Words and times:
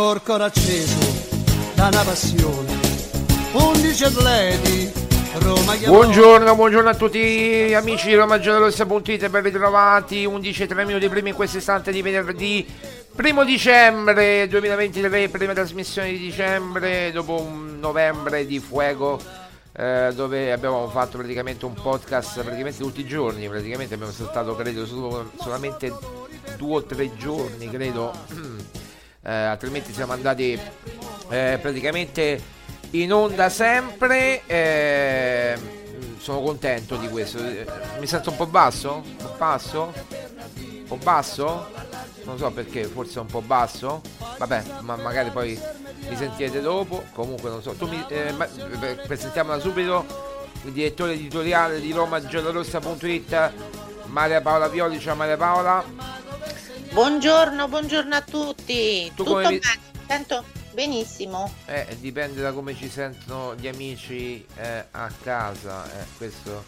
Corcoro 0.00 0.44
acceso 0.44 0.96
da 1.74 1.88
una 1.88 2.02
passione, 2.02 2.72
11 3.52 4.04
atleti, 4.04 4.90
Roma. 5.40 5.76
Buongiorno, 5.76 6.54
buongiorno 6.54 6.88
a 6.88 6.94
tutti 6.94 7.74
amici 7.76 8.06
di 8.06 8.14
RomaGiallorossa.it 8.14 9.28
ben 9.28 9.42
ritrovati 9.42 10.24
11 10.24 10.66
3 10.66 10.84
minuti 10.86 11.06
prima 11.10 11.28
in 11.28 11.34
questo 11.34 11.58
istante 11.58 11.92
di 11.92 12.00
venerdì 12.00 12.66
primo 13.14 13.44
dicembre 13.44 14.48
2023 14.48 15.28
prima 15.28 15.52
trasmissione 15.52 16.12
di 16.12 16.18
dicembre 16.18 17.12
dopo 17.12 17.38
un 17.38 17.78
novembre 17.78 18.46
di 18.46 18.58
fuego 18.58 19.20
eh, 19.76 20.12
dove 20.14 20.50
abbiamo 20.50 20.88
fatto 20.88 21.18
praticamente 21.18 21.66
un 21.66 21.74
podcast 21.74 22.42
praticamente 22.42 22.82
tutti 22.82 23.00
i 23.00 23.06
giorni 23.06 23.46
praticamente 23.50 23.92
abbiamo 23.92 24.12
saltato 24.12 24.56
credo 24.56 24.86
solo- 24.86 25.30
solamente 25.38 25.92
due 26.56 26.76
o 26.76 26.84
tre 26.84 27.14
giorni 27.16 27.68
credo 27.68 28.12
Eh, 29.22 29.30
altrimenti 29.32 29.92
siamo 29.92 30.12
andati 30.12 30.58
eh, 31.28 31.58
praticamente 31.60 32.40
in 32.90 33.12
onda 33.12 33.48
sempre. 33.48 34.42
eh, 34.46 35.78
sono 36.18 36.40
contento 36.42 36.96
di 36.96 37.08
questo. 37.08 37.38
Eh, 37.38 37.66
Mi 37.98 38.06
sento 38.06 38.30
un 38.30 38.36
po' 38.36 38.46
basso? 38.46 39.02
Un 39.04 39.16
po' 39.16 39.34
basso? 39.38 39.92
Un 40.58 40.84
po' 40.86 40.96
basso? 40.96 41.66
Non 42.24 42.38
so 42.38 42.50
perché, 42.50 42.84
forse 42.84 43.18
un 43.20 43.26
po' 43.26 43.40
basso. 43.42 44.00
Vabbè, 44.38 44.62
ma 44.80 44.96
magari 44.96 45.30
poi 45.30 45.58
mi 46.08 46.16
sentirete 46.16 46.60
dopo. 46.60 47.04
Comunque 47.12 47.48
non 47.50 47.62
so. 47.62 47.72
Tu 47.72 47.86
mi, 47.88 48.02
eh, 48.08 48.32
ma- 48.32 48.48
eh, 48.48 48.94
presentiamola 49.06 49.58
subito. 49.60 50.28
Il 50.64 50.72
direttore 50.72 51.12
editoriale 51.12 51.80
di 51.80 51.90
RomaGiallorossa.it 51.92 53.52
Maria 54.06 54.40
Paola 54.42 54.68
Violi. 54.68 54.98
Ciao 55.00 55.14
Maria 55.14 55.36
Paola. 55.38 55.82
Buongiorno, 56.92 57.68
buongiorno 57.68 58.14
a 58.14 58.20
tutti. 58.22 59.06
Tu 59.14 59.22
Tutto 59.24 59.36
vi- 59.38 59.44
bene? 59.58 59.60
Sento 60.08 60.44
benissimo. 60.72 61.52
Eh, 61.66 61.96
dipende 62.00 62.40
da 62.40 62.52
come 62.52 62.74
ci 62.74 62.88
sentono 62.88 63.54
gli 63.54 63.68
amici 63.68 64.44
eh, 64.56 64.84
a 64.90 65.10
casa, 65.22 65.84
eh, 65.86 66.04
questo 66.16 66.64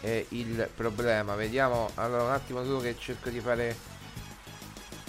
è 0.00 0.24
il 0.30 0.68
problema. 0.74 1.34
Vediamo, 1.34 1.90
allora 1.96 2.22
un 2.24 2.30
attimo 2.32 2.64
solo 2.64 2.80
che 2.80 2.96
cerco 2.98 3.28
di 3.28 3.40
fare 3.40 3.76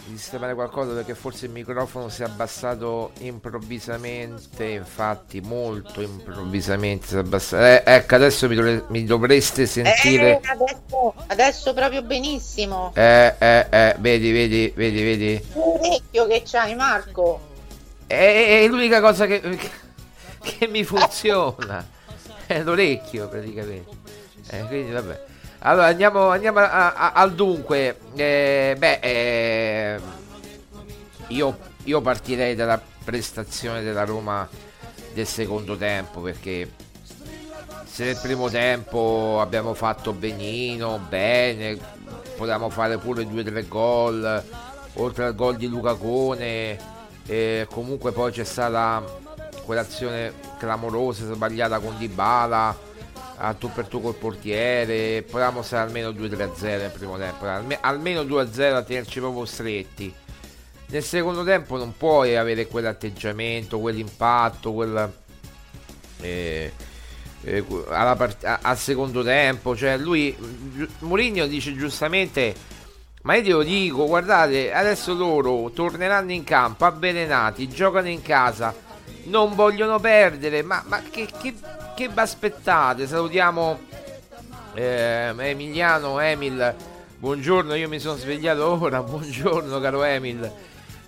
di 0.05 0.17
sistemare 0.17 0.53
qualcosa 0.53 0.93
perché 0.93 1.15
forse 1.15 1.45
il 1.45 1.51
microfono 1.51 2.09
si 2.09 2.21
è 2.21 2.25
abbassato 2.25 3.11
improvvisamente, 3.19 4.65
infatti 4.65 5.41
molto 5.41 6.01
improvvisamente 6.01 7.07
si 7.07 7.15
è 7.15 7.19
abbassato. 7.19 7.63
Eh, 7.63 7.83
ecco, 7.85 8.15
adesso 8.15 8.47
mi, 8.47 8.55
dovre- 8.55 8.83
mi 8.87 9.03
dovreste 9.03 9.65
sentire... 9.65 10.39
Eh, 10.41 10.47
adesso, 10.47 11.13
adesso 11.27 11.73
proprio 11.73 12.01
benissimo. 12.01 12.91
Eh, 12.95 13.35
eh, 13.37 13.67
eh, 13.69 13.95
vedi, 13.99 14.31
vedi, 14.31 14.73
vedi, 14.75 15.03
vedi. 15.03 15.45
L'orecchio 15.53 16.27
che 16.27 16.43
c'hai 16.45 16.75
Marco. 16.75 17.49
È, 18.07 18.61
è 18.63 18.67
l'unica 18.67 18.99
cosa 18.99 19.25
che, 19.25 19.41
che 20.41 20.67
mi 20.67 20.83
funziona. 20.83 21.87
È 22.45 22.61
l'orecchio 22.61 23.29
praticamente. 23.29 23.99
Eh, 24.49 24.65
quindi 24.65 24.91
vabbè. 24.91 25.29
Allora 25.63 25.87
andiamo, 25.87 26.29
andiamo 26.29 26.59
a- 26.59 26.93
a- 26.93 27.11
al 27.13 27.33
dunque. 27.33 27.99
Eh, 28.15 28.75
beh, 28.77 28.99
eh, 29.01 29.99
io, 31.27 31.57
io 31.83 32.01
partirei 32.01 32.55
dalla 32.55 32.81
prestazione 33.03 33.83
della 33.83 34.03
Roma 34.03 34.47
del 35.13 35.27
secondo 35.27 35.75
tempo 35.77 36.21
perché 36.21 36.71
se 37.85 38.05
nel 38.05 38.17
primo 38.21 38.49
tempo 38.49 39.37
abbiamo 39.39 39.73
fatto 39.75 40.13
benino, 40.13 40.99
bene, 41.07 41.77
potevamo 42.37 42.69
fare 42.69 42.97
pure 42.97 43.27
due 43.27 43.41
o 43.41 43.43
tre 43.43 43.67
gol, 43.67 44.43
oltre 44.93 45.25
al 45.25 45.35
gol 45.35 45.57
di 45.57 45.67
Luca 45.67 45.93
Cone, 45.93 46.77
e 47.27 47.67
comunque 47.69 48.11
poi 48.13 48.31
c'è 48.31 48.45
stata 48.45 49.03
quell'azione 49.63 50.33
clamorosa, 50.57 51.25
sbagliata 51.31 51.79
con 51.79 51.97
Dybala, 51.97 52.75
a 53.43 53.53
tu 53.55 53.71
per 53.71 53.87
tu 53.87 53.99
col 54.01 54.13
portiere, 54.13 55.23
potevamo 55.23 55.63
stare 55.63 55.87
almeno 55.87 56.09
2-3-0 56.09 56.61
nel 56.61 56.91
primo 56.91 57.17
tempo, 57.17 57.45
alme- 57.47 57.79
almeno 57.81 58.21
2-0 58.21 58.75
a 58.75 58.83
tenerci 58.83 59.19
proprio 59.19 59.45
stretti. 59.45 60.13
Nel 60.87 61.03
secondo 61.03 61.43
tempo 61.43 61.77
non 61.77 61.95
puoi 61.97 62.35
avere 62.35 62.67
quell'atteggiamento, 62.67 63.79
quell'impatto, 63.79 64.73
quel... 64.73 65.11
eh, 66.21 66.71
eh, 67.43 67.63
part- 67.63 68.43
a- 68.45 68.59
al 68.61 68.77
secondo 68.77 69.23
tempo, 69.23 69.75
cioè 69.75 69.97
lui, 69.97 70.35
Gi- 70.75 70.87
Mourinho 70.99 71.47
dice 71.47 71.73
giustamente, 71.75 72.53
ma 73.23 73.35
io 73.35 73.43
te 73.43 73.49
lo 73.49 73.63
dico, 73.63 74.05
guardate, 74.05 74.71
adesso 74.71 75.15
loro 75.15 75.71
torneranno 75.71 76.31
in 76.31 76.43
campo 76.43 76.85
avvelenati, 76.85 77.67
giocano 77.69 78.07
in 78.09 78.21
casa, 78.21 78.75
non 79.23 79.55
vogliono 79.55 79.99
perdere, 79.99 80.61
ma, 80.61 80.83
ma 80.87 81.01
che, 81.09 81.27
che, 81.41 81.53
che 82.01 82.07
vi 82.07 82.19
aspettate? 82.19 83.05
Salutiamo 83.05 83.79
eh, 84.73 85.33
Emiliano, 85.37 86.19
Emil, 86.19 86.73
buongiorno, 87.17 87.75
io 87.75 87.87
mi 87.87 87.99
sono 87.99 88.15
svegliato 88.15 88.81
ora, 88.81 89.03
buongiorno 89.03 89.79
caro 89.79 90.03
Emil. 90.03 90.51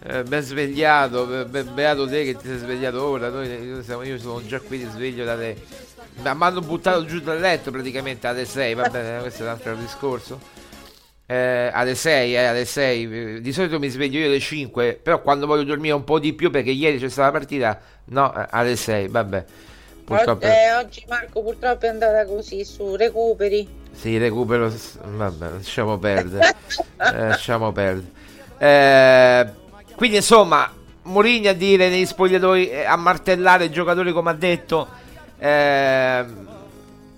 Eh, 0.06 0.22
ben 0.24 0.42
svegliato, 0.44 1.26
be- 1.26 1.46
be- 1.46 1.64
beato 1.64 2.08
te 2.08 2.26
che 2.26 2.36
ti 2.36 2.46
sei 2.46 2.58
svegliato 2.60 3.04
ora. 3.04 3.30
Noi, 3.30 3.82
siamo- 3.84 4.04
io 4.04 4.20
sono 4.20 4.46
già 4.46 4.60
qui 4.60 4.78
di 4.78 4.88
sveglio 4.92 5.26
dalle. 5.26 5.56
Mi 6.22 6.28
hanno 6.28 6.62
buttato 6.62 7.06
giù 7.06 7.22
dal 7.22 7.40
letto 7.40 7.72
praticamente 7.72 8.28
alle 8.28 8.46
6. 8.46 8.74
Va 8.76 8.90
bene, 8.90 9.22
questo 9.22 9.42
è 9.42 9.46
un 9.46 9.52
altro 9.52 9.76
discorso. 9.76 10.40
Eh, 11.26 11.72
alle 11.74 11.96
6, 11.96 12.36
eh, 12.36 12.46
alle 12.46 12.66
6. 12.66 13.42
Di 13.42 13.54
solito 13.54 13.80
mi 13.80 13.88
sveglio 13.88 14.20
io 14.20 14.28
alle 14.28 14.40
5. 14.40 15.00
Però 15.02 15.22
quando 15.22 15.48
voglio 15.48 15.64
dormire 15.64 15.96
un 15.96 16.04
po' 16.04 16.20
di 16.20 16.34
più, 16.34 16.52
perché 16.52 16.70
ieri 16.70 17.00
c'è 17.00 17.10
stata 17.10 17.32
la 17.32 17.38
partita, 17.40 17.80
no, 18.06 18.36
eh, 18.36 18.46
alle 18.52 18.76
6. 18.76 19.08
Vabbè, 19.08 19.46
purtroppo. 20.04 20.46
Eh, 20.46 20.74
oggi 20.76 21.04
Marco 21.08 21.42
purtroppo 21.42 21.86
è 21.86 21.90
andata 21.90 22.26
così 22.26 22.64
su 22.66 22.96
recuperi. 22.96 23.68
Sì, 23.94 24.18
recupero. 24.18 24.72
Vabbè, 25.04 25.50
lasciamo 25.52 25.98
perdere. 25.98 26.56
Eh, 27.04 27.28
lasciamo 27.28 27.72
perdere. 27.74 28.08
Eh, 28.58 29.50
quindi, 29.96 30.18
insomma, 30.18 30.72
Mourinho 31.04 31.50
a 31.50 31.54
dire 31.54 31.90
negli 31.90 32.06
spogliatoi, 32.06 32.70
eh, 32.70 32.86
a 32.86 32.96
martellare 32.96 33.66
i 33.66 33.72
giocatori, 33.72 34.14
come 34.14 34.30
ha 34.30 34.34
detto. 34.34 34.88
eh, 35.38 36.26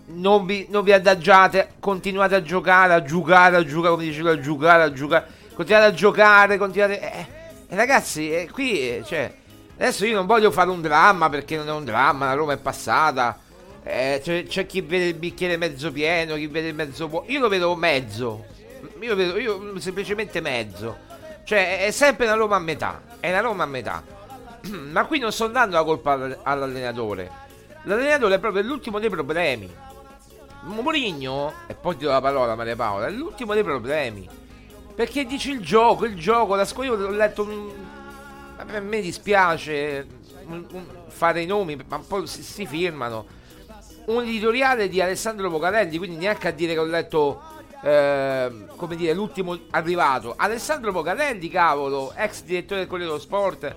non, 0.08 0.46
vi, 0.46 0.66
non 0.70 0.84
vi 0.84 0.92
adagiate, 0.92 1.74
continuate 1.80 2.36
a 2.36 2.42
giocare, 2.42 2.94
a 2.94 3.04
giocare, 3.04 3.58
a 3.58 3.64
giocare, 3.66 3.94
come 3.94 4.04
dicevo, 4.06 4.30
a 4.32 4.40
giocare, 4.40 4.84
a 4.84 4.92
giocare. 4.92 5.26
Continuate 5.54 5.86
a 5.88 5.94
giocare, 5.94 6.58
continuate. 6.58 7.00
Eh, 7.00 7.26
ragazzi, 7.70 8.50
qui, 8.52 9.04
cioè, 9.06 9.32
adesso 9.78 10.06
io 10.06 10.16
non 10.16 10.26
voglio 10.26 10.52
fare 10.52 10.70
un 10.70 10.82
dramma 10.82 11.30
perché 11.30 11.58
non 11.58 11.68
è 11.68 11.72
un 11.72 11.86
dramma, 11.86 12.26
la 12.26 12.34
Roma 12.34 12.54
è 12.54 12.58
passata. 12.58 13.40
Eh, 13.84 14.20
c'è, 14.24 14.46
c'è 14.46 14.66
chi 14.66 14.82
vede 14.82 15.06
il 15.06 15.14
bicchiere 15.14 15.58
mezzo 15.58 15.92
pieno, 15.92 16.36
chi 16.36 16.48
vede 16.48 16.72
mezzo 16.72 17.08
vuoto. 17.08 17.32
Io 17.32 17.40
lo 17.40 17.48
vedo 17.48 17.76
mezzo. 17.76 18.46
Io 19.00 19.16
vedo 19.16 19.38
io 19.38 19.80
semplicemente 19.80 20.42
mezzo. 20.42 20.98
Cioè, 21.44 21.86
è 21.86 21.92
sempre 21.92 22.26
una 22.26 22.36
Roma 22.36 22.56
a 22.56 22.60
metà. 22.60 23.02
È 23.20 23.30
una 23.30 23.42
Roma 23.42 23.64
a 23.64 23.68
metà. 23.68 24.04
Ma 24.92 25.06
qui 25.06 25.20
non 25.20 25.32
sto 25.32 25.48
dando 25.48 25.76
la 25.76 25.84
colpa 25.84 26.14
all- 26.14 26.40
all'allenatore. 26.42 27.44
L'allenatore 27.84 28.36
è 28.36 28.40
proprio 28.40 28.64
l'ultimo 28.64 29.00
dei 29.00 29.10
problemi. 29.10 29.72
Mourinho, 30.62 31.54
e 31.68 31.76
poi 31.76 31.96
ti 31.96 32.06
do 32.06 32.12
la 32.12 32.22
parola 32.22 32.56
Maria 32.56 32.76
Paola, 32.76 33.06
è 33.06 33.12
l'ultimo 33.12 33.54
dei 33.54 33.64
problemi. 33.64 34.28
Perché 34.96 35.26
dici 35.26 35.52
il 35.52 35.60
gioco, 35.60 36.06
il 36.06 36.16
gioco, 36.16 36.56
la 36.56 36.66
scuola, 36.66 36.88
io 36.90 37.08
ho 37.08 37.10
letto 37.12 37.44
un... 37.44 37.70
A 38.58 38.80
me 38.80 39.02
dispiace 39.02 40.08
fare 41.08 41.42
i 41.42 41.46
nomi, 41.46 41.78
ma 41.88 42.00
poi 42.00 42.26
si, 42.28 42.42
si 42.44 42.66
firmano. 42.66 43.26
Un 44.06 44.24
editoriale 44.24 44.88
di 44.88 45.02
Alessandro 45.02 45.50
Pocarelli, 45.50 45.98
quindi 45.98 46.18
neanche 46.18 46.48
a 46.48 46.52
dire 46.52 46.74
che 46.74 46.80
ho 46.80 46.86
letto, 46.86 47.42
eh, 47.82 48.66
come 48.76 48.96
dire, 48.96 49.14
l'ultimo 49.14 49.58
arrivato. 49.72 50.36
Alessandro 50.38 50.92
Pocarelli, 50.92 51.50
cavolo, 51.50 52.14
ex 52.16 52.44
direttore 52.44 52.82
del 52.82 52.90
Corriere 52.90 53.12
dello 53.12 53.22
Sport, 53.22 53.76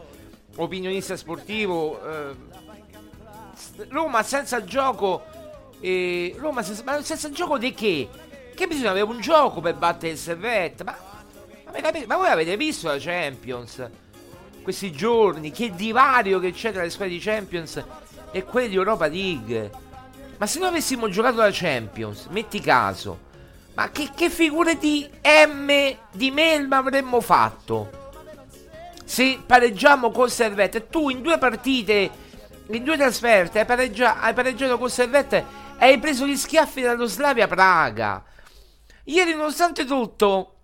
opinionista 0.57 1.17
sportivo. 1.17 2.01
eh, 2.07 2.37
Roma 3.89 4.23
senza 4.23 4.63
gioco. 4.65 5.25
eh, 5.81 6.35
Roma 6.39 6.63
senza, 6.63 6.83
ma 6.85 7.03
senza 7.03 7.31
gioco 7.31 7.59
di 7.59 7.73
che? 7.73 8.09
Che 8.55 8.67
bisogna 8.67 8.91
avere 8.91 9.07
un 9.07 9.21
gioco 9.21 9.61
per 9.61 9.75
battere 9.77 10.13
il 10.13 10.19
servette? 10.19 10.85
Ma, 10.85 10.97
ma? 11.65 11.93
Ma 12.07 12.17
voi 12.17 12.29
avete 12.29 12.57
visto 12.57 12.89
la 12.89 12.97
Champions? 12.99 13.89
Questi 14.63 14.93
giorni, 14.93 15.51
che 15.51 15.71
divario 15.71 16.39
che 16.41 16.53
c'è 16.53 16.73
tra 16.73 16.83
le 16.83 16.91
squadre 16.91 17.15
di 17.15 17.21
Champions 17.21 17.83
e 18.31 18.45
quelle 18.45 18.69
di 18.69 18.75
Europa 18.75 19.07
League. 19.07 19.71
Ma 20.37 20.47
se 20.47 20.59
noi 20.59 20.69
avessimo 20.69 21.09
giocato 21.09 21.39
la 21.39 21.51
Champions, 21.51 22.27
metti 22.31 22.61
caso, 22.61 23.27
ma 23.75 23.91
che, 23.91 24.11
che 24.15 24.29
figure 24.29 24.77
di 24.77 25.09
M 25.23 25.97
di 26.13 26.31
Melma 26.31 26.79
avremmo 26.79 27.21
fatto? 27.21 28.13
Se 29.05 29.41
pareggiamo 29.45 30.11
col 30.11 30.31
Servette, 30.31 30.89
tu 30.89 31.09
in 31.09 31.23
due 31.23 31.39
partite, 31.39 32.11
in 32.67 32.85
due 32.85 32.97
trasferte, 32.97 33.61
hai, 33.61 33.65
pareggia- 33.65 34.21
hai 34.21 34.35
pareggiato 34.35 34.79
col 34.79 34.91
Servette 34.91 35.39
e 35.79 35.87
hai 35.87 35.99
preso 35.99 36.27
gli 36.27 36.37
schiaffi 36.37 36.83
dallo 36.83 37.07
Slavia 37.07 37.47
Praga. 37.47 38.23
Ieri, 39.05 39.33
nonostante 39.33 39.87
tutto, 39.87 40.55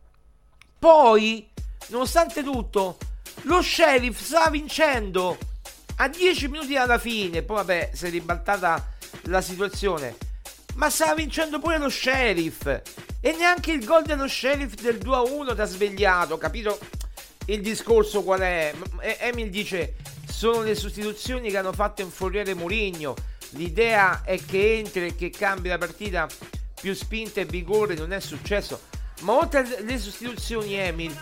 poi, 0.78 1.48
nonostante 1.88 2.42
tutto, 2.42 2.98
lo 3.44 3.62
sheriff 3.62 4.20
stava 4.20 4.50
vincendo 4.50 5.38
a 5.96 6.08
10 6.08 6.48
minuti 6.48 6.74
dalla 6.74 6.98
fine. 6.98 7.42
Poi, 7.42 7.56
vabbè, 7.56 7.90
si 7.92 8.06
è 8.06 8.10
ribaltata 8.10 8.92
la 9.24 9.40
situazione. 9.40 10.16
Ma 10.74 10.90
stava 10.90 11.14
vincendo 11.14 11.58
pure 11.58 11.78
lo 11.78 11.88
sheriff. 11.88 12.66
E 13.20 13.32
neanche 13.32 13.72
il 13.72 13.84
gol 13.84 14.02
dello 14.02 14.28
sheriff 14.28 14.74
del 14.74 14.96
2-1 14.96 15.54
ti 15.54 15.60
ha 15.60 15.64
svegliato. 15.64 16.36
Capito 16.38 16.78
il 17.46 17.60
discorso 17.60 18.22
qual 18.22 18.40
è? 18.40 18.74
Emil 19.20 19.50
dice: 19.50 19.94
Sono 20.28 20.62
le 20.62 20.74
sostituzioni 20.74 21.50
che 21.50 21.56
hanno 21.56 21.72
fatto 21.72 22.02
infuriare 22.02 22.54
Mourinho. 22.54 23.14
L'idea 23.50 24.22
è 24.24 24.38
che 24.44 24.78
entri 24.78 25.06
e 25.06 25.14
che 25.14 25.30
cambi 25.30 25.68
la 25.68 25.78
partita 25.78 26.26
più 26.80 26.92
spinta 26.94 27.40
e 27.40 27.44
vigore. 27.44 27.94
Non 27.94 28.12
è 28.12 28.20
successo. 28.20 28.80
Ma 29.20 29.32
oltre 29.32 29.60
alle 29.78 29.98
sostituzioni, 29.98 30.74
Emil, 30.74 31.14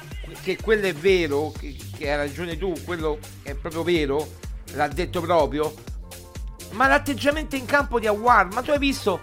che 0.42 0.56
quello 0.60 0.86
è 0.86 0.94
vero, 0.94 1.52
che, 1.58 1.76
che 1.96 2.10
hai 2.10 2.16
ragione 2.16 2.56
tu, 2.58 2.72
quello 2.84 3.18
è 3.42 3.54
proprio 3.54 3.82
vero, 3.82 4.28
l'ha 4.72 4.88
detto 4.88 5.20
proprio. 5.20 5.72
Ma 6.70 6.88
l'atteggiamento 6.88 7.54
in 7.54 7.66
campo 7.66 8.00
di 8.00 8.06
Awar, 8.06 8.52
ma 8.52 8.62
tu 8.62 8.70
hai 8.70 8.78
visto? 8.78 9.20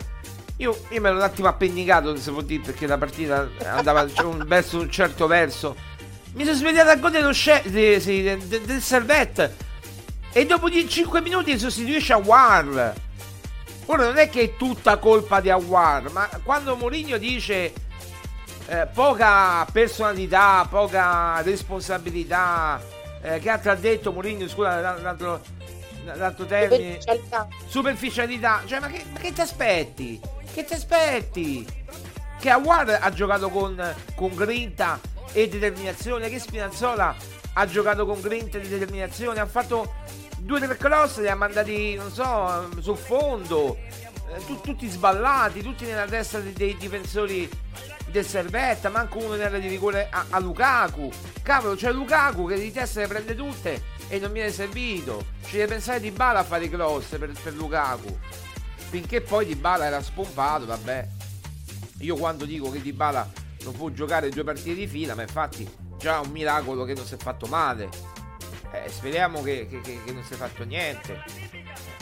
Io, 0.57 0.77
io 0.89 1.01
me 1.01 1.09
l'ho 1.09 1.15
un 1.17 1.23
attimo 1.23 1.47
appennicato, 1.47 2.15
se 2.17 2.31
vuol 2.31 2.45
dire, 2.45 2.61
perché 2.61 2.85
la 2.85 2.97
partita 2.97 3.49
andava 3.65 4.07
cioè, 4.11 4.25
un- 4.25 4.43
verso 4.47 4.79
un 4.79 4.89
certo 4.91 5.25
verso. 5.25 5.75
Mi 6.33 6.43
sono 6.43 6.55
svegliato 6.55 6.89
a 6.89 6.95
gol 6.97 7.11
dello 7.11 7.33
sce- 7.33 7.63
de- 7.65 7.99
sì, 7.99 8.21
de- 8.21 8.37
de- 8.47 8.61
del 8.61 8.81
servette. 8.81 9.55
E 10.31 10.45
dopo 10.45 10.69
di 10.69 10.87
5 10.87 11.21
minuti 11.21 11.57
sostituisce 11.57 12.13
Awar. 12.13 12.93
Ora 13.85 14.03
non 14.03 14.17
è 14.17 14.29
che 14.29 14.41
è 14.41 14.55
tutta 14.55 14.97
colpa 14.97 15.39
di 15.41 15.49
Awar, 15.49 16.11
ma 16.11 16.29
quando 16.43 16.75
Mourinho 16.75 17.17
dice 17.17 17.73
eh, 18.69 18.87
poca 18.93 19.65
personalità, 19.71 20.65
poca 20.69 21.41
responsabilità, 21.41 22.79
eh, 23.21 23.39
che 23.39 23.49
altro 23.49 23.71
ha 23.71 23.75
detto 23.75 24.11
Mourinho, 24.11 24.47
scusa, 24.47 24.79
l'altro, 24.79 25.41
l'altro 26.03 26.45
termine 26.45 26.99
Superficialità. 27.01 27.47
superficialità. 27.67 28.61
Cioè, 28.65 28.79
ma 28.79 28.87
che, 28.87 29.03
ma 29.11 29.19
che 29.19 29.33
ti 29.33 29.41
aspetti? 29.41 30.19
Che 30.53 30.63
ti 30.65 30.73
aspetti? 30.73 31.67
Che 32.39 32.49
Awar 32.49 32.99
ha 33.01 33.11
giocato 33.11 33.49
con, 33.49 33.95
con 34.15 34.35
grinta 34.35 34.99
e 35.31 35.49
determinazione 35.49 36.29
che 36.29 36.39
Spinazzola 36.39 37.15
ha 37.53 37.65
giocato 37.65 38.05
con 38.05 38.21
grinta 38.21 38.57
e 38.59 38.67
determinazione 38.67 39.39
ha 39.39 39.45
fatto 39.45 39.93
due 40.37 40.57
o 40.57 40.65
tre 40.65 40.77
cross 40.77 41.19
li 41.19 41.27
ha 41.27 41.35
mandati 41.35 41.95
non 41.95 42.11
so 42.11 42.69
sul 42.79 42.97
fondo 42.97 43.75
eh, 43.75 44.45
tu, 44.45 44.59
tutti 44.61 44.87
sballati 44.87 45.61
tutti 45.61 45.85
nella 45.85 46.05
testa 46.05 46.39
dei, 46.39 46.53
dei 46.53 46.77
difensori 46.77 47.49
del 48.09 48.25
Servetta 48.25 48.89
manco 48.89 49.19
uno 49.19 49.35
in 49.35 49.41
area 49.41 49.59
di 49.59 49.67
rigore 49.67 50.07
a, 50.09 50.25
a 50.29 50.39
Lukaku. 50.39 51.09
Cavolo 51.41 51.75
c'è 51.75 51.91
Lukaku 51.91 52.47
che 52.47 52.59
di 52.59 52.71
testa 52.71 53.01
le 53.01 53.07
prende 53.07 53.35
tutte 53.35 53.81
e 54.07 54.19
non 54.19 54.31
viene 54.31 54.51
servito. 54.51 55.25
Ci 55.45 55.57
deve 55.57 55.67
pensare 55.67 55.99
di 55.99 56.11
bala 56.11 56.39
a 56.39 56.43
fare 56.43 56.65
i 56.65 56.69
cross 56.69 57.17
per, 57.17 57.31
per 57.41 57.53
Lukaku. 57.53 58.17
Finché 58.89 59.21
poi 59.21 59.45
Di 59.45 59.55
Bala 59.55 59.85
era 59.85 60.01
spompato 60.01 60.65
vabbè. 60.65 61.07
Io 61.99 62.15
quando 62.15 62.45
dico 62.45 62.71
che 62.71 62.81
Di 62.81 62.91
Bala 62.91 63.29
non 63.63 63.73
può 63.73 63.89
giocare 63.89 64.29
due 64.29 64.43
partite 64.43 64.73
di 64.73 64.87
fila 64.87 65.13
ma 65.13 65.21
infatti 65.21 65.69
già 65.97 66.19
un 66.21 66.31
miracolo 66.31 66.85
che 66.85 66.95
non 66.95 67.05
si 67.05 67.13
è 67.13 67.17
fatto 67.17 67.45
male. 67.45 67.89
Eh, 68.71 68.89
speriamo 68.89 69.41
che, 69.43 69.67
che, 69.69 69.81
che, 69.81 69.99
che 70.03 70.11
non 70.11 70.23
si 70.23 70.33
è 70.33 70.37
fatto 70.37 70.63
niente. 70.63 71.23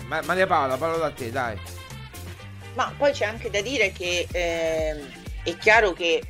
Ma, 0.08 0.22
Maria 0.22 0.48
Paola 0.48 0.78
parlo 0.78 0.98
da 0.98 1.12
te 1.12 1.32
dai. 1.32 1.60
Ma 2.76 2.94
poi 2.96 3.12
c'è 3.12 3.26
anche 3.26 3.50
da 3.50 3.60
dire 3.62 3.92
che 3.92 4.28
ehm, 4.32 5.27
è 5.48 5.58
chiaro 5.58 5.94
che 5.94 6.22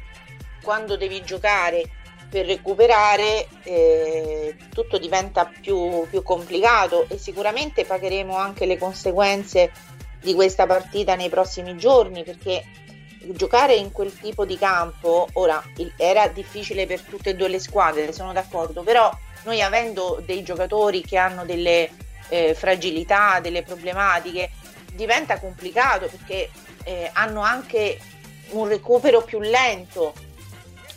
quando 0.62 0.96
devi 0.96 1.24
giocare 1.24 1.90
per 2.30 2.46
recuperare 2.46 3.48
eh, 3.64 4.56
tutto 4.72 5.00
diventa 5.00 5.46
più, 5.46 6.06
più 6.08 6.22
complicato 6.22 7.08
e 7.10 7.18
sicuramente 7.18 7.84
pagheremo 7.84 8.36
anche 8.36 8.68
le 8.68 8.78
conseguenze 8.78 9.72
di 10.22 10.36
questa 10.36 10.68
partita 10.68 11.16
nei 11.16 11.30
prossimi 11.30 11.76
giorni 11.78 12.24
perché 12.24 12.64
giocare 13.32 13.74
in 13.74 13.92
quel 13.92 14.14
tipo 14.14 14.46
di 14.46 14.58
campo 14.58 15.28
ora 15.34 15.64
era 15.96 16.28
difficile 16.28 16.86
per 16.86 17.02
tutte 17.02 17.32
e 17.32 17.36
due 17.36 17.48
le 17.48 17.60
squadre, 17.60 18.14
sono 18.14 18.34
d'accordo, 18.34 18.84
però 18.84 19.10
noi 19.46 19.62
avendo 19.64 20.22
dei 20.24 20.44
giocatori 20.44 21.02
che 21.02 21.18
hanno 21.18 21.44
delle 21.44 21.90
eh, 22.30 22.54
fragilità, 22.54 23.40
delle 23.40 23.64
problematiche, 23.64 24.52
diventa 24.94 25.40
complicato 25.40 26.08
perché 26.08 26.50
eh, 26.84 27.10
hanno 27.14 27.42
anche 27.42 27.98
un 28.50 28.68
recupero 28.68 29.22
più 29.22 29.40
lento, 29.40 30.14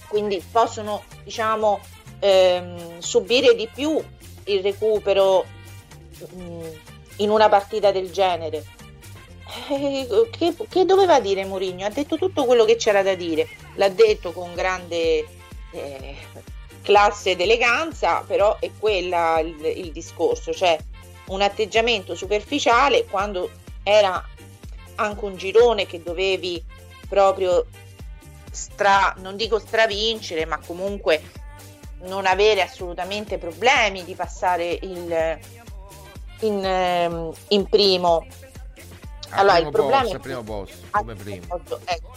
quindi 0.08 0.42
possono 0.50 1.02
diciamo 1.24 1.80
ehm, 2.18 2.98
subire 2.98 3.54
di 3.54 3.68
più 3.72 4.02
il 4.44 4.62
recupero 4.62 5.44
mh, 6.34 6.68
in 7.16 7.30
una 7.30 7.48
partita 7.48 7.90
del 7.92 8.10
genere. 8.10 8.64
Eh, 9.68 10.06
che, 10.30 10.54
che 10.68 10.84
doveva 10.84 11.20
dire 11.20 11.44
Mourinho? 11.44 11.84
Ha 11.84 11.90
detto 11.90 12.16
tutto 12.16 12.44
quello 12.44 12.64
che 12.64 12.76
c'era 12.76 13.02
da 13.02 13.14
dire, 13.14 13.48
l'ha 13.74 13.88
detto 13.88 14.32
con 14.32 14.54
grande 14.54 15.26
eh, 15.72 16.16
classe 16.82 17.30
ed 17.30 17.40
eleganza, 17.40 18.22
però 18.26 18.58
è 18.60 18.70
quella 18.78 19.40
il, 19.40 19.64
il 19.64 19.92
discorso, 19.92 20.52
cioè 20.52 20.78
un 21.26 21.42
atteggiamento 21.42 22.14
superficiale 22.14 23.06
quando 23.06 23.50
era 23.82 24.24
anche 24.96 25.24
un 25.24 25.36
girone 25.36 25.86
che 25.86 26.02
dovevi 26.02 26.62
proprio 27.10 27.66
stra, 28.50 29.14
non 29.18 29.36
dico 29.36 29.58
stravincere, 29.58 30.46
ma 30.46 30.58
comunque 30.64 31.20
non 32.04 32.24
avere 32.24 32.62
assolutamente 32.62 33.36
problemi 33.36 34.04
di 34.04 34.14
passare 34.14 34.78
il, 34.80 35.38
in, 36.40 36.64
ehm, 36.64 37.32
in 37.48 37.68
primo. 37.68 38.26
Al 39.32 39.40
Allora, 39.40 39.54
primo 39.54 39.68
il 39.68 39.74
problema 39.74 40.00
posto, 40.00 40.16
è 40.16 40.20
primo 40.20 40.38
al 40.90 41.00
come 41.00 41.14
primo 41.14 41.46
posto, 41.46 41.80
ecco. 41.84 42.12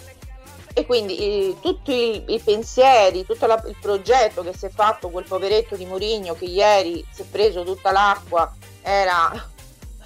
E 0.76 0.86
quindi 0.88 1.18
eh, 1.18 1.56
tutti 1.62 1.92
i, 1.92 2.34
i 2.34 2.40
pensieri, 2.40 3.26
tutto 3.26 3.46
la- 3.46 3.64
il 3.68 3.78
progetto 3.80 4.42
che 4.42 4.56
si 4.56 4.66
è 4.66 4.70
fatto 4.70 5.10
quel 5.10 5.26
poveretto 5.26 5.76
di 5.76 5.86
Mourinho 5.86 6.34
che 6.34 6.46
ieri 6.46 7.06
si 7.12 7.22
è 7.22 7.26
preso 7.26 7.64
tutta 7.64 7.92
l'acqua, 7.92 8.52
era, 8.82 9.52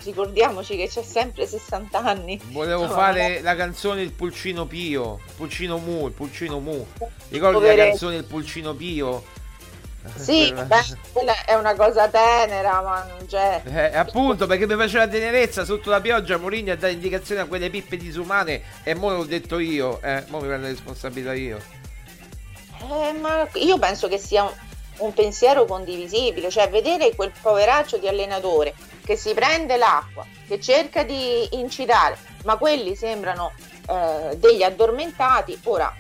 ricordiamoci 0.04 0.76
che 0.76 0.88
c'è 0.88 1.04
sempre 1.04 1.46
60 1.48 1.98
anni. 2.00 2.40
Volevo 2.46 2.84
Insomma, 2.84 3.02
fare 3.02 3.42
la 3.42 3.56
canzone 3.56 4.02
Il 4.02 4.12
Pulcino 4.12 4.66
Pio, 4.66 5.20
Pulcino 5.36 5.78
Mu, 5.78 6.08
il 6.08 6.14
Pulcino 6.14 6.60
Mu. 6.60 6.86
Ricordi 7.30 7.54
la 7.56 7.60
Poveretto. 7.60 7.90
canzone 7.90 8.16
Il 8.18 8.24
Pulcino 8.26 8.74
Pio? 8.74 9.24
Sì, 10.16 10.54
Quella- 11.12 11.34
beh, 11.34 11.46
è 11.46 11.54
una 11.56 11.76
cosa 11.76 12.08
tenera, 12.08 12.82
ma 12.82 13.06
non 13.10 13.26
c'è. 13.28 13.62
Eh, 13.66 13.98
appunto, 13.98 14.46
perché 14.48 14.66
mi 14.66 14.76
faceva 14.76 15.08
tenerezza 15.08 15.66
sotto 15.66 15.90
la 15.90 16.00
pioggia, 16.00 16.38
Mourinho 16.38 16.72
ha 16.72 16.76
dato 16.76 16.94
indicazioni 16.94 17.42
a 17.42 17.46
quelle 17.46 17.70
pippe 17.70 17.98
disumane 17.98 18.62
e 18.84 18.94
mo 18.96 19.10
l'ho 19.10 19.26
detto 19.26 19.60
io, 19.60 20.02
eh, 20.02 20.24
mo 20.28 20.40
mi 20.40 20.48
prendo 20.48 20.68
la 20.68 20.72
responsabilità 20.72 21.34
io. 21.34 21.60
Eh, 22.80 23.12
ma 23.20 23.48
io 23.56 23.78
penso 23.80 24.08
che 24.08 24.18
sia 24.18 24.50
un 25.00 25.14
pensiero 25.14 25.66
condivisibile, 25.66 26.50
cioè 26.50 26.70
vedere 26.70 27.14
quel 27.16 27.32
poveraccio 27.42 27.98
di 27.98 28.08
allenatore 28.08 28.74
che 29.08 29.16
si 29.16 29.34
prende 29.34 29.78
l'acqua, 29.78 30.26
che 30.46 30.60
cerca 30.60 31.04
di 31.04 31.48
incitare, 31.52 32.18
ma 32.44 32.58
quelli 32.58 32.94
sembrano 32.94 33.54
eh, 33.88 34.36
degli 34.36 34.64
addormentati. 34.64 35.58
Ora, 35.64 35.96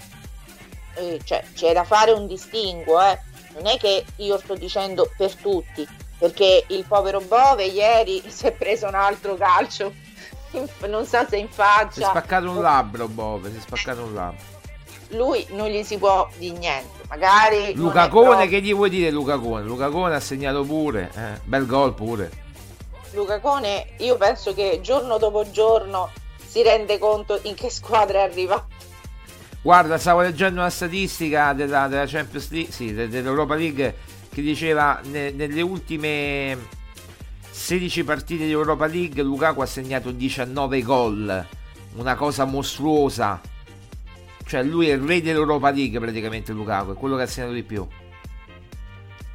eh, 0.95 1.17
cioè, 1.23 1.41
c'è 1.55 1.71
da 1.71 1.85
fare 1.85 2.11
un 2.11 2.27
distinguo, 2.27 3.01
eh. 3.01 3.17
non 3.53 3.65
è 3.65 3.77
che 3.77 4.03
io 4.17 4.37
sto 4.39 4.55
dicendo 4.55 5.09
per 5.15 5.33
tutti, 5.35 5.87
perché 6.17 6.65
il 6.67 6.83
povero 6.85 7.21
Bove 7.21 7.63
ieri 7.63 8.21
si 8.27 8.47
è 8.47 8.51
preso 8.51 8.87
un 8.87 8.95
altro 8.95 9.35
calcio, 9.35 9.93
non 10.87 11.05
so 11.05 11.25
se 11.29 11.37
in 11.37 11.47
Si 11.47 11.53
è 11.53 11.63
faccia 11.63 12.09
spaccato 12.09 12.49
un 12.49 12.61
labbro, 12.61 13.07
Bove, 13.07 13.51
si 13.51 13.57
è 13.57 13.61
spaccato 13.61 14.03
un 14.03 14.13
labbro. 14.13 14.43
lui 15.11 15.47
non 15.51 15.69
gli 15.69 15.81
si 15.83 15.97
può 15.97 16.27
di 16.35 16.51
niente. 16.51 17.05
Magari 17.07 17.73
Luca 17.73 18.09
Cone, 18.09 18.27
proprio- 18.27 18.49
che 18.49 18.61
gli 18.61 18.73
vuoi 18.73 18.89
dire 18.89 19.11
Luca 19.11 19.37
Cone? 19.37 19.63
Luca 19.63 19.87
Cone 19.87 20.13
ha 20.13 20.19
segnato 20.19 20.65
pure, 20.65 21.09
eh, 21.15 21.39
bel 21.45 21.65
gol 21.65 21.93
pure. 21.93 22.45
Luca 23.11 23.39
Cone, 23.39 23.93
io 23.97 24.17
penso 24.17 24.53
che 24.53 24.79
giorno 24.81 25.17
dopo 25.17 25.49
giorno 25.49 26.11
si 26.45 26.61
rende 26.61 26.97
conto 26.97 27.39
in 27.43 27.53
che 27.55 27.69
squadra 27.69 28.23
arriva. 28.23 28.65
Guarda, 29.61 29.97
stavo 29.97 30.21
leggendo 30.21 30.59
una 30.61 30.69
statistica 30.69 31.53
della, 31.53 31.87
della 31.87 32.05
Champions 32.05 32.49
League, 32.51 32.71
sì, 32.71 32.93
de- 32.93 33.09
dell'Europa 33.09 33.55
League, 33.55 33.95
che 34.29 34.41
diceva 34.41 34.99
ne- 35.03 35.31
nelle 35.31 35.61
ultime 35.61 36.57
16 37.49 38.03
partite 38.03 38.45
di 38.45 38.51
Europa 38.51 38.85
League 38.85 39.21
Lukaku 39.21 39.61
ha 39.61 39.65
segnato 39.65 40.11
19 40.11 40.81
gol, 40.83 41.47
una 41.95 42.15
cosa 42.15 42.45
mostruosa. 42.45 43.41
Cioè 44.45 44.63
lui 44.63 44.89
è 44.89 44.93
il 44.93 45.01
re 45.01 45.21
dell'Europa 45.21 45.69
League 45.71 45.99
praticamente 45.99 46.53
Lukaku, 46.53 46.93
è 46.93 46.95
quello 46.95 47.17
che 47.17 47.23
ha 47.23 47.27
segnato 47.27 47.51
di 47.53 47.63
più. 47.63 47.85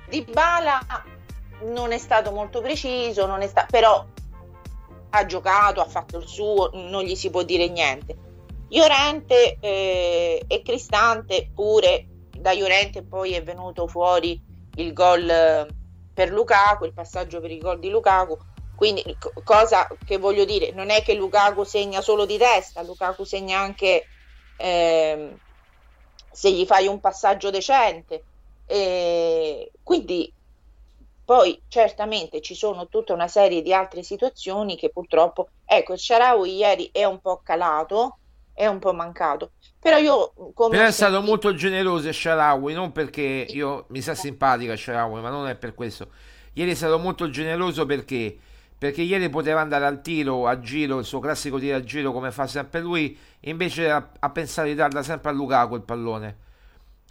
Di 0.08 0.24
Bala 0.32 0.80
non 1.62 1.92
è 1.92 1.98
stato 1.98 2.32
molto 2.32 2.60
preciso, 2.60 3.26
non 3.26 3.42
è 3.42 3.46
sta- 3.46 3.66
però 3.68 4.04
ha 5.14 5.26
giocato, 5.26 5.80
ha 5.80 5.86
fatto 5.86 6.18
il 6.18 6.26
suo, 6.26 6.70
non 6.72 7.02
gli 7.02 7.14
si 7.14 7.30
può 7.30 7.42
dire 7.42 7.68
niente. 7.68 8.16
Llorente 8.68 9.58
eh, 9.60 10.42
e 10.46 10.62
Cristante 10.62 11.50
pure, 11.54 12.06
da 12.30 12.54
Llorente 12.54 13.02
poi 13.02 13.32
è 13.34 13.42
venuto 13.42 13.86
fuori 13.86 14.40
il 14.76 14.92
gol 14.94 15.28
eh, 15.28 15.66
per 16.14 16.30
Lukaku, 16.30 16.84
il 16.84 16.94
passaggio 16.94 17.40
per 17.40 17.50
il 17.50 17.60
gol 17.60 17.78
di 17.78 17.90
Lukaku. 17.90 18.38
Quindi 18.74 19.02
co- 19.18 19.32
cosa 19.44 19.86
che 20.04 20.16
voglio 20.16 20.44
dire, 20.44 20.72
non 20.72 20.88
è 20.90 21.02
che 21.02 21.14
Lukaku 21.14 21.62
segna 21.64 22.00
solo 22.00 22.24
di 22.24 22.38
testa, 22.38 22.82
Lukaku 22.82 23.24
segna 23.24 23.58
anche 23.58 24.08
ehm, 24.56 25.36
se 26.32 26.50
gli 26.50 26.64
fai 26.64 26.86
un 26.86 27.00
passaggio 27.00 27.50
decente. 27.50 28.24
Quindi 29.82 30.32
poi 31.32 31.62
certamente 31.66 32.42
ci 32.42 32.54
sono 32.54 32.88
tutta 32.88 33.14
una 33.14 33.26
serie 33.26 33.62
di 33.62 33.72
altre 33.72 34.02
situazioni 34.02 34.76
che 34.76 34.90
purtroppo, 34.90 35.48
ecco, 35.64 35.94
il 35.94 35.98
Sharawi 35.98 36.56
ieri 36.56 36.90
è 36.92 37.04
un 37.04 37.20
po' 37.20 37.40
calato, 37.42 38.18
è 38.52 38.66
un 38.66 38.78
po' 38.78 38.92
mancato, 38.92 39.52
però 39.78 39.96
io 39.96 40.34
come 40.52 40.76
Però 40.76 40.84
è 40.86 40.92
stato 40.92 41.12
sentito- 41.12 41.30
molto 41.30 41.54
generoso 41.54 42.12
Sharawi, 42.12 42.74
non 42.74 42.92
perché 42.92 43.46
io 43.48 43.86
mi 43.88 44.02
sa 44.02 44.14
simpatica 44.14 44.76
Sharawi, 44.76 45.22
ma 45.22 45.30
non 45.30 45.48
è 45.48 45.56
per 45.56 45.74
questo. 45.74 46.08
Ieri 46.52 46.72
è 46.72 46.74
stato 46.74 46.98
molto 46.98 47.30
generoso 47.30 47.86
perché 47.86 48.38
perché 48.76 49.00
ieri 49.00 49.30
poteva 49.30 49.60
andare 49.62 49.86
al 49.86 50.02
tiro, 50.02 50.46
a 50.46 50.58
giro, 50.60 50.98
il 50.98 51.06
suo 51.06 51.20
classico 51.20 51.58
tiro 51.58 51.76
a 51.76 51.82
giro 51.82 52.12
come 52.12 52.30
fa 52.30 52.46
sempre 52.46 52.80
lui, 52.80 53.16
invece 53.40 53.88
ha, 53.90 54.10
ha 54.18 54.30
pensato 54.30 54.68
di 54.68 54.74
darla 54.74 55.02
sempre 55.02 55.30
a 55.30 55.32
Lukaku 55.32 55.76
il 55.76 55.82
pallone. 55.82 56.36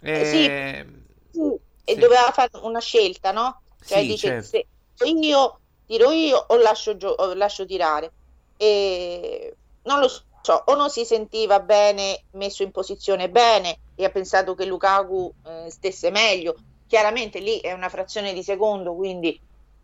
Eh, 0.00 0.24
sì. 0.24 0.44
Eh, 0.44 0.86
Sì, 1.30 1.40
e 1.84 1.94
Sì. 1.94 1.98
doveva 1.98 2.30
fare 2.30 2.50
una 2.62 2.78
scelta, 2.78 3.32
no? 3.32 3.62
Cioè 3.84 4.00
Sì, 4.00 4.06
dice 4.06 4.28
certo. 4.28 4.46
se 4.46 4.66
io 5.04 5.60
tiro 5.86 6.10
io 6.10 6.44
o 6.48 6.56
lascio, 6.56 6.96
gio- 6.96 7.14
o 7.16 7.34
lascio 7.34 7.66
tirare. 7.66 8.12
E 8.56 9.54
non 9.82 10.00
lo 10.00 10.08
so, 10.08 10.62
o 10.66 10.74
non 10.74 10.90
si 10.90 11.04
sentiva 11.04 11.60
bene 11.60 12.24
messo 12.32 12.62
in 12.62 12.70
posizione 12.70 13.28
bene 13.28 13.78
e 13.94 14.04
ha 14.04 14.10
pensato 14.10 14.54
che 14.54 14.64
Lukaku 14.64 15.32
eh, 15.46 15.70
stesse 15.70 16.10
meglio. 16.10 16.54
Chiaramente 16.86 17.38
lì 17.40 17.58
è 17.58 17.72
una 17.72 17.88
frazione 17.88 18.32
di 18.32 18.42
secondo, 18.42 18.94
quindi 18.94 19.38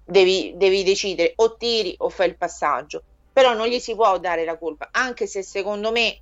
devi, 0.04 0.52
devi 0.56 0.82
decidere 0.82 1.32
o 1.36 1.56
tiri 1.56 1.94
o 1.98 2.08
fai 2.08 2.28
il 2.28 2.36
passaggio. 2.36 3.02
Però 3.32 3.54
non 3.54 3.66
gli 3.68 3.78
si 3.78 3.94
può 3.94 4.18
dare 4.18 4.44
la 4.44 4.58
colpa, 4.58 4.88
anche 4.90 5.26
se 5.26 5.42
secondo 5.42 5.92
me 5.92 6.18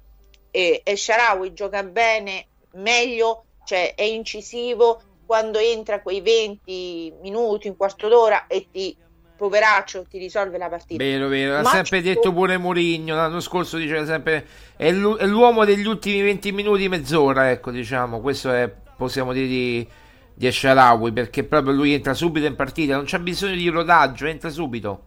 eh, 0.51 0.83
El 0.85 1.53
gioca 1.53 1.83
bene, 1.83 2.47
meglio, 2.73 3.45
cioè 3.65 3.95
è 3.95 4.03
incisivo 4.03 5.01
quando 5.27 5.59
entra 5.59 6.01
quei 6.01 6.21
20 6.21 7.15
minuti, 7.21 7.69
un 7.69 7.77
quarto 7.77 8.09
d'ora 8.09 8.47
e 8.47 8.69
ti 8.71 8.97
poveraccio 9.37 10.05
ti 10.09 10.19
risolve 10.19 10.57
la 10.57 10.69
partita. 10.69 11.03
Vero, 11.03 11.29
vero, 11.29 11.57
ha 11.57 11.65
sempre 11.65 12.01
detto 12.01 12.33
pure 12.33 12.57
Mourinho, 12.57 13.15
l'anno 13.15 13.41
scorso 13.41 13.77
diceva 13.77 14.07
sempre 14.07 14.47
è, 14.77 14.91
l'u- 14.93 15.17
è 15.17 15.27
l'uomo 15.27 15.65
degli 15.65 15.87
ultimi 15.87 16.23
20 16.23 16.53
minuti, 16.53 16.89
mezz'ora, 16.89 17.51
ecco, 17.51 17.71
diciamo, 17.71 18.21
questo 18.21 18.51
è, 18.51 18.73
possiamo 18.97 19.33
dire 19.33 19.47
di, 19.47 19.89
di 20.33 20.47
Esharawi, 20.47 21.13
perché 21.13 21.45
proprio 21.45 21.75
lui 21.75 21.93
entra 21.93 22.15
subito 22.15 22.47
in 22.47 22.55
partita, 22.55 22.95
non 22.95 23.05
c'è 23.05 23.19
bisogno 23.19 23.57
di 23.57 23.69
rodaggio, 23.69 24.27
entra 24.27 24.49
subito. 24.49 25.03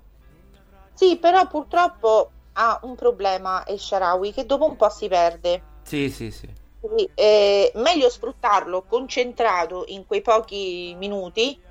Sì, 0.93 1.17
però 1.17 1.47
purtroppo 1.47 2.29
ha 2.53 2.79
un 2.83 2.95
problema 2.95 3.65
El 3.65 3.79
Sharawi 3.79 4.33
che 4.33 4.45
dopo 4.45 4.65
un 4.65 4.75
po' 4.75 4.89
si 4.89 5.07
perde. 5.07 5.61
Sì, 5.83 6.09
sì, 6.09 6.29
sì. 6.29 6.58
Quindi 6.79 7.11
è 7.13 7.71
meglio 7.75 8.09
sfruttarlo 8.09 8.85
concentrato 8.85 9.83
in 9.87 10.05
quei 10.05 10.21
pochi 10.21 10.95
minuti 10.97 11.61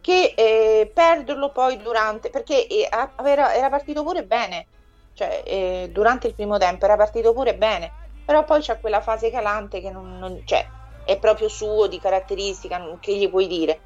che 0.00 0.34
eh, 0.36 0.90
perderlo 0.92 1.50
poi 1.52 1.80
durante, 1.80 2.30
perché 2.30 2.66
eh, 2.66 2.88
era, 3.24 3.54
era 3.54 3.68
partito 3.70 4.02
pure 4.04 4.24
bene, 4.26 4.68
cioè 5.12 5.42
eh, 5.46 5.88
durante 5.90 6.26
il 6.28 6.34
primo 6.34 6.58
tempo 6.58 6.84
era 6.84 6.96
partito 6.96 7.32
pure 7.32 7.56
bene, 7.56 7.94
però 8.22 8.44
poi 8.44 8.60
c'è 8.60 8.78
quella 8.80 9.00
fase 9.00 9.30
calante 9.30 9.80
che 9.80 9.90
non, 9.90 10.18
non- 10.18 10.40
cioè, 10.44 10.64
è 11.02 11.18
proprio 11.18 11.48
suo 11.48 11.86
di 11.88 11.98
caratteristica, 11.98 12.80
che 13.00 13.16
gli 13.16 13.28
puoi 13.30 13.46
dire. 13.46 13.84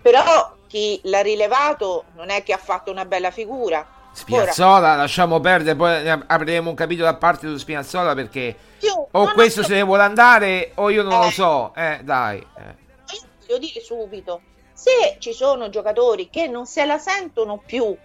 Però 0.00 0.58
chi 0.66 1.00
l'ha 1.04 1.20
rilevato 1.20 2.06
non 2.12 2.30
è 2.30 2.42
che 2.42 2.52
ha 2.52 2.58
fatto 2.58 2.90
una 2.90 3.04
bella 3.06 3.30
figura. 3.30 3.86
Ora, 4.10 4.18
Spinazzola, 4.18 4.96
lasciamo 4.96 5.40
perdere, 5.40 5.76
poi 5.76 6.08
apriremo 6.08 6.68
un 6.68 6.74
capitolo 6.74 7.08
a 7.08 7.14
parte 7.14 7.46
su 7.48 7.56
Spinazzola 7.56 8.14
perché 8.14 8.56
più, 8.78 8.92
o 9.10 9.32
questo 9.32 9.62
se 9.62 9.74
ne 9.74 9.82
vuole 9.82 10.02
andare 10.02 10.72
o 10.76 10.90
io 10.90 11.02
non 11.02 11.20
lo 11.20 11.26
Eh. 11.26 11.30
so, 11.30 11.72
eh, 11.74 12.00
dai. 12.02 12.38
eh. 12.38 12.74
io 13.14 13.20
voglio 13.46 13.58
dire 13.58 13.80
subito, 13.80 14.40
se 14.72 15.16
ci 15.18 15.32
sono 15.32 15.68
giocatori 15.70 16.28
che 16.28 16.48
non 16.48 16.66
se 16.66 16.84
la 16.86 16.98
sentono 16.98 17.62
più 17.64 17.96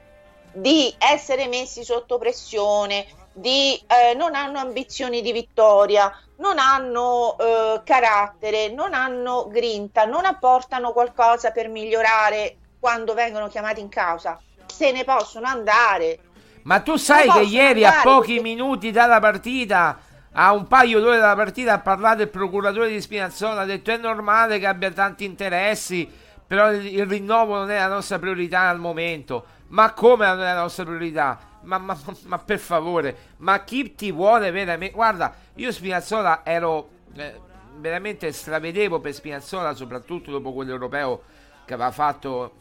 di 0.54 0.94
essere 0.98 1.48
messi 1.48 1.84
sotto 1.84 2.18
pressione, 2.18 3.06
di 3.34 3.74
eh, 3.88 4.14
non 4.16 4.36
hanno 4.36 4.60
ambizioni 4.60 5.22
di 5.22 5.32
vittoria, 5.34 6.12
non 6.38 6.60
hanno 6.60 7.36
eh, 7.40 7.82
carattere, 7.84 8.70
non 8.70 8.94
hanno 8.94 9.48
grinta, 9.50 10.06
non 10.06 10.24
apportano 10.26 10.94
qualcosa 10.94 11.52
per 11.52 11.68
migliorare 11.68 12.58
quando 12.80 13.14
vengono 13.14 13.48
chiamati 13.48 13.82
in 13.82 13.90
causa, 13.90 14.40
se 14.76 14.92
ne 14.92 15.06
possono 15.06 15.48
andare. 15.48 16.20
Ma 16.64 16.82
tu 16.82 16.98
sai 16.98 17.30
che 17.30 17.42
ieri 17.42 17.86
a 17.86 18.02
pochi 18.04 18.34
perché- 18.36 18.42
minuti 18.42 18.92
dalla 18.92 19.20
partita, 19.20 20.00
a 20.34 20.52
un 20.52 20.68
paio 20.68 21.00
d'ore 21.00 21.18
dalla 21.18 21.36
partita, 21.36 21.74
ha 21.74 21.80
parlato 21.80 22.24
il 22.24 22.28
procuratore 22.30 22.90
di 22.90 23.00
Spinazzola, 23.00 23.62
ha 23.62 23.66
detto 23.66 23.92
è 23.92 23.98
normale 23.98 24.60
che 24.60 24.68
abbia 24.68 24.92
tanti 24.92 25.24
interessi, 25.24 26.10
però 26.46 26.74
il, 26.74 26.86
il 26.86 27.06
rinnovo 27.06 27.56
non 27.56 27.70
è 27.72 27.78
la 27.78 27.88
nostra 27.88 28.20
priorità 28.20 28.62
al 28.62 28.80
momento. 28.80 29.46
Ma 29.68 29.94
come 29.94 30.26
non 30.28 30.42
è 30.42 30.54
la 30.54 30.62
nostra 30.62 30.84
priorità? 30.84 31.40
Ma, 31.62 31.78
ma- 31.78 31.98
ma- 32.06 32.16
ma 32.26 32.38
per 32.38 32.60
favore, 32.60 33.16
ma 33.38 33.64
chi 33.64 33.96
ti 33.96 34.12
vuole 34.12 34.52
veramente? 34.52 34.94
Guarda, 34.94 35.34
io 35.56 35.72
Spinazzola 35.72 36.42
ero 36.44 36.90
eh, 37.16 37.40
veramente 37.78 38.32
stravedevo 38.32 39.00
per 39.00 39.14
Spinazzola, 39.14 39.74
soprattutto 39.74 40.32
dopo 40.32 40.52
quell'europeo 40.54 41.22
che 41.66 41.74
aveva 41.74 41.92
fatto 41.92 42.52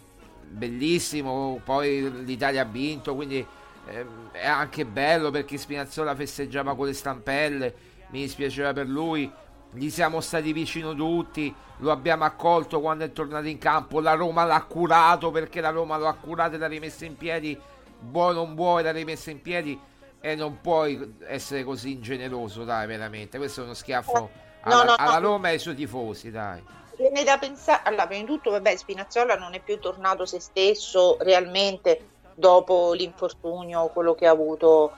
bellissimo, 0.48 1.60
poi 1.64 2.24
l'Italia 2.24 2.62
ha 2.62 2.66
vinto, 2.66 3.14
quindi 3.14 3.44
ehm, 3.86 4.30
è 4.32 4.46
anche 4.46 4.84
bello 4.84 5.30
perché 5.30 5.56
Spinazzola 5.56 6.14
festeggiava 6.14 6.74
con 6.74 6.86
le 6.86 6.92
stampelle, 6.92 7.74
mi 8.10 8.20
dispiaceva 8.20 8.72
per 8.72 8.88
lui, 8.88 9.30
gli 9.72 9.90
siamo 9.90 10.20
stati 10.20 10.52
vicino 10.52 10.94
tutti, 10.94 11.52
lo 11.78 11.90
abbiamo 11.90 12.24
accolto 12.24 12.80
quando 12.80 13.04
è 13.04 13.12
tornato 13.12 13.48
in 13.48 13.58
campo, 13.58 14.00
la 14.00 14.14
Roma 14.14 14.44
l'ha 14.44 14.62
curato 14.62 15.30
perché 15.30 15.60
la 15.60 15.70
Roma 15.70 15.96
lo 15.96 16.06
ha 16.06 16.14
curato 16.14 16.54
e 16.54 16.58
l'ha 16.58 16.68
rimesso 16.68 17.04
in 17.04 17.16
piedi, 17.16 17.58
buono 17.98 18.44
non 18.44 18.54
vuoi 18.54 18.82
l'ha 18.82 18.92
rimesso 18.92 19.30
in 19.30 19.40
piedi 19.42 19.78
e 20.20 20.34
non 20.34 20.60
puoi 20.60 21.16
essere 21.26 21.64
così 21.64 21.92
ingeneroso, 21.92 22.64
dai, 22.64 22.86
veramente, 22.86 23.36
questo 23.38 23.60
è 23.60 23.64
uno 23.64 23.74
schiaffo 23.74 24.30
alla, 24.62 24.76
no, 24.76 24.84
no. 24.84 24.94
alla 24.96 25.18
Roma 25.18 25.48
e 25.48 25.52
ai 25.52 25.58
suoi 25.58 25.74
tifosi, 25.74 26.30
dai. 26.30 26.62
Viene 26.96 27.24
da 27.24 27.38
pensare, 27.38 27.82
allora, 27.84 28.06
prima 28.06 28.22
di 28.22 28.28
tutto, 28.28 28.50
vabbè, 28.50 28.76
Spinazzola 28.76 29.34
non 29.36 29.54
è 29.54 29.60
più 29.60 29.78
tornato 29.78 30.26
se 30.26 30.40
stesso 30.40 31.16
realmente 31.20 32.10
dopo 32.34 32.92
l'infortunio, 32.92 33.88
quello 33.88 34.14
che 34.14 34.26
ha 34.26 34.30
avuto 34.30 34.92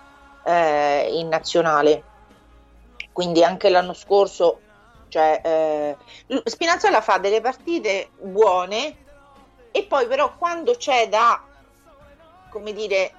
eh, 0.44 1.08
in 1.18 1.28
nazionale. 1.28 2.02
Quindi 3.12 3.42
anche 3.42 3.70
l'anno 3.70 3.94
scorso, 3.94 4.60
cioè, 5.08 5.40
eh, 5.42 5.96
Spinazzola 6.44 7.00
fa 7.00 7.18
delle 7.18 7.40
partite 7.40 8.10
buone 8.18 9.04
e 9.70 9.84
poi 9.84 10.06
però 10.06 10.36
quando 10.36 10.74
c'è 10.76 11.08
da, 11.08 11.42
come 12.50 12.72
dire, 12.72 13.12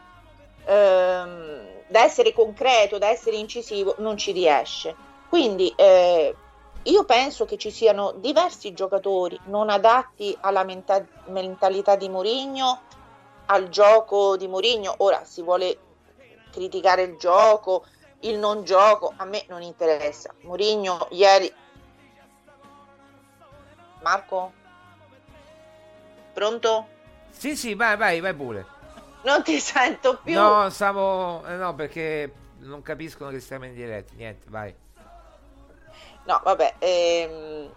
ehm, 0.66 1.84
da 1.88 2.04
essere 2.04 2.34
concreto, 2.34 2.98
da 2.98 3.10
essere 3.10 3.38
incisivo, 3.38 3.96
non 4.00 4.18
ci 4.18 4.32
riesce. 4.32 4.96
Quindi 5.30 5.74
eh, 5.76 6.36
io 6.88 7.04
penso 7.06 7.46
che 7.46 7.58
ci 7.58 7.72
siano 7.72 8.14
diversi 8.14 8.74
giocatori 8.74 9.40
non 9.46 9.70
adatti 9.70 10.36
alla 10.40 10.64
menta- 10.64 11.06
mentalità 11.26 11.96
di 11.96 12.10
Mourinho, 12.10 12.82
al 13.48 13.70
gioco 13.70 14.38
di 14.38 14.48
Mourinho. 14.48 14.96
Ora 14.98 15.24
si 15.26 15.42
vuole 15.42 15.78
criticare 16.52 17.04
il 17.04 17.18
gioco, 17.18 17.86
il 18.22 18.38
non 18.38 18.64
gioco, 18.64 19.14
a 19.16 19.26
me 19.26 19.46
non 19.50 19.62
interessa. 19.62 20.34
Mourinho 20.42 21.08
ieri 21.12 21.54
Marco? 24.02 24.54
Pronto? 26.34 26.88
Sì, 27.30 27.56
sì, 27.56 27.74
vai, 27.74 27.98
vai, 27.98 28.20
vai 28.20 28.34
pure. 28.34 28.66
Non 29.24 29.44
ti 29.44 29.60
sento 29.60 30.20
più. 30.24 30.34
No, 30.34 30.70
stavo. 30.70 31.46
eh, 31.46 31.56
no, 31.56 31.76
perché 31.76 32.32
non 32.60 32.82
capiscono 32.82 33.30
che 33.32 33.40
stiamo 33.40 33.66
in 33.66 33.74
diretta. 33.74 34.14
Niente, 34.16 34.46
vai. 34.50 34.74
No, 36.28 36.42
vabbè, 36.44 36.76
ehm, 36.80 37.72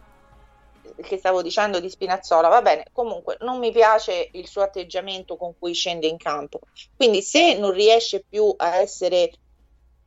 che 1.01 1.17
stavo 1.19 1.41
dicendo 1.41 1.79
di 1.79 1.89
Spinazzola, 1.89 2.49
va 2.49 2.61
bene, 2.63 2.87
comunque 2.93 3.37
non 3.41 3.61
mi 3.61 3.71
piace 3.71 4.29
il 4.33 4.49
suo 4.49 4.63
atteggiamento 4.63 5.37
con 5.37 5.57
cui 5.57 5.73
scende 5.73 6.09
in 6.09 6.17
campo. 6.17 6.59
Quindi 6.97 7.23
se 7.23 7.57
non 7.57 7.71
riesce 7.71 8.25
più 8.29 8.53
a 8.57 8.79
essere, 8.79 9.31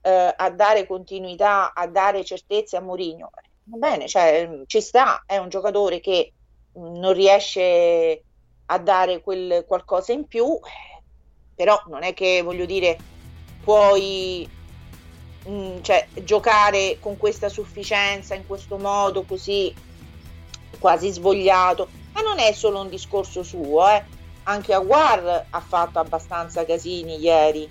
eh, 0.01 0.33
a 0.35 0.49
dare 0.51 0.85
continuità, 0.85 1.73
a 1.73 1.87
dare 1.87 2.25
certezze 2.25 2.75
a 2.75 2.81
Mourinho, 2.81 3.29
va 3.63 3.77
bene, 3.77 4.09
cioè, 4.09 4.63
ci 4.65 4.81
sta, 4.81 5.23
è 5.25 5.37
un 5.37 5.47
giocatore 5.47 6.01
che 6.01 6.33
mh, 6.73 6.99
non 6.99 7.13
riesce 7.13 8.23
a 8.65 8.77
dare 8.77 9.21
quel 9.21 9.63
qualcosa 9.65 10.11
in 10.11 10.27
più, 10.27 10.59
però 11.55 11.81
non 11.87 12.03
è 12.03 12.13
che, 12.13 12.41
voglio 12.41 12.65
dire, 12.65 12.97
puoi 13.63 14.45
mh, 15.45 15.81
cioè, 15.81 16.07
giocare 16.23 16.97
con 16.99 17.17
questa 17.17 17.49
sufficienza, 17.49 18.35
in 18.35 18.45
questo 18.47 18.77
modo 18.77 19.23
così 19.23 19.73
quasi 20.79 21.11
svogliato. 21.11 21.87
Ma 22.13 22.21
non 22.21 22.39
è 22.39 22.51
solo 22.51 22.81
un 22.81 22.89
discorso 22.89 23.43
suo, 23.43 23.87
eh. 23.89 24.03
Anche 24.43 24.73
Aguar 24.73 25.45
ha 25.49 25.59
fatto 25.61 25.99
abbastanza 25.99 26.65
casini 26.65 27.17
ieri. 27.17 27.63
Eh, 27.63 27.69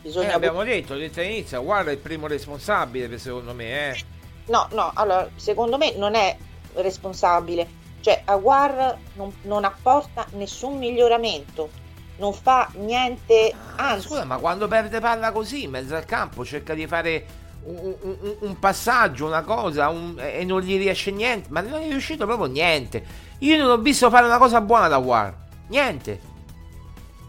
Bisogna 0.00 0.34
abbiamo 0.34 0.62
detto, 0.64 0.94
detto 0.94 1.20
all'inizio, 1.20 1.62
guarda 1.62 1.90
il 1.90 1.98
primo 1.98 2.26
responsabile, 2.26 3.18
secondo 3.18 3.52
me, 3.52 3.90
eh. 3.90 4.04
No, 4.46 4.68
no, 4.72 4.90
allora, 4.94 5.28
secondo 5.36 5.76
me 5.78 5.94
non 5.96 6.14
è 6.14 6.36
responsabile. 6.74 7.80
Cioè, 8.00 8.22
Aguar 8.24 8.98
non, 9.14 9.32
non 9.42 9.64
apporta 9.64 10.26
nessun 10.32 10.78
miglioramento, 10.78 11.70
non 12.18 12.32
fa 12.32 12.68
niente, 12.74 13.52
anzi, 13.76 14.06
Scusa, 14.08 14.24
ma 14.24 14.36
quando 14.38 14.68
perde 14.68 15.00
palla 15.00 15.32
così 15.32 15.64
in 15.64 15.70
mezzo 15.70 15.94
al 15.96 16.04
campo 16.04 16.44
cerca 16.44 16.74
di 16.74 16.86
fare 16.86 17.26
un, 17.64 17.94
un- 18.00 18.36
un 18.40 18.58
passaggio, 18.58 19.26
una 19.26 19.42
cosa, 19.42 19.88
un- 19.88 20.16
e 20.18 20.44
non 20.44 20.60
gli 20.60 20.76
riesce 20.76 21.10
niente, 21.10 21.48
ma 21.50 21.60
non 21.60 21.80
è 21.80 21.88
riuscito 21.88 22.26
proprio 22.26 22.46
niente. 22.46 23.04
Io 23.38 23.56
non 23.56 23.70
ho 23.70 23.78
visto 23.78 24.08
fare 24.10 24.26
una 24.26 24.38
cosa 24.38 24.60
buona 24.60 24.88
da 24.88 24.98
War. 24.98 25.34
Niente. 25.68 26.20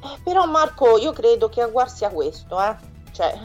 Eh, 0.03 0.19
però 0.23 0.45
Marco, 0.45 0.97
io 0.97 1.13
credo 1.13 1.49
che 1.49 1.61
Aguar 1.61 1.89
sia 1.89 2.09
questo, 2.09 2.61
eh. 2.61 2.75
Cioè, 3.11 3.37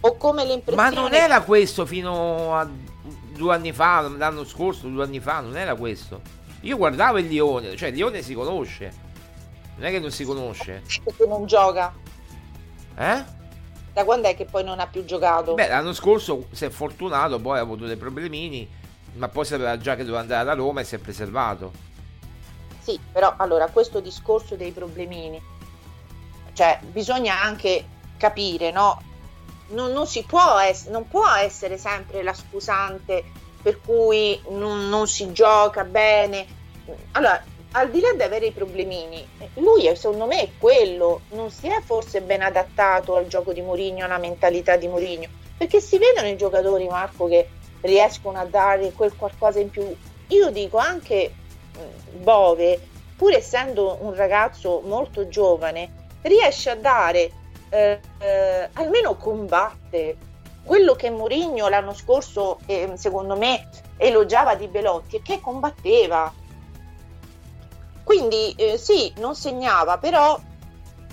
ho 0.00 0.16
come 0.16 0.42
Ma 0.44 0.48
l'impressione 0.48 0.94
non 0.94 1.14
era 1.14 1.40
questo 1.42 1.86
fino 1.86 2.54
a 2.56 2.68
due 3.32 3.54
anni 3.54 3.72
fa, 3.72 4.00
l'anno 4.02 4.44
scorso, 4.44 4.88
due 4.88 5.04
anni 5.04 5.20
fa, 5.20 5.40
non 5.40 5.56
era 5.56 5.74
questo. 5.74 6.20
Io 6.62 6.76
guardavo 6.76 7.18
il 7.18 7.26
Lione, 7.28 7.76
cioè 7.76 7.88
il 7.88 7.94
Lione 7.94 8.22
si 8.22 8.34
conosce. 8.34 9.04
Non 9.76 9.86
è 9.86 9.90
che 9.90 9.98
non 9.98 10.10
si 10.10 10.24
conosce. 10.24 10.82
che 10.86 11.26
non 11.26 11.46
gioca. 11.46 11.94
Eh? 12.96 13.24
Da 13.92 14.04
quando 14.04 14.28
è 14.28 14.36
che 14.36 14.44
poi 14.44 14.64
non 14.64 14.80
ha 14.80 14.86
più 14.86 15.04
giocato? 15.04 15.54
Beh, 15.54 15.68
l'anno 15.68 15.92
scorso 15.92 16.48
si 16.50 16.64
è 16.64 16.70
fortunato, 16.70 17.38
poi 17.40 17.58
ha 17.58 17.62
avuto 17.62 17.86
dei 17.86 17.96
problemini, 17.96 18.68
ma 19.14 19.28
poi 19.28 19.44
sapeva 19.44 19.78
già 19.78 19.94
che 19.94 20.02
doveva 20.02 20.20
andare 20.20 20.42
alla 20.42 20.54
Roma 20.54 20.80
e 20.80 20.84
si 20.84 20.94
è 20.94 20.98
preservato. 20.98 21.72
Sì, 22.80 22.98
però 23.10 23.34
allora 23.36 23.68
questo 23.68 24.00
discorso 24.00 24.54
dei 24.54 24.70
problemini, 24.70 25.40
cioè 26.52 26.78
bisogna 26.82 27.40
anche 27.42 27.86
capire, 28.16 28.70
no? 28.70 29.02
Non, 29.68 29.92
non 29.92 30.06
si 30.06 30.22
può, 30.22 30.58
ess- 30.60 30.88
non 30.88 31.08
può 31.08 31.26
essere 31.28 31.76
sempre 31.76 32.22
la 32.22 32.32
scusante 32.32 33.24
per 33.60 33.80
cui 33.80 34.40
non, 34.50 34.88
non 34.88 35.08
si 35.08 35.32
gioca 35.32 35.84
bene. 35.84 36.46
allora, 37.12 37.42
al 37.76 37.90
di 37.90 38.00
là 38.00 38.12
di 38.14 38.22
avere 38.22 38.46
i 38.46 38.52
problemini, 38.52 39.26
lui 39.56 39.94
secondo 39.96 40.24
me 40.24 40.40
è 40.40 40.48
quello, 40.58 41.20
non 41.30 41.50
si 41.50 41.66
è 41.66 41.82
forse 41.84 42.22
ben 42.22 42.40
adattato 42.40 43.16
al 43.16 43.26
gioco 43.26 43.52
di 43.52 43.60
Mourinho, 43.60 44.04
alla 44.04 44.16
mentalità 44.16 44.76
di 44.76 44.88
Mourinho, 44.88 45.26
perché 45.58 45.80
si 45.80 45.98
vedono 45.98 46.26
i 46.26 46.36
giocatori, 46.36 46.88
Marco, 46.88 47.26
che 47.26 47.50
riescono 47.82 48.38
a 48.38 48.46
dare 48.46 48.92
quel 48.92 49.14
qualcosa 49.14 49.60
in 49.60 49.68
più. 49.68 49.94
Io 50.28 50.50
dico 50.50 50.78
anche 50.78 51.30
mm, 51.78 52.22
Bove, 52.22 52.80
pur 53.14 53.34
essendo 53.34 53.98
un 54.00 54.14
ragazzo 54.14 54.80
molto 54.86 55.28
giovane, 55.28 56.06
riesce 56.22 56.70
a 56.70 56.76
dare, 56.76 57.30
eh, 57.68 58.00
eh, 58.18 58.68
almeno 58.72 59.16
combatte. 59.16 60.16
Quello 60.64 60.94
che 60.94 61.10
Mourinho 61.10 61.68
l'anno 61.68 61.92
scorso, 61.92 62.58
eh, 62.64 62.92
secondo 62.94 63.36
me, 63.36 63.68
elogiava 63.98 64.54
di 64.54 64.66
Belotti 64.66 65.18
è 65.18 65.22
che 65.22 65.40
combatteva. 65.40 66.44
Quindi 68.06 68.52
eh, 68.52 68.78
sì, 68.78 69.12
non 69.16 69.34
segnava, 69.34 69.98
però 69.98 70.38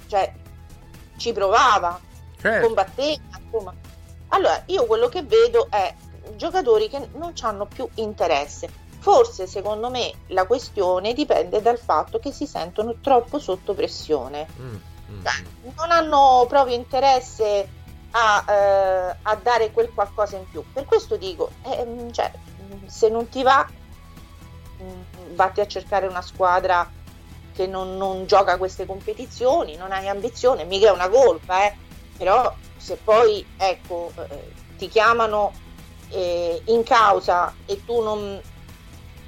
cioè, 0.06 0.32
ci 1.17 1.34
provava, 1.34 1.99
certo. 2.39 2.67
combatteva. 2.67 3.19
Insomma. 3.43 3.73
Allora, 4.27 4.62
io 4.67 4.86
quello 4.86 5.10
che 5.10 5.23
vedo 5.23 5.65
è 5.71 5.91
giocatori 6.36 6.89
che 6.89 7.10
non 7.13 7.34
hanno 7.41 7.65
più 7.65 7.89
interesse. 7.95 8.69
Forse 8.99 9.47
secondo 9.47 9.89
me 9.89 10.13
la 10.27 10.45
questione 10.45 11.15
dipende 11.15 11.63
dal 11.63 11.79
fatto 11.79 12.19
che 12.19 12.32
si 12.32 12.45
sentono 12.45 12.97
troppo 13.01 13.39
sotto 13.39 13.73
pressione. 13.73 14.45
Mm, 14.60 14.75
mm. 15.13 15.25
Cioè, 15.25 15.34
non 15.75 15.89
hanno 15.89 16.45
proprio 16.47 16.75
interesse 16.75 17.67
a, 18.12 18.45
eh, 18.47 19.17
a, 19.19 19.36
dare 19.41 19.71
quel 19.71 19.91
qualcosa 19.91 20.38
in 20.38 20.47
più. 20.47 20.63
Per 20.71 20.86
questo 20.86 21.15
dico, 21.15 21.49
eh, 21.63 22.08
cioè, 22.12 22.32
se 22.86 23.10
non 23.10 23.27
ti 23.29 23.41
va, 23.41 23.67
mm, 23.67 23.83
vatti 25.33 25.62
a 25.62 25.67
cercare 25.67 26.07
una 26.07 26.21
squadra 26.21 26.89
che 27.53 27.67
non, 27.67 27.97
non, 27.97 28.25
gioca 28.25 28.57
queste 28.57 28.86
competizioni, 28.86 29.75
non 29.75 29.91
hai 29.91 30.07
ambizione, 30.07 30.63
mica 30.63 30.88
è 30.88 30.91
una 30.91 31.09
colpa, 31.09 31.65
eh. 31.65 31.75
però 32.17 32.53
se 32.77 32.97
poi 33.01 33.45
ecco, 33.57 34.12
eh, 34.15 34.51
ti 34.77 34.88
chiamano 34.88 35.53
eh, 36.09 36.62
in 36.65 36.83
causa 36.83 37.53
e 37.65 37.83
tu 37.86 38.01
non 38.01 38.41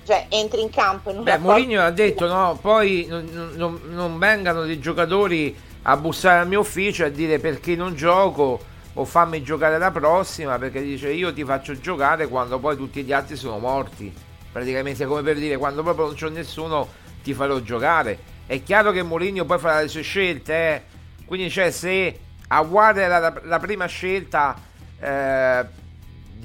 cioè 0.05 0.27
entri 0.29 0.61
in 0.61 0.69
campo 0.69 1.09
e 1.09 1.13
non 1.13 1.23
Beh, 1.23 1.39
Mourinho 1.39 1.81
ha 1.81 1.89
detto 1.89 2.27
no, 2.27 2.57
poi 2.61 3.07
non, 3.09 3.51
non, 3.55 3.81
non, 3.85 4.19
vengano 4.19 4.63
dei 4.63 4.79
giocatori 4.79 5.57
a 5.83 5.97
bussare 5.97 6.39
al 6.39 6.47
mio 6.47 6.59
ufficio 6.59 7.03
e 7.03 7.07
a 7.07 7.09
dire 7.09 7.39
perché 7.39 7.75
non 7.75 7.95
gioco 7.95 8.59
o 8.93 9.03
fammi 9.03 9.41
giocare 9.41 9.79
la 9.79 9.89
prossima 9.89 10.59
perché 10.59 10.81
dice 10.81 11.11
io 11.11 11.33
ti 11.33 11.43
faccio 11.43 11.77
giocare 11.79 12.27
quando 12.27 12.59
poi 12.59 12.77
tutti 12.77 13.03
gli 13.03 13.11
altri 13.11 13.35
sono 13.35 13.57
morti 13.57 14.13
praticamente 14.55 15.05
come 15.05 15.21
per 15.21 15.35
dire 15.35 15.57
quando 15.57 15.83
proprio 15.83 16.05
non 16.05 16.15
c'è 16.15 16.29
nessuno 16.29 16.87
ti 17.21 17.33
farò 17.33 17.59
giocare 17.59 18.17
è 18.45 18.63
chiaro 18.63 18.91
che 18.91 19.03
Mourinho 19.03 19.43
poi 19.43 19.59
farà 19.59 19.81
le 19.81 19.89
sue 19.89 20.01
scelte 20.01 20.53
eh? 20.53 20.81
quindi 21.25 21.49
cioè 21.49 21.71
se 21.71 22.19
Aguare 22.47 23.01
era 23.01 23.19
la, 23.19 23.41
la 23.43 23.59
prima 23.59 23.85
scelta 23.87 24.55
eh, 24.99 25.65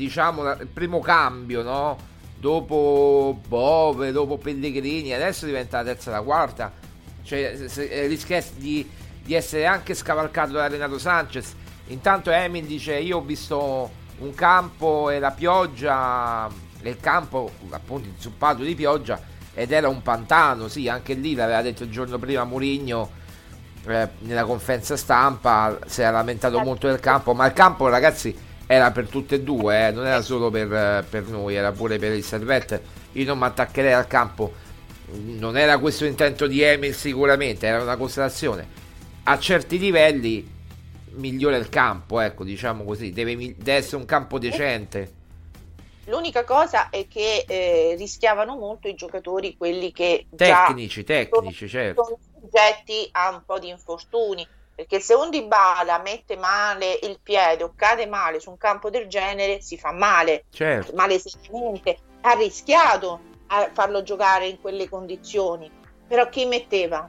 diciamo, 0.01 0.51
il 0.53 0.67
primo 0.67 1.01
cambio, 1.01 1.63
no? 1.63 2.09
Dopo 2.39 3.39
Bove, 3.47 4.13
dopo 4.13 4.39
Pellegrini, 4.39 5.13
adesso 5.13 5.45
diventa 5.45 5.79
la 5.79 5.85
terza 5.85 6.11
e 6.11 6.15
la 6.15 6.23
quarta. 6.23 6.73
Cioè, 7.23 7.55
eh, 7.77 8.07
rischia 8.07 8.43
di, 8.57 8.89
di, 9.23 9.35
essere 9.35 9.67
anche 9.67 9.95
scavalcato 9.95 10.53
da 10.53 10.67
Renato 10.67 10.99
Sanchez. 10.99 11.55
Intanto 11.89 12.31
Emil 12.31 12.65
dice: 12.65 12.95
Io 12.95 13.19
ho 13.19 13.23
visto 13.23 13.91
un 14.19 14.35
campo 14.35 15.11
e 15.11 15.19
la 15.19 15.33
pioggia, 15.33 16.49
il 16.89 16.99
campo 16.99 17.51
appunto 17.71 18.09
inzuppato 18.09 18.63
di 18.63 18.75
pioggia 18.75 19.21
ed 19.55 19.73
era 19.73 19.89
un 19.89 20.03
pantano. 20.03 20.69
Sì, 20.69 20.89
anche 20.89 21.15
lì 21.15 21.35
l'aveva 21.35 21.63
detto 21.63 21.85
il 21.85 21.91
giorno 21.91 22.19
prima 22.19 22.45
Murigno 22.45 23.11
eh, 23.87 24.09
nella 24.21 24.45
conferenza 24.45 24.97
stampa. 24.97 25.79
Si 25.87 26.01
era 26.01 26.13
lamentato 26.13 26.59
molto 26.61 26.87
del 26.87 27.01
campo, 27.01 27.35
ma 27.35 27.47
il 27.47 27.53
campo, 27.53 27.89
ragazzi 27.89 28.49
era 28.67 28.93
per 28.93 29.09
tutte 29.09 29.35
e 29.35 29.41
due, 29.41 29.89
eh, 29.89 29.91
non 29.91 30.07
era 30.07 30.23
solo 30.23 30.49
per, 30.49 31.05
per, 31.09 31.27
noi, 31.27 31.57
era 31.57 31.73
pure 31.73 31.99
per 31.99 32.13
il 32.13 32.23
Servette. 32.23 32.81
Io 33.13 33.25
non 33.25 33.39
mi 33.39 33.45
attaccherei 33.45 33.93
al 33.93 34.07
campo, 34.07 34.53
non 35.11 35.57
era 35.57 35.79
questo 35.79 36.05
intento 36.05 36.47
di 36.47 36.63
Emil 36.63 36.95
sicuramente, 36.95 37.67
era 37.67 37.83
una 37.83 37.97
considerazione. 37.97 38.79
A 39.25 39.39
certi 39.39 39.77
livelli 39.77 40.49
migliore 41.15 41.57
il 41.57 41.69
campo, 41.69 42.21
ecco, 42.21 42.45
diciamo 42.45 42.85
così, 42.85 43.11
deve, 43.11 43.37
deve 43.37 43.75
essere 43.75 43.97
un 43.97 44.05
campo 44.05 44.39
decente. 44.39 45.19
L'unica 46.11 46.43
cosa 46.45 46.91
è 46.91 47.07
che 47.07 47.45
eh, 47.47 47.95
rischiavano 47.97 48.57
molto 48.57 48.89
i 48.89 48.95
giocatori, 48.95 49.57
quelli 49.57 49.93
che 49.93 50.27
tecnici, 50.35 51.05
tecnici, 51.05 51.69
certo. 51.69 52.05
sono 52.05 52.19
soggetti 52.41 53.09
a 53.13 53.31
un 53.31 53.43
po' 53.47 53.61
di 53.61 53.69
infortuni 53.69 54.47
perché 54.75 54.99
se 54.99 55.15
un 55.15 55.31
Dybala 55.31 56.01
mette 56.03 56.37
male 56.37 56.99
il 57.03 57.21
piede 57.23 57.63
o 57.63 57.73
cade 57.77 58.07
male 58.07 58.41
su 58.41 58.49
un 58.49 58.57
campo 58.57 58.89
del 58.89 59.09
genere 59.09 59.61
si 59.61 59.77
fa 59.77 59.93
male, 59.93 60.45
certo. 60.51 60.93
male 60.95 61.19
seriamente, 61.19 61.99
ha 62.23 62.33
rischiato 62.33 63.21
a 63.49 63.69
farlo 63.73 64.03
giocare 64.03 64.47
in 64.47 64.59
quelle 64.59 64.89
condizioni, 64.89 65.71
però 66.09 66.31
chi 66.31 66.47
metteva? 66.47 67.07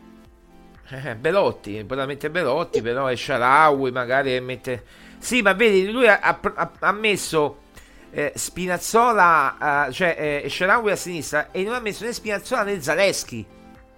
Eh, 0.89 1.15
Belotti, 1.15 1.81
mettere 1.87 2.29
Belotti, 2.29 2.81
però 2.81 3.05
è 3.05 3.15
Sharawi 3.15 3.89
magari 3.91 4.37
mette... 4.41 4.83
Sì, 5.19 5.41
ma 5.41 5.53
vedi, 5.53 5.89
lui 5.89 6.09
ha, 6.09 6.19
ha, 6.19 6.71
ha 6.79 6.91
messo 6.91 7.69
eh, 8.11 8.33
Spinazzola, 8.35 9.87
eh, 9.87 9.91
cioè 9.91 10.41
eh, 10.43 10.49
Sharawi 10.49 10.91
a 10.91 10.95
sinistra 10.95 11.49
e 11.51 11.63
non 11.63 11.73
ha 11.73 11.79
messo 11.79 12.03
né 12.03 12.13
Spinazzola 12.13 12.63
né 12.63 12.81
Zaleschi, 12.81 13.45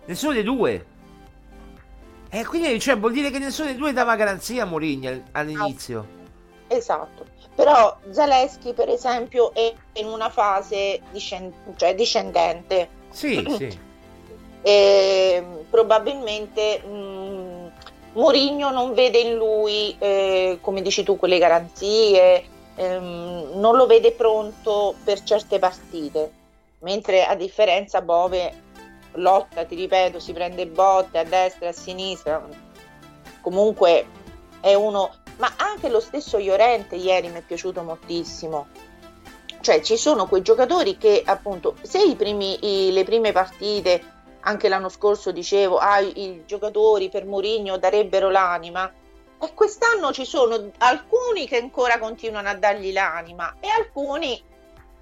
nessuno 0.05 0.33
dei 0.33 0.43
due. 0.43 0.85
E 2.29 2.39
eh, 2.39 2.45
quindi 2.45 2.79
cioè, 2.79 2.97
vuol 2.97 3.11
dire 3.11 3.29
che 3.29 3.39
nessuno 3.39 3.67
dei 3.67 3.77
due 3.77 3.93
dava 3.93 4.15
garanzia 4.15 4.63
a 4.63 4.65
Mourinho 4.65 5.23
all'inizio. 5.33 6.21
Esatto. 6.67 7.25
Però 7.55 7.95
Zaleschi, 8.09 8.73
per 8.73 8.89
esempio, 8.89 9.53
è 9.53 9.71
in 9.93 10.07
una 10.07 10.29
fase 10.29 11.01
discend- 11.11 11.53
cioè 11.75 11.93
discendente. 11.93 12.89
Sì, 13.09 13.45
sì. 13.57 13.91
E 14.65 15.43
probabilmente 15.69 16.79
mh, 16.79 17.71
Mourinho 18.13 18.71
non 18.71 18.93
vede 18.93 19.19
in 19.19 19.35
lui, 19.35 19.95
eh, 19.99 20.57
come 20.61 20.81
dici 20.81 21.03
tu, 21.03 21.17
quelle 21.17 21.37
garanzie, 21.37 22.45
ehm, 22.75 23.51
non 23.55 23.75
lo 23.75 23.85
vede 23.85 24.11
pronto 24.13 24.95
per 25.03 25.21
certe 25.23 25.59
partite. 25.59 26.41
Mentre 26.79 27.25
a 27.25 27.35
differenza 27.35 28.01
Bove 28.01 28.61
lotta, 29.13 29.65
ti 29.65 29.75
ripeto, 29.75 30.19
si 30.19 30.33
prende 30.33 30.67
botte 30.67 31.19
a 31.19 31.23
destra 31.23 31.69
a 31.69 31.73
sinistra. 31.73 32.45
Comunque 33.41 34.07
è 34.59 34.73
uno, 34.73 35.11
ma 35.37 35.53
anche 35.57 35.89
lo 35.89 35.99
stesso 35.99 36.37
Iorente 36.37 36.95
ieri 36.95 37.29
mi 37.29 37.39
è 37.39 37.41
piaciuto 37.41 37.83
moltissimo. 37.83 38.67
Cioè 39.61 39.81
ci 39.81 39.95
sono 39.95 40.27
quei 40.27 40.41
giocatori 40.41 40.97
che 40.97 41.23
appunto 41.25 41.75
se 41.81 42.03
i 42.03 42.15
primi, 42.15 42.87
i, 42.87 42.91
le 42.91 43.05
prime 43.05 43.31
partite, 43.31 44.11
anche 44.41 44.67
l'anno 44.67 44.89
scorso 44.89 45.31
dicevo, 45.31 45.77
ah, 45.77 45.99
i 45.99 46.43
giocatori 46.45 47.09
per 47.09 47.25
Mourinho 47.25 47.77
darebbero 47.77 48.29
l'anima, 48.29 48.91
e 49.45 49.53
quest'anno 49.53 50.11
ci 50.11 50.25
sono 50.25 50.71
alcuni 50.79 51.47
che 51.47 51.57
ancora 51.57 51.99
continuano 51.99 52.49
a 52.49 52.55
dargli 52.55 52.93
l'anima 52.93 53.55
e 53.59 53.67
alcuni 53.67 54.41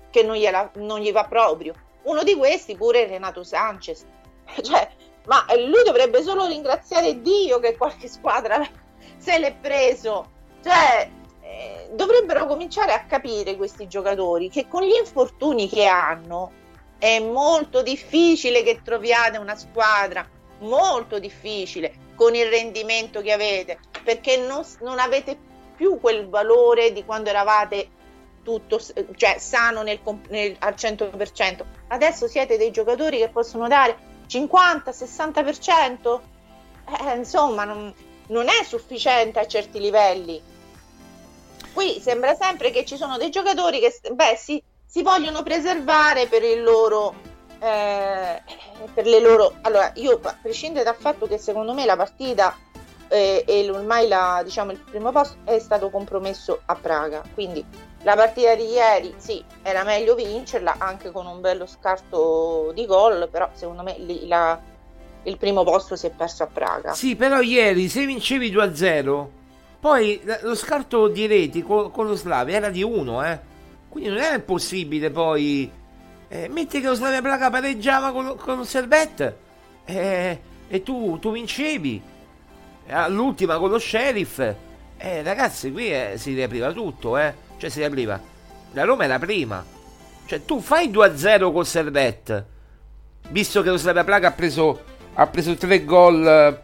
che 0.09 0.23
non, 0.23 0.35
gliela, 0.35 0.71
non 0.75 0.99
gli 0.99 1.11
va 1.11 1.25
proprio. 1.25 1.73
Uno 2.03 2.23
di 2.23 2.35
questi 2.35 2.75
pure 2.75 3.07
Renato 3.07 3.43
Sanchez. 3.43 4.05
Cioè, 4.61 4.89
ma 5.25 5.45
lui 5.55 5.83
dovrebbe 5.85 6.23
solo 6.23 6.47
ringraziare 6.47 7.21
Dio 7.21 7.59
che 7.59 7.77
qualche 7.77 8.07
squadra 8.07 8.67
se 9.17 9.37
l'è 9.37 9.53
preso. 9.53 10.29
Cioè, 10.63 11.09
eh, 11.41 11.89
dovrebbero 11.91 12.45
cominciare 12.47 12.93
a 12.93 13.05
capire 13.05 13.55
questi 13.55 13.87
giocatori 13.87 14.49
che 14.49 14.67
con 14.67 14.83
gli 14.83 14.95
infortuni 14.95 15.69
che 15.69 15.85
hanno 15.85 16.51
è 16.97 17.19
molto 17.19 17.81
difficile 17.81 18.63
che 18.63 18.81
troviate 18.83 19.37
una 19.37 19.55
squadra, 19.55 20.27
molto 20.59 21.17
difficile 21.19 22.00
con 22.15 22.35
il 22.35 22.47
rendimento 22.47 23.21
che 23.21 23.31
avete, 23.31 23.79
perché 24.03 24.37
non, 24.37 24.65
non 24.81 24.99
avete 24.99 25.37
più 25.75 25.99
quel 25.99 26.29
valore 26.29 26.91
di 26.91 27.03
quando 27.03 27.29
eravate 27.29 27.89
tutto, 28.43 28.79
cioè 29.15 29.37
sano 29.39 29.81
nel, 29.83 29.99
nel, 30.29 30.55
al 30.59 30.73
100%. 30.73 31.63
Adesso 31.87 32.27
siete 32.27 32.57
dei 32.57 32.71
giocatori 32.71 33.17
che 33.17 33.29
possono 33.29 33.67
dare 33.67 33.97
50-60%. 34.27 36.19
Eh, 36.87 37.15
insomma, 37.15 37.63
non, 37.63 37.93
non 38.27 38.47
è 38.47 38.63
sufficiente 38.63 39.39
a 39.39 39.47
certi 39.47 39.79
livelli. 39.79 40.41
Qui 41.73 41.99
sembra 42.01 42.35
sempre 42.35 42.71
che 42.71 42.85
ci 42.85 42.97
sono 42.97 43.17
dei 43.17 43.29
giocatori 43.29 43.79
che 43.79 43.93
beh, 44.11 44.35
si, 44.35 44.61
si 44.85 45.01
vogliono 45.01 45.41
preservare 45.41 46.27
per 46.27 46.43
il 46.43 46.61
loro 46.61 47.29
eh, 47.61 48.41
per 48.93 49.05
le 49.05 49.19
loro 49.19 49.53
allora 49.61 49.91
io 49.95 50.19
prescindere 50.41 50.83
dal 50.83 50.95
fatto 50.95 51.27
che 51.27 51.37
secondo 51.37 51.73
me 51.73 51.85
la 51.85 51.95
partita 51.95 52.57
eh, 53.07 53.43
e 53.45 53.69
ormai 53.69 54.07
la, 54.07 54.41
diciamo, 54.43 54.71
il 54.71 54.79
primo 54.79 55.11
posto 55.11 55.37
è 55.43 55.59
stato 55.59 55.89
compromesso 55.89 56.61
a 56.65 56.75
Praga 56.75 57.21
quindi 57.33 57.63
La 58.03 58.15
partita 58.15 58.55
di 58.55 58.65
ieri, 58.65 59.13
sì, 59.17 59.43
era 59.61 59.83
meglio 59.83 60.15
vincerla 60.15 60.75
anche 60.79 61.11
con 61.11 61.27
un 61.27 61.39
bello 61.39 61.67
scarto 61.67 62.71
di 62.73 62.87
gol, 62.87 63.29
però 63.29 63.47
secondo 63.53 63.83
me 63.83 63.95
lì 63.99 64.25
la- 64.27 64.59
il 65.23 65.37
primo 65.37 65.63
posto 65.63 65.95
si 65.95 66.07
è 66.07 66.09
perso 66.09 66.41
a 66.41 66.47
Praga. 66.47 66.93
Sì, 66.93 67.15
però 67.15 67.41
ieri 67.41 67.89
se 67.89 68.03
vincevi 68.07 68.49
2-0, 68.51 69.29
poi 69.79 70.19
lo 70.41 70.55
scarto 70.55 71.07
di 71.09 71.27
reti 71.27 71.61
con, 71.61 71.91
con 71.91 72.07
lo 72.07 72.15
Slavia 72.15 72.55
era 72.57 72.69
di 72.71 72.81
1, 72.81 73.23
eh. 73.23 73.39
Quindi 73.87 74.09
non 74.09 74.17
era 74.19 74.33
impossibile 74.35 75.11
poi... 75.11 75.71
Eh, 76.33 76.47
metti 76.47 76.79
che 76.79 76.87
lo 76.87 76.93
Slavia 76.93 77.21
Praga 77.21 77.49
pareggiava 77.49 78.13
con, 78.13 78.37
con 78.37 78.65
Servette 78.65 79.37
eh, 79.83 80.39
e 80.69 80.81
tu, 80.81 81.19
tu 81.19 81.33
vincevi. 81.33 82.01
Eh, 82.85 82.93
All'ultima 82.93 83.57
con 83.57 83.69
lo 83.69 83.77
Sheriff. 83.77 84.39
Eh, 84.95 85.23
ragazzi, 85.23 85.73
qui 85.73 85.91
eh, 85.91 86.13
si 86.15 86.33
riapriva 86.33 86.71
tutto, 86.71 87.17
eh. 87.17 87.33
Cioè 87.57 87.69
si 87.69 87.79
riapriva. 87.79 88.17
La 88.71 88.85
Roma 88.85 89.03
era 89.03 89.19
prima. 89.19 89.61
Cioè 90.25 90.45
tu 90.45 90.61
fai 90.61 90.89
2-0 90.89 91.51
col 91.51 91.65
Servette. 91.65 92.45
Visto 93.27 93.61
che 93.61 93.69
lo 93.69 93.75
Slavia 93.75 94.05
Praga 94.05 94.29
ha 94.29 94.31
preso, 94.31 94.83
ha 95.15 95.27
preso 95.27 95.53
tre 95.55 95.83
gol, 95.83 96.61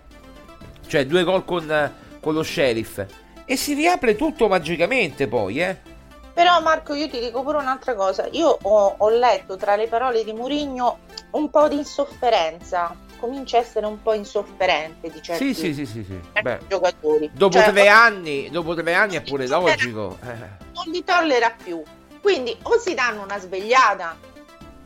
cioè 0.87 1.05
due 1.05 1.23
gol 1.25 1.43
con, 1.43 1.91
con 2.21 2.33
lo 2.33 2.41
Sheriff. 2.41 3.05
E 3.43 3.57
si 3.57 3.73
riapre 3.73 4.15
tutto 4.15 4.47
magicamente 4.47 5.27
poi, 5.27 5.59
eh. 5.59 5.95
Però 6.37 6.61
Marco 6.61 6.93
io 6.93 7.09
ti 7.09 7.17
dico 7.19 7.41
pure 7.41 7.57
un'altra 7.57 7.95
cosa, 7.95 8.27
io 8.29 8.59
ho, 8.61 8.93
ho 8.95 9.09
letto 9.09 9.57
tra 9.57 9.75
le 9.75 9.87
parole 9.87 10.23
di 10.23 10.33
Mourinho 10.33 10.99
un 11.31 11.49
po' 11.49 11.67
di 11.67 11.77
insofferenza, 11.77 12.95
comincia 13.19 13.57
a 13.57 13.61
essere 13.61 13.87
un 13.87 13.99
po' 14.03 14.13
insofferente 14.13 15.09
di 15.09 15.19
certi, 15.19 15.55
Sì, 15.55 15.73
sì, 15.73 15.73
sì, 15.73 15.85
sì, 15.87 16.03
sì. 16.03 16.19
certi 16.33 16.67
giocatori. 16.67 17.31
dopo 17.33 17.57
Cioè, 17.57 17.71
tre 17.71 17.87
anni, 17.87 18.51
dopo 18.51 18.75
tre 18.75 18.93
anni 18.93 19.15
è 19.15 19.21
pure 19.23 19.47
logico. 19.47 20.19
eh. 20.21 20.35
non 20.75 20.85
li 20.91 21.03
tollera 21.03 21.49
più. 21.49 21.81
Quindi 22.21 22.55
o 22.61 22.77
si 22.77 22.93
danno 22.93 23.23
una 23.23 23.39
svegliata 23.39 24.15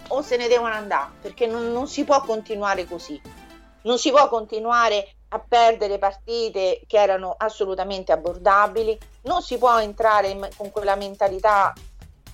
o 0.08 0.22
se 0.22 0.38
ne 0.38 0.48
devono 0.48 0.74
andare, 0.74 1.10
perché 1.22 1.48
non, 1.48 1.74
non 1.74 1.86
si 1.86 2.06
può 2.06 2.22
continuare 2.22 2.86
così. 2.88 3.22
Non 3.82 3.98
si 3.98 4.10
può 4.10 4.30
continuare 4.30 5.16
a 5.34 5.40
perdere 5.40 5.98
partite 5.98 6.82
che 6.88 6.98
erano 6.98 7.36
assolutamente 7.38 8.12
abbordabili, 8.12 8.98
non 9.24 9.42
si 9.42 9.58
può 9.58 9.80
entrare 9.80 10.28
in- 10.30 10.50
con 10.58 10.72
quella 10.72 10.96
mentalità 10.96 11.74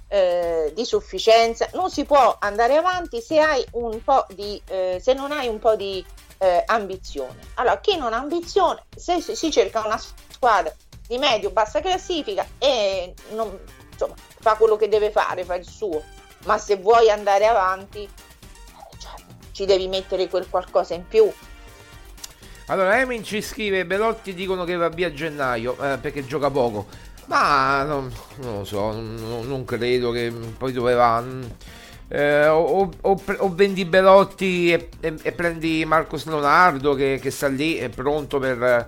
eh, 0.09 0.71
di 0.73 0.85
sufficienza, 0.85 1.67
non 1.73 1.89
si 1.91 2.05
può 2.05 2.37
andare 2.39 2.77
avanti 2.77 3.21
se 3.21 3.39
hai 3.39 3.65
un 3.71 4.01
po' 4.03 4.25
di 4.29 4.61
eh, 4.69 4.99
se 5.01 5.13
non 5.13 5.31
hai 5.33 5.47
un 5.47 5.59
po' 5.59 5.75
di 5.75 6.03
eh, 6.37 6.63
ambizione. 6.65 7.37
Allora, 7.55 7.79
chi 7.79 7.97
non 7.97 8.13
ha 8.13 8.17
ambizione, 8.17 8.83
se 8.95 9.19
si 9.21 9.51
cerca 9.51 9.85
una 9.85 9.97
squadra 9.97 10.73
di 11.05 11.17
medio-bassa 11.17 11.81
classifica 11.81 12.47
e 12.57 13.13
non- 13.31 13.59
insomma, 13.91 14.15
fa 14.39 14.55
quello 14.55 14.75
che 14.75 14.87
deve 14.87 15.11
fare, 15.11 15.43
fa 15.43 15.55
il 15.55 15.67
suo, 15.67 16.01
ma 16.45 16.57
se 16.57 16.77
vuoi 16.77 17.09
andare 17.09 17.45
avanti, 17.45 18.03
eh, 18.03 18.97
cioè, 18.97 19.11
ci 19.51 19.65
devi 19.65 19.87
mettere 19.87 20.29
quel 20.29 20.49
qualcosa 20.49 20.93
in 20.93 21.05
più. 21.07 21.31
Allora, 22.67 22.99
Emin 22.99 23.23
ci 23.23 23.41
scrive: 23.41 23.85
Belotti 23.85 24.33
dicono 24.33 24.63
che 24.65 24.75
va 24.75 24.89
via 24.89 25.07
a 25.07 25.13
gennaio 25.13 25.77
eh, 25.81 25.97
perché 25.99 26.25
gioca 26.25 26.49
poco. 26.49 26.87
Ma 27.25 27.83
non, 27.83 28.11
non 28.37 28.57
lo 28.59 28.63
so, 28.65 28.91
non, 28.91 29.45
non 29.47 29.65
credo 29.65 30.11
che 30.11 30.31
poi 30.57 30.71
dove 30.71 30.93
va. 30.93 31.21
mm, 31.21 31.41
eh, 32.09 32.47
o, 32.47 32.89
o- 33.01 33.21
o 33.39 33.53
vendi 33.53 33.83
Belotti 33.85 34.71
e, 34.71 34.89
e- 35.01 35.15
e 35.21 35.31
prendi 35.33 35.83
Marcos 35.85 36.25
Leonardo 36.25 36.93
che, 36.93 37.19
che 37.21 37.31
sta 37.31 37.47
lì, 37.47 37.75
è 37.77 37.89
pronto 37.89 38.39
per. 38.39 38.87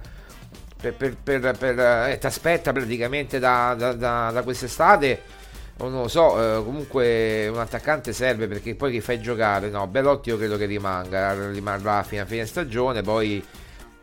per, 0.81 0.93
per, 0.95 1.15
per, 1.23 1.57
per- 1.57 1.79
eh, 2.09 2.17
ti 2.19 2.25
aspetta 2.25 2.71
praticamente 2.71 3.39
da, 3.39 3.75
da, 3.77 3.93
da- 3.93 4.31
da 4.31 4.43
quest'estate. 4.43 5.21
Non 5.79 5.93
lo 5.93 6.07
so, 6.09 6.59
eh, 6.59 6.63
comunque 6.63 7.47
un 7.47 7.57
attaccante 7.59 8.11
serve 8.11 8.47
perché 8.49 8.75
poi 8.75 8.91
chi 8.91 8.99
fai 9.01 9.21
giocare? 9.21 9.69
No, 9.69 9.87
Belotti 9.87 10.27
io 10.29 10.37
credo 10.37 10.57
che 10.57 10.65
rimanga, 10.65 11.33
rimarrà 11.51 12.03
fino 12.03 12.21
a 12.23 12.25
fine 12.25 12.45
stagione, 12.45 13.01
poi 13.01 13.41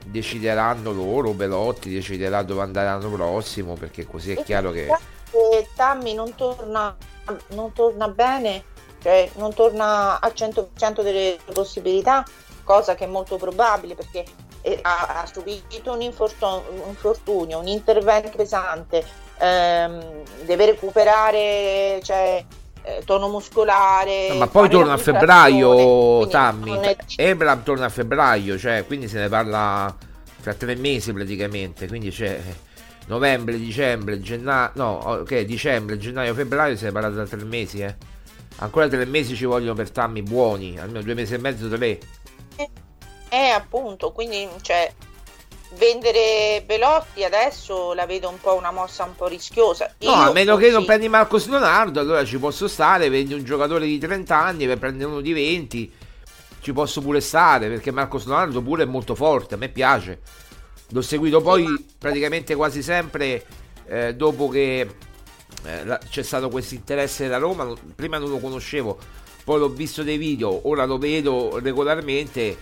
decideranno 0.06 0.92
loro, 0.92 1.32
Belotti 1.32 1.90
deciderà 1.90 2.42
dove 2.42 2.62
andare 2.62 2.86
l'anno 2.86 3.10
prossimo, 3.10 3.74
perché 3.74 4.06
così 4.06 4.32
è 4.32 4.42
chiaro 4.42 4.70
che... 4.70 4.88
Se 5.30 5.68
Tammy 5.74 6.14
non 6.14 6.34
torna, 6.34 6.96
non 7.48 7.72
torna 7.72 8.08
bene, 8.08 8.64
cioè 9.02 9.28
non 9.36 9.52
torna 9.54 10.20
al 10.20 10.32
100% 10.34 11.02
delle 11.02 11.38
possibilità, 11.52 12.24
cosa 12.64 12.94
che 12.94 13.04
è 13.04 13.08
molto 13.08 13.36
probabile 13.36 13.94
perché 13.94 14.24
eh, 14.62 14.78
ha, 14.82 15.20
ha 15.20 15.26
subito 15.26 15.92
un, 15.92 16.02
infortun- 16.02 16.62
un 16.68 16.88
infortunio, 16.88 17.58
un 17.58 17.68
intervento 17.68 18.36
pesante, 18.36 19.04
ehm, 19.38 20.22
deve 20.44 20.66
recuperare 20.66 22.00
cioè, 22.02 22.44
eh, 22.86 23.02
tono 23.04 23.28
muscolare. 23.28 24.28
No, 24.28 24.34
ma 24.36 24.46
poi 24.46 24.68
torna 24.68 24.92
a 24.92 24.96
febbraio, 24.96 26.26
Tammy. 26.28 26.78
è- 26.78 26.96
Ebram 27.16 27.62
torna 27.64 27.86
a 27.86 27.88
febbraio, 27.88 28.56
cioè, 28.56 28.84
quindi 28.86 29.08
se 29.08 29.18
ne 29.18 29.28
parla 29.28 29.94
tra 30.40 30.54
tre 30.54 30.76
mesi 30.76 31.12
praticamente, 31.12 31.88
quindi 31.88 32.10
c'è 32.10 32.40
novembre, 33.06 33.58
dicembre, 33.58 34.20
gennaio, 34.20 34.70
no, 34.74 34.90
ok, 35.04 35.40
dicembre, 35.40 35.98
gennaio, 35.98 36.32
febbraio, 36.34 36.76
se 36.76 36.84
ne 36.86 36.92
parla 36.92 37.08
da 37.08 37.26
tre 37.26 37.42
mesi, 37.44 37.80
eh. 37.80 37.94
Ancora 38.58 38.88
tre 38.88 39.04
mesi 39.04 39.34
ci 39.34 39.44
vogliono 39.44 39.74
per 39.74 39.90
Tammy 39.90 40.22
buoni, 40.22 40.78
almeno 40.78 41.02
due 41.02 41.14
mesi 41.14 41.34
e 41.34 41.38
mezzo, 41.38 41.68
tre. 41.68 41.98
Eh, 43.28 43.48
appunto, 43.50 44.12
quindi 44.12 44.48
cioè, 44.62 44.90
vendere 45.74 46.62
Belotti 46.64 47.24
adesso 47.24 47.92
la 47.92 48.06
vedo 48.06 48.28
un 48.28 48.38
po' 48.40 48.54
una 48.54 48.70
mossa 48.70 49.04
un 49.04 49.14
po' 49.16 49.26
rischiosa. 49.26 49.92
No, 50.00 50.10
Io 50.10 50.14
a 50.14 50.32
meno 50.32 50.56
che 50.56 50.70
non 50.70 50.80
sì. 50.80 50.86
prendi 50.86 51.08
Marcos 51.08 51.46
Leonardo, 51.48 52.00
allora 52.00 52.24
ci 52.24 52.38
posso 52.38 52.68
stare, 52.68 53.08
vendi 53.08 53.34
un 53.34 53.44
giocatore 53.44 53.86
di 53.86 53.98
30 53.98 54.36
anni 54.36 54.66
per 54.66 54.78
prendere 54.78 55.10
uno 55.10 55.20
di 55.20 55.32
20, 55.32 55.92
ci 56.60 56.72
posso 56.72 57.00
pure 57.00 57.20
stare, 57.20 57.68
perché 57.68 57.90
Marcos 57.90 58.26
Leonardo 58.26 58.62
pure 58.62 58.84
è 58.84 58.86
molto 58.86 59.14
forte, 59.14 59.54
a 59.54 59.58
me 59.58 59.68
piace. 59.68 60.20
L'ho 60.90 61.02
seguito 61.02 61.40
poi 61.40 61.84
praticamente 61.98 62.54
quasi 62.54 62.82
sempre 62.82 63.44
eh, 63.88 64.14
dopo 64.14 64.48
che 64.48 64.80
eh, 65.64 65.84
la- 65.84 65.98
c'è 65.98 66.22
stato 66.22 66.48
questo 66.48 66.74
interesse 66.74 67.24
della 67.24 67.38
Roma, 67.38 67.64
non- 67.64 67.76
prima 67.94 68.18
non 68.18 68.30
lo 68.30 68.38
conoscevo, 68.38 68.96
poi 69.44 69.58
l'ho 69.58 69.68
visto 69.68 70.02
dei 70.04 70.16
video, 70.16 70.68
ora 70.68 70.84
lo 70.84 70.98
vedo 70.98 71.58
regolarmente, 71.60 72.56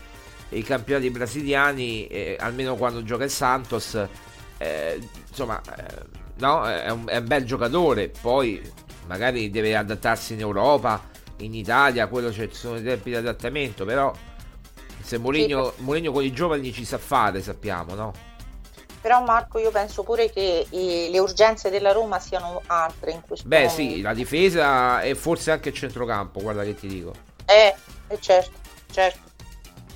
i 0.50 0.62
campionati 0.62 1.11
brasiliani, 1.11 2.07
eh, 2.07 2.37
almeno 2.38 2.76
quando 2.76 3.02
gioca 3.02 3.24
il 3.24 3.30
Santos, 3.30 3.98
eh, 4.59 5.09
insomma, 5.28 5.61
eh, 5.61 6.02
no, 6.37 6.66
è 6.68 6.90
un, 6.90 7.04
è 7.09 7.16
un 7.16 7.26
bel 7.26 7.44
giocatore, 7.44 8.11
poi 8.20 8.61
magari 9.07 9.50
deve 9.50 9.76
adattarsi 9.76 10.35
in 10.35 10.40
Europa, 10.40 11.02
in 11.38 11.54
Italia, 11.54 12.07
quello 12.07 12.33
ci 12.33 12.48
sono 12.52 12.76
i 12.76 12.83
tempi 12.83 13.11
di 13.11 13.16
adattamento, 13.16 13.85
però 13.85 14.12
se 15.02 15.18
Mourinho, 15.18 15.74
Mourinho 15.78 16.12
con 16.12 16.22
i 16.24 16.33
giovani 16.33 16.72
ci 16.72 16.85
sa 16.85 16.98
fare, 16.98 17.42
sappiamo, 17.42 17.94
no? 17.94 18.12
Però 19.00 19.22
Marco 19.22 19.59
io 19.59 19.70
penso 19.70 20.02
pure 20.02 20.30
che 20.30 20.66
eh, 20.70 21.09
le 21.11 21.18
urgenze 21.18 21.68
della 21.68 21.92
Roma 21.92 22.18
siano 22.18 22.62
altre 22.66 23.11
in 23.11 23.20
questo 23.20 23.46
Beh 23.46 23.68
momento. 23.68 23.74
sì, 23.74 24.00
la 24.00 24.14
difesa 24.14 25.02
e 25.02 25.14
forse 25.14 25.50
anche 25.50 25.68
il 25.68 25.74
centrocampo, 25.74 26.40
guarda 26.40 26.64
che 26.64 26.74
ti 26.74 26.87
dico. 26.87 27.12
Eh, 27.44 27.74
eh, 28.09 28.18
certo, 28.18 28.59
certo. 28.90 29.23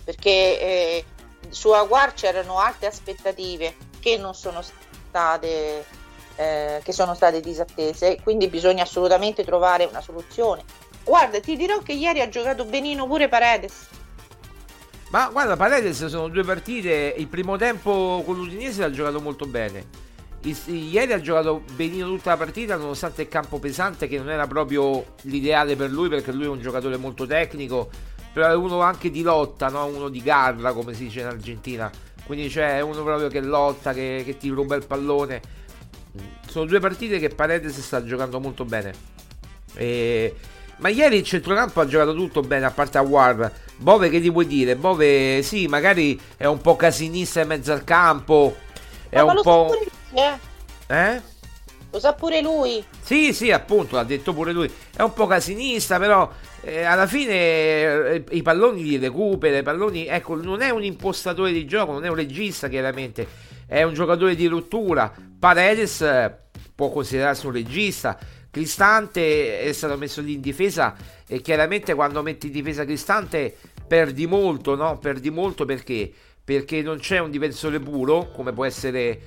Perché 0.08 0.30
eh, 0.30 1.04
su 1.50 1.68
Aguar 1.68 2.14
c'erano 2.14 2.58
alte 2.58 2.86
aspettative 2.86 3.76
che 4.00 4.16
non 4.16 4.32
sono 4.32 4.62
state 4.62 5.84
eh, 6.36 6.80
che 6.82 6.92
sono 6.92 7.14
state 7.14 7.40
disattese, 7.40 8.18
quindi 8.22 8.48
bisogna 8.48 8.84
assolutamente 8.84 9.44
trovare 9.44 9.84
una 9.84 10.00
soluzione. 10.00 10.64
Guarda, 11.04 11.40
ti 11.40 11.56
dirò 11.56 11.80
che 11.80 11.92
ieri 11.92 12.22
ha 12.22 12.28
giocato 12.30 12.64
benino 12.64 13.06
pure 13.06 13.28
Paredes. 13.28 13.86
Ma 15.10 15.28
guarda, 15.28 15.56
Paredes 15.56 16.06
sono 16.06 16.28
due 16.28 16.42
partite. 16.42 17.14
Il 17.18 17.26
primo 17.26 17.58
tempo 17.58 18.22
con 18.24 18.34
l'Udinese 18.34 18.80
l'ha 18.80 18.90
giocato 18.90 19.20
molto 19.20 19.44
bene. 19.44 20.06
Ieri 20.64 21.12
ha 21.12 21.20
giocato 21.20 21.64
benino 21.72 22.06
tutta 22.06 22.30
la 22.30 22.38
partita, 22.38 22.76
nonostante 22.76 23.20
il 23.20 23.28
campo 23.28 23.58
pesante, 23.58 24.08
che 24.08 24.16
non 24.16 24.30
era 24.30 24.46
proprio 24.46 25.16
l'ideale 25.22 25.76
per 25.76 25.90
lui, 25.90 26.08
perché 26.08 26.32
lui 26.32 26.46
è 26.46 26.48
un 26.48 26.62
giocatore 26.62 26.96
molto 26.96 27.26
tecnico. 27.26 27.90
Però 28.38 28.50
è 28.50 28.54
uno 28.54 28.82
anche 28.82 29.10
di 29.10 29.22
lotta, 29.22 29.68
no? 29.68 29.86
uno 29.86 30.08
di 30.08 30.22
garra, 30.22 30.72
come 30.72 30.94
si 30.94 31.06
dice 31.06 31.22
in 31.22 31.26
Argentina. 31.26 31.90
Quindi 32.24 32.46
c'è 32.46 32.80
uno 32.80 33.02
proprio 33.02 33.26
che 33.26 33.40
lotta, 33.40 33.92
che, 33.92 34.22
che 34.24 34.36
ti 34.36 34.48
ruba 34.48 34.76
il 34.76 34.86
pallone. 34.86 35.40
Sono 36.46 36.64
due 36.66 36.78
partite 36.78 37.18
che 37.18 37.30
Paredes 37.30 37.80
sta 37.80 38.04
giocando 38.04 38.38
molto 38.38 38.64
bene. 38.64 38.94
E- 39.74 40.36
Ma 40.76 40.88
ieri 40.88 41.16
il 41.16 41.24
centrocampo 41.24 41.80
ha 41.80 41.86
giocato 41.88 42.14
tutto 42.14 42.42
bene, 42.42 42.66
a 42.66 42.70
parte 42.70 42.98
a 42.98 43.00
War. 43.02 43.50
Bove, 43.76 44.08
che 44.08 44.20
ti 44.20 44.30
vuoi 44.30 44.46
dire? 44.46 44.76
Bove, 44.76 45.42
sì, 45.42 45.66
magari 45.66 46.16
è 46.36 46.46
un 46.46 46.60
po' 46.60 46.76
casinista 46.76 47.40
in 47.40 47.48
mezzo 47.48 47.72
al 47.72 47.82
campo. 47.82 48.54
È 49.08 49.16
Ma 49.16 49.24
un 49.24 49.34
lo 49.34 49.42
po'. 49.42 49.64
pure 49.66 49.90
lui, 50.10 50.20
eh? 50.96 51.22
Lo 51.98 52.04
sa 52.04 52.12
pure 52.12 52.40
lui. 52.40 52.84
Sì, 53.00 53.32
sì, 53.32 53.50
appunto, 53.50 53.96
l'ha 53.96 54.04
detto 54.04 54.32
pure 54.32 54.52
lui. 54.52 54.70
È 54.94 55.02
un 55.02 55.12
po' 55.12 55.26
casinista, 55.26 55.98
però 55.98 56.30
eh, 56.60 56.84
alla 56.84 57.08
fine 57.08 57.32
eh, 57.32 58.24
i 58.30 58.42
palloni 58.42 58.84
li 58.84 58.98
recupera. 58.98 59.58
I 59.58 59.64
palloni, 59.64 60.06
ecco, 60.06 60.40
non 60.40 60.62
è 60.62 60.70
un 60.70 60.84
impostatore 60.84 61.50
di 61.50 61.66
gioco, 61.66 61.90
non 61.90 62.04
è 62.04 62.08
un 62.08 62.14
regista, 62.14 62.68
chiaramente. 62.68 63.26
È 63.66 63.82
un 63.82 63.94
giocatore 63.94 64.36
di 64.36 64.46
rottura. 64.46 65.12
Paredes 65.38 66.00
eh, 66.02 66.32
può 66.72 66.90
considerarsi 66.90 67.46
un 67.46 67.52
regista 67.52 68.16
Cristante 68.50 69.60
è 69.60 69.72
stato 69.72 69.96
messo 69.98 70.22
lì 70.22 70.32
in 70.32 70.40
difesa 70.40 70.96
e 71.26 71.42
chiaramente 71.42 71.94
quando 71.94 72.22
metti 72.22 72.46
in 72.46 72.52
difesa 72.52 72.84
Cristante 72.84 73.54
perdi 73.86 74.26
molto, 74.26 74.74
no? 74.74 74.98
Perdi 74.98 75.30
molto 75.30 75.66
perché? 75.66 76.10
Perché 76.42 76.80
non 76.80 76.98
c'è 76.98 77.18
un 77.18 77.30
difensore 77.30 77.78
puro, 77.78 78.30
come 78.32 78.52
può 78.52 78.64
essere 78.64 79.20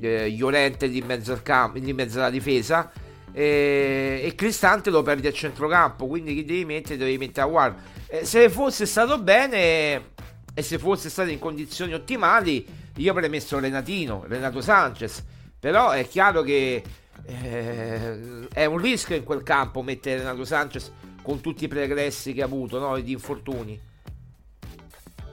eh, 0.00 0.28
Llorente 0.36 0.86
lì 0.86 0.98
in 0.98 1.06
mezzo, 1.06 1.32
al 1.32 1.42
campo, 1.42 1.78
lì 1.78 1.92
mezzo 1.92 2.18
alla 2.18 2.30
difesa, 2.30 2.90
e, 3.32 4.20
e 4.22 4.34
Cristante 4.34 4.90
lo 4.90 5.02
perdi 5.02 5.26
a 5.26 5.32
centrocampo, 5.32 6.06
quindi 6.06 6.34
chi 6.34 6.44
devi 6.44 6.64
mettere? 6.64 6.96
Devi 6.96 7.18
mettere 7.18 7.46
a 7.46 7.50
War. 7.50 7.74
Eh, 8.06 8.24
se 8.24 8.48
fosse 8.48 8.86
stato 8.86 9.18
bene 9.20 10.14
e 10.54 10.62
se 10.62 10.78
fosse 10.78 11.08
stato 11.08 11.30
in 11.30 11.38
condizioni 11.38 11.94
ottimali, 11.94 12.66
io 12.96 13.10
avrei 13.10 13.28
messo 13.28 13.58
Renatino, 13.58 14.24
Renato 14.26 14.60
Sanchez, 14.60 15.22
però 15.58 15.90
è 15.90 16.06
chiaro 16.08 16.42
che 16.42 16.82
eh, 17.24 18.48
è 18.52 18.64
un 18.64 18.78
rischio 18.78 19.14
in 19.14 19.24
quel 19.24 19.42
campo 19.42 19.82
mettere 19.82 20.18
Renato 20.18 20.44
Sanchez 20.44 20.90
con 21.22 21.40
tutti 21.40 21.64
i 21.64 21.68
pregressi 21.68 22.32
che 22.32 22.42
ha 22.42 22.46
avuto, 22.46 22.78
no? 22.78 22.98
gli 22.98 23.10
infortuni. 23.10 23.78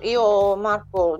Io 0.05 0.55
Marco 0.55 1.19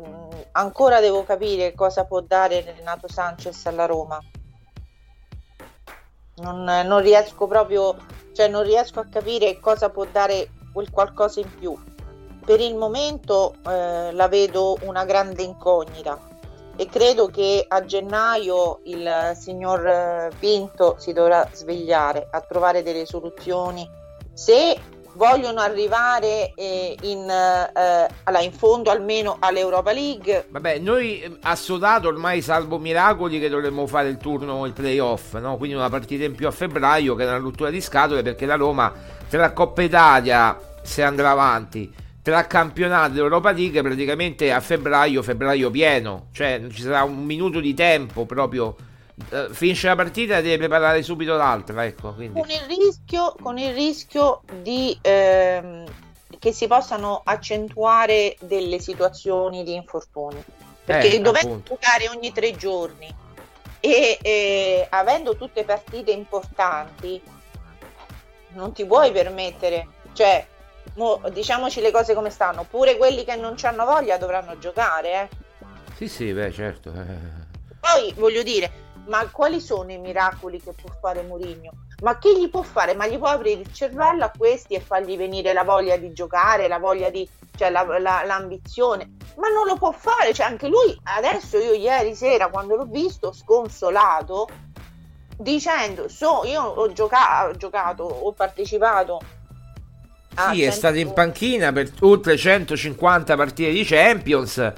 ancora 0.52 1.00
devo 1.00 1.24
capire 1.24 1.74
cosa 1.74 2.06
può 2.06 2.22
dare 2.22 2.62
Renato 2.62 3.08
Sanchez 3.08 3.66
alla 3.66 3.86
Roma. 3.86 4.20
Non, 6.38 6.64
non 6.64 7.02
riesco 7.02 7.48
proprio, 7.48 7.96
cioè 8.34 8.48
non 8.48 8.64
riesco 8.64 9.00
a 9.00 9.08
capire 9.10 9.60
cosa 9.60 9.90
può 9.90 10.06
dare 10.06 10.50
quel 10.72 10.92
qualcosa 10.92 11.40
in 11.40 11.50
più. 11.58 11.76
Per 12.46 12.60
il 12.60 12.76
momento 12.76 13.56
eh, 13.68 14.12
la 14.12 14.28
vedo 14.28 14.78
una 14.82 15.04
grande 15.04 15.42
incognita 15.42 16.20
e 16.76 16.86
credo 16.86 17.28
che 17.28 17.66
a 17.68 17.84
gennaio 17.86 18.82
il 18.84 19.32
signor 19.36 19.88
eh, 19.88 20.30
Pinto 20.38 20.98
si 21.00 21.12
dovrà 21.12 21.48
svegliare 21.52 22.28
a 22.30 22.42
trovare 22.42 22.84
delle 22.84 23.08
soluzioni 23.08 23.90
se 24.34 24.78
vogliono 25.16 25.60
arrivare 25.60 26.54
eh, 26.56 26.96
in, 27.02 27.30
eh, 27.30 28.08
alla, 28.24 28.40
in 28.42 28.52
fondo 28.52 28.92
almeno 28.92 29.38
all'Europa 29.40 29.92
League. 29.92 30.48
Vabbè, 30.50 30.80
noi 30.80 31.22
eh, 31.22 31.38
assodato 31.42 32.08
ormai 32.08 32.42
salvo 32.42 32.78
miracoli 32.78 33.40
che 33.40 33.50
dovremmo 33.50 33.88
fare 33.88 34.10
il 34.10 34.18
turno, 34.18 34.66
il 34.66 34.74
playoff, 34.74 35.36
no? 35.36 35.58
quindi 35.58 35.76
una 35.76 35.90
partita 35.90 36.24
in 36.24 36.36
più 36.36 36.48
a 36.48 36.52
febbraio 36.52 37.16
che 37.16 37.24
è 37.24 37.28
una 37.28 37.38
rottura 37.38 37.70
di 37.70 37.82
scatole 37.82 38.22
perché 38.22 38.46
la 38.46 38.56
Roma 38.56 38.94
tra 39.28 39.52
Coppa 39.52 39.82
Italia 39.82 40.58
se 40.84 41.02
andrà 41.02 41.32
avanti 41.32 41.92
tra 42.26 42.48
campionato 42.48 43.18
e 43.18 43.20
Europa 43.20 43.52
League 43.52 43.84
praticamente 43.84 44.52
a 44.52 44.60
febbraio, 44.60 45.22
febbraio 45.22 45.70
pieno, 45.70 46.30
cioè 46.32 46.58
non 46.58 46.72
ci 46.72 46.82
sarà 46.82 47.04
un 47.04 47.24
minuto 47.24 47.60
di 47.60 47.76
tempo 47.76 48.26
proprio. 48.26 48.76
Uh, 49.30 49.54
finisce 49.54 49.88
la 49.88 49.96
partita 49.96 50.38
e 50.38 50.42
deve 50.42 50.58
preparare 50.58 51.02
subito 51.02 51.36
l'altra. 51.36 51.86
Ecco, 51.86 52.14
con, 52.14 52.24
il 52.24 52.66
rischio, 52.68 53.36
con 53.42 53.58
il 53.58 53.74
rischio 53.74 54.42
di 54.62 54.98
ehm, 55.02 55.86
che 56.38 56.52
si 56.52 56.68
possano 56.68 57.22
accentuare 57.24 58.36
delle 58.42 58.80
situazioni 58.80 59.64
di 59.64 59.74
infortuni. 59.74 60.44
Perché 60.84 61.14
eh, 61.14 61.20
dovendo 61.20 61.62
giocare 61.64 62.10
ogni 62.10 62.32
tre 62.32 62.56
giorni 62.56 63.14
e 63.80 64.20
eh, 64.22 64.88
avendo 64.90 65.36
tutte 65.36 65.64
partite 65.64 66.12
importanti, 66.12 67.22
non 68.50 68.72
ti 68.74 68.86
puoi 68.86 69.12
permettere, 69.12 69.88
cioè 70.14 70.46
mo, 70.96 71.22
diciamoci 71.32 71.82
le 71.82 71.92
cose 71.92 72.14
come 72.14 72.30
stanno, 72.30 72.66
pure 72.70 72.98
quelli 72.98 73.24
che 73.24 73.36
non 73.36 73.56
hanno 73.62 73.86
voglia 73.86 74.18
dovranno 74.18 74.58
giocare. 74.58 75.22
Eh. 75.22 75.30
Sì, 75.96 76.08
sì, 76.08 76.34
beh, 76.34 76.52
certo. 76.52 76.92
Eh. 76.92 77.44
Poi 77.80 78.14
voglio 78.16 78.44
dire, 78.44 78.72
ma 79.08 79.28
quali 79.32 79.60
sono 79.60 79.92
i 79.92 79.98
miracoli 79.98 80.62
che 80.62 80.74
può 80.74 80.90
fare 81.00 81.24
Mourinho? 81.24 81.72
Ma 82.02 82.18
che 82.18 82.38
gli 82.38 82.50
può 82.50 82.62
fare? 82.62 82.94
Ma 82.96 83.08
gli 83.08 83.18
può 83.18 83.28
aprire 83.28 83.62
il 83.62 83.74
cervello 83.74 84.26
a 84.26 84.32
questi 84.36 84.74
e 84.74 84.80
fargli 84.80 85.18
venire 85.18 85.54
la 85.54 85.64
voglia 85.64 85.98
di 85.98 86.12
giocare, 86.14 86.68
la 86.68 86.80
voglia 86.80 87.10
di, 87.10 87.28
cioè 87.56 87.70
la, 87.70 87.84
la, 88.00 88.24
l'ambizione? 88.26 89.16
Ma 89.38 89.50
non 89.50 89.66
lo 89.66 89.76
può 89.76 89.92
fare, 89.92 90.34
cioè 90.34 90.46
anche 90.46 90.68
lui 90.68 91.00
adesso 91.04 91.58
io 91.58 91.74
ieri 91.74 92.16
sera 92.16 92.50
quando 92.50 92.76
l'ho 92.76 92.86
visto 92.86 93.32
sconsolato 93.32 94.48
dicendo 95.38 96.08
so, 96.08 96.44
io 96.46 96.62
ho, 96.62 96.92
gioca- 96.94 97.48
ho 97.48 97.56
giocato, 97.56 98.04
ho 98.04 98.32
partecipato 98.32 99.20
Ah, 100.36 100.52
sì, 100.52 100.60
100... 100.60 100.68
è 100.68 100.72
stato 100.72 100.98
in 100.98 101.14
panchina 101.14 101.72
per 101.72 101.92
oltre 102.02 102.38
150 102.38 103.36
partite 103.36 103.72
di 103.72 103.84
Champions. 103.84 104.74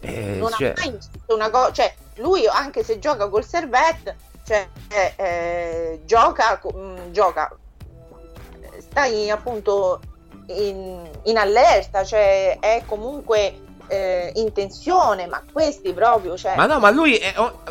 Eh, 0.00 0.36
non 0.38 0.50
cioè... 0.50 0.74
ha 0.76 0.80
mai 0.80 0.90
visto 0.90 1.34
una 1.34 1.50
cosa, 1.50 1.72
cioè 1.72 1.94
lui 2.16 2.46
anche 2.46 2.82
se 2.82 2.98
gioca 2.98 3.28
col 3.28 3.44
servette, 3.44 4.16
cioè 4.44 4.68
eh, 4.88 5.14
eh, 5.16 6.00
gioca, 6.04 6.60
mh, 6.62 6.78
mm, 6.78 7.12
gioca, 7.12 7.56
stai 8.78 9.30
appunto 9.30 10.00
in, 10.46 11.08
in, 11.24 11.36
allerta, 11.36 12.04
cioè 12.04 12.58
è 12.60 12.82
comunque 12.86 13.60
eh, 13.88 14.32
in 14.36 14.52
tensione, 14.52 15.26
ma 15.26 15.42
questi 15.52 15.92
proprio, 15.92 16.36
cioè... 16.36 16.56
Ma 16.56 16.66
no, 16.66 16.78
ma 16.78 16.90
lui 16.90 17.16
è, 17.16 17.34
oh, 17.36 17.62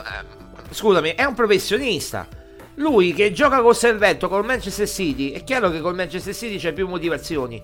scusami, 0.70 1.16
è 1.16 1.24
un 1.24 1.34
professionista 1.34 2.28
lui 2.76 3.14
che 3.14 3.32
gioca 3.32 3.62
col 3.62 3.76
Servetto 3.76 4.28
col 4.28 4.46
Manchester 4.46 4.88
City, 4.88 5.32
è 5.32 5.44
chiaro 5.44 5.70
che 5.70 5.80
col 5.80 5.96
Manchester 5.96 6.34
City 6.34 6.58
c'è 6.58 6.74
più 6.74 6.88
motivazioni. 6.88 7.62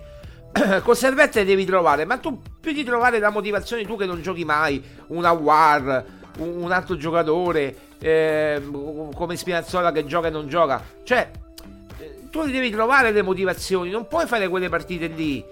col 0.83 0.97
Servette 0.97 1.45
devi 1.45 1.65
trovare, 1.65 2.05
ma 2.05 2.17
tu 2.17 2.41
più 2.59 2.71
di 2.73 2.83
trovare 2.83 3.19
la 3.19 3.29
motivazione 3.29 3.85
tu 3.85 3.97
che 3.97 4.05
non 4.05 4.21
giochi 4.21 4.45
mai, 4.45 4.83
una 5.07 5.31
War, 5.31 6.03
un, 6.37 6.63
un 6.63 6.71
altro 6.71 6.97
giocatore, 6.97 7.75
eh, 7.99 8.61
come 9.13 9.37
Spinazzola 9.37 9.91
che 9.91 10.05
gioca 10.05 10.27
e 10.27 10.31
non 10.31 10.47
gioca. 10.47 10.83
Cioè, 11.03 11.31
eh, 11.99 12.29
tu 12.29 12.45
devi 12.45 12.69
trovare 12.69 13.11
le 13.11 13.21
motivazioni, 13.21 13.89
non 13.89 14.07
puoi 14.07 14.25
fare 14.27 14.47
quelle 14.47 14.69
partite 14.69 15.07
lì. 15.07 15.43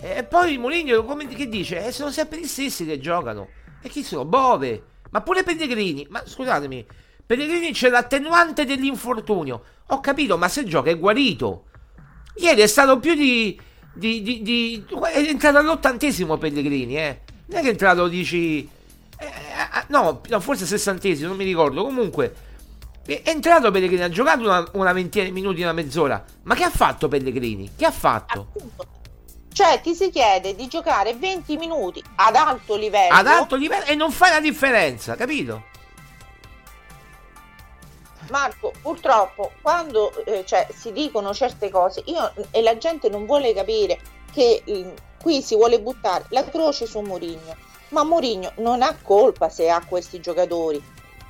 E 0.00 0.22
poi 0.22 0.58
Mourinho, 0.58 1.04
come 1.04 1.26
che 1.26 1.48
dice? 1.48 1.84
Eh, 1.84 1.90
sono 1.90 2.10
sempre 2.10 2.38
gli 2.38 2.46
stessi 2.46 2.86
che 2.86 3.00
giocano. 3.00 3.48
E 3.82 3.88
chi 3.88 4.04
sono? 4.04 4.24
Bove. 4.24 4.82
Ma 5.10 5.20
pure 5.22 5.42
Pellegrini. 5.42 6.06
Ma 6.08 6.22
scusatemi, 6.24 6.86
Pellegrini 7.26 7.72
c'è 7.72 7.88
l'attenuante 7.88 8.64
dell'infortunio. 8.64 9.62
Ho 9.88 10.00
capito, 10.00 10.38
ma 10.38 10.48
se 10.48 10.64
gioca 10.64 10.90
è 10.90 10.98
guarito. 10.98 11.64
Ieri 12.36 12.60
è 12.60 12.66
stato 12.66 12.98
più 13.00 13.14
di. 13.14 13.58
di, 13.92 14.22
di, 14.22 14.42
di 14.42 14.84
è 15.12 15.18
entrato 15.18 15.58
all'ottantesimo 15.58 16.38
Pellegrini, 16.38 16.96
eh. 16.96 17.20
Non 17.46 17.58
è 17.58 17.62
che 17.62 17.68
è 17.68 17.70
entrato, 17.70 18.06
dici. 18.06 18.68
Eh, 19.18 19.26
eh, 19.26 19.84
no, 19.88 20.20
no, 20.28 20.40
forse 20.40 20.66
sessantesimo, 20.66 21.28
non 21.28 21.36
mi 21.36 21.44
ricordo. 21.44 21.82
Comunque. 21.82 22.34
È 23.04 23.22
entrato 23.24 23.70
Pellegrini, 23.70 24.02
ha 24.02 24.10
giocato 24.10 24.42
una, 24.42 24.68
una 24.74 24.92
ventina 24.92 25.24
di 25.24 25.32
minuti, 25.32 25.62
una 25.62 25.72
mezz'ora. 25.72 26.22
Ma 26.42 26.54
che 26.54 26.64
ha 26.64 26.70
fatto 26.70 27.08
Pellegrini? 27.08 27.70
Che 27.74 27.86
ha 27.86 27.90
fatto? 27.90 28.48
Cioè, 29.50 29.80
ti 29.80 29.94
si 29.94 30.10
chiede 30.10 30.54
di 30.54 30.68
giocare 30.68 31.14
20 31.14 31.56
minuti 31.56 32.04
ad 32.16 32.36
alto 32.36 32.76
livello. 32.76 33.14
Ad 33.14 33.26
alto 33.26 33.56
livello 33.56 33.86
e 33.86 33.94
non 33.94 34.12
fai 34.12 34.30
la 34.30 34.40
differenza, 34.40 35.16
capito? 35.16 35.64
Marco, 38.30 38.72
purtroppo 38.82 39.52
quando 39.62 40.12
eh, 40.24 40.44
cioè, 40.44 40.66
si 40.74 40.92
dicono 40.92 41.32
certe 41.34 41.70
cose 41.70 42.02
io, 42.06 42.32
e 42.50 42.62
la 42.62 42.76
gente 42.76 43.08
non 43.08 43.26
vuole 43.26 43.52
capire 43.54 43.98
che 44.32 44.62
eh, 44.64 44.94
qui 45.20 45.42
si 45.42 45.54
vuole 45.54 45.80
buttare 45.80 46.26
la 46.28 46.44
croce 46.44 46.86
su 46.86 47.00
Mourinho, 47.00 47.56
ma 47.90 48.04
Mourinho 48.04 48.52
non 48.56 48.82
ha 48.82 48.96
colpa 49.02 49.48
se 49.48 49.68
ha 49.68 49.82
questi 49.86 50.20
giocatori. 50.20 50.82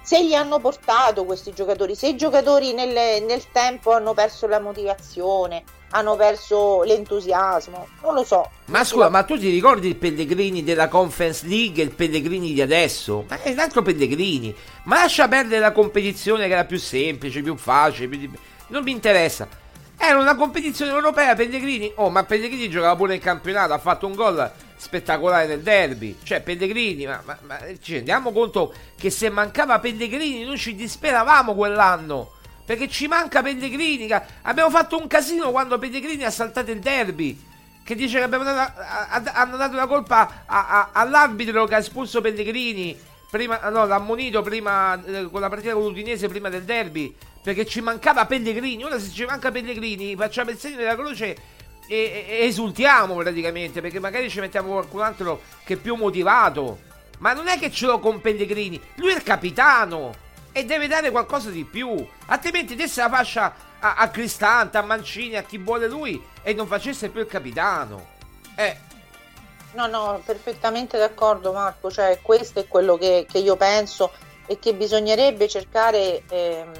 Se 0.03 0.25
gli 0.25 0.33
hanno 0.33 0.59
portato 0.59 1.25
questi 1.25 1.53
giocatori, 1.53 1.95
se 1.95 2.09
i 2.09 2.17
giocatori 2.17 2.73
nel, 2.73 3.23
nel 3.23 3.43
tempo 3.53 3.93
hanno 3.93 4.15
perso 4.15 4.47
la 4.47 4.59
motivazione, 4.59 5.63
hanno 5.91 6.17
perso 6.17 6.83
l'entusiasmo, 6.83 7.89
non 8.03 8.15
lo 8.15 8.25
so. 8.25 8.51
Ma 8.67 8.85
scusa, 8.85 9.11
ma 9.11 9.23
tu 9.25 9.39
ti 9.39 9.51
ricordi 9.51 9.89
il 9.89 9.97
Pellegrini 9.97 10.65
della 10.65 10.89
Conference 10.89 11.47
League 11.47 11.83
e 11.83 11.85
il 11.85 11.95
Pellegrini 11.95 12.55
di 12.55 12.63
adesso? 12.63 13.27
Ma 13.29 13.41
è 13.43 13.51
un 13.51 13.59
altro 13.59 13.83
Pellegrini. 13.83 14.55
Ma 14.85 14.97
lascia 14.97 15.29
perdere 15.29 15.61
la 15.61 15.73
competizione 15.73 16.47
che 16.47 16.53
era 16.53 16.65
più 16.65 16.79
semplice, 16.79 17.43
più 17.43 17.57
facile, 17.57 18.09
più... 18.09 18.31
non 18.69 18.83
mi 18.83 18.93
interessa. 18.93 19.47
Era 19.99 20.19
una 20.19 20.37
competizione 20.37 20.91
europea, 20.91 21.35
Pellegrini. 21.35 21.93
Oh, 21.97 22.09
ma 22.09 22.25
Pellegrini 22.25 22.71
giocava 22.71 22.97
pure 22.97 23.17
in 23.17 23.21
campionato, 23.21 23.75
ha 23.75 23.79
fatto 23.79 24.07
un 24.07 24.15
gol 24.15 24.51
spettacolare 24.79 25.47
nel 25.47 25.61
derby. 25.61 26.17
Cioè, 26.23 26.41
Pellegrini, 26.41 27.05
ma, 27.05 27.21
ma, 27.25 27.39
ma 27.43 27.59
ci 27.83 27.95
rendiamo 27.95 28.33
conto 28.33 28.73
che 28.97 29.11
se 29.11 29.29
mancava 29.29 29.79
Pellegrini 29.81 30.45
noi 30.45 30.57
ci 30.57 30.75
disperavamo 30.75 31.55
quell'anno. 31.55 32.33
Perché 32.65 32.89
ci 32.89 33.07
manca 33.07 33.43
Pellegrini. 33.43 34.09
Abbiamo 34.43 34.71
fatto 34.71 34.99
un 34.99 35.07
casino 35.07 35.51
quando 35.51 35.79
Pellegrini 35.79 36.25
ha 36.25 36.31
saltato 36.31 36.71
il 36.71 36.81
derby. 36.81 37.47
Che 37.83 37.95
dice 37.95 38.19
che 38.19 38.25
abbiamo 38.25 38.45
dato, 38.45 38.81
hanno 39.33 39.57
dato 39.57 39.75
la 39.75 39.87
colpa 39.87 40.45
a, 40.45 40.91
all'arbitro 40.93 41.65
che 41.65 41.75
ha 41.75 41.79
espulso 41.79 42.21
Pellegrini. 42.21 42.97
Prima, 43.31 43.59
no, 43.71 43.87
l'ha 43.87 43.97
ammonito 43.97 44.43
prima 44.43 45.03
eh, 45.05 45.29
con 45.31 45.41
la 45.41 45.49
partita 45.49 45.73
con 45.73 45.85
l'Udinese 45.85 46.29
prima 46.29 46.51
del 46.51 46.65
derby. 46.65 47.15
Perché 47.43 47.65
ci 47.65 47.81
mancava 47.81 48.27
Pellegrini. 48.27 48.85
Ora 48.85 48.99
se 48.99 49.11
ci 49.11 49.25
manca 49.25 49.51
Pellegrini 49.51 50.15
facciamo 50.15 50.51
il 50.51 50.59
segno 50.59 50.77
della 50.77 50.95
croce 50.95 51.37
e, 51.89 52.27
e, 52.29 52.47
esultiamo 52.47 53.17
praticamente. 53.17 53.81
Perché 53.81 53.99
magari 53.99 54.31
ci 54.31 54.39
mettiamo 54.39 54.73
qualcun 54.73 55.01
altro 55.01 55.41
che 55.65 55.75
è 55.75 55.77
più 55.77 55.97
motivato. 55.97 56.87
Ma 57.19 57.33
non 57.33 57.49
è 57.49 57.59
che 57.59 57.73
ce 57.73 57.87
l'ho 57.87 57.99
con 57.99 58.21
Pellegrini. 58.21 58.81
Lui 58.97 59.11
è 59.11 59.17
il 59.17 59.25
capitano 59.25 60.15
e 60.53 60.65
deve 60.65 60.87
dare 60.87 61.11
qualcosa 61.11 61.51
di 61.51 61.65
più. 61.65 62.07
Altrimenti 62.27 62.75
adesso 62.75 63.01
la 63.01 63.09
fascia 63.09 63.55
a, 63.81 63.95
a 63.97 64.09
Cristante, 64.09 64.79
a 64.79 64.83
Mancini, 64.83 65.37
a 65.37 65.43
chi 65.43 65.59
vuole 65.59 65.89
lui 65.89 66.23
e 66.43 66.55
non 66.55 66.69
facesse 66.69 67.09
più 67.09 67.21
il 67.21 67.27
capitano. 67.27 68.17
Eh, 68.55 68.87
No, 69.73 69.87
no, 69.87 70.21
perfettamente 70.25 70.97
d'accordo 70.97 71.53
Marco, 71.53 71.91
cioè 71.91 72.21
questo 72.23 72.61
è 72.61 72.67
quello 72.67 72.97
che, 72.97 73.27
che 73.31 73.39
io 73.39 73.55
penso 73.57 74.11
e 74.47 74.59
che 74.59 74.73
bisognerebbe 74.73 75.47
cercare, 75.47 76.23
ehm, 76.27 76.73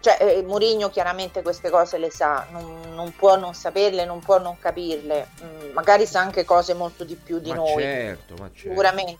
cioè 0.00 0.16
eh, 0.20 0.42
Mourinho 0.42 0.90
chiaramente 0.90 1.42
queste 1.42 1.70
cose 1.70 1.98
le 1.98 2.10
sa, 2.10 2.46
non, 2.50 2.94
non 2.94 3.14
può 3.16 3.36
non 3.36 3.54
saperle, 3.54 4.04
non 4.04 4.20
può 4.20 4.38
non 4.38 4.58
capirle, 4.58 5.28
Mm, 5.42 5.72
magari 5.72 6.06
sa 6.06 6.20
anche 6.20 6.44
cose 6.44 6.74
molto 6.74 7.04
di 7.04 7.14
più 7.14 7.38
di 7.38 7.50
ma 7.50 7.56
noi, 7.56 7.82
certo, 7.82 8.34
ma 8.38 8.50
certo. 8.52 8.68
sicuramente, 8.68 9.18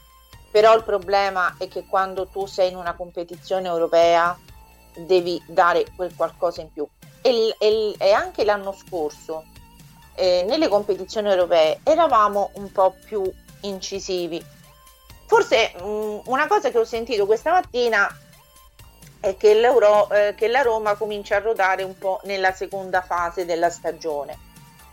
però 0.50 0.74
il 0.74 0.82
problema 0.84 1.54
è 1.58 1.68
che 1.68 1.84
quando 1.86 2.26
tu 2.26 2.46
sei 2.46 2.70
in 2.70 2.76
una 2.76 2.94
competizione 2.94 3.68
europea 3.68 4.36
devi 4.94 5.42
dare 5.46 5.84
quel 5.94 6.14
qualcosa 6.14 6.60
in 6.60 6.72
più. 6.72 6.86
E, 7.20 7.54
e 7.58 7.94
e 7.98 8.12
anche 8.12 8.44
l'anno 8.44 8.72
scorso 8.72 9.44
eh, 10.14 10.44
nelle 10.48 10.68
competizioni 10.68 11.28
europee 11.28 11.80
eravamo 11.82 12.50
un 12.54 12.70
po' 12.72 12.94
più 13.04 13.30
incisivi. 13.62 14.44
Forse 15.26 15.72
mh, 15.76 16.22
una 16.26 16.46
cosa 16.46 16.70
che 16.70 16.78
ho 16.78 16.84
sentito 16.84 17.26
questa 17.26 17.52
mattina 17.52 18.08
è 19.20 19.36
che, 19.36 19.50
eh, 19.50 20.34
che 20.34 20.48
la 20.48 20.62
Roma 20.62 20.94
comincia 20.94 21.36
a 21.36 21.40
ruotare 21.40 21.82
un 21.82 21.96
po' 21.98 22.20
nella 22.24 22.52
seconda 22.52 23.02
fase 23.02 23.44
della 23.44 23.70
stagione. 23.70 24.38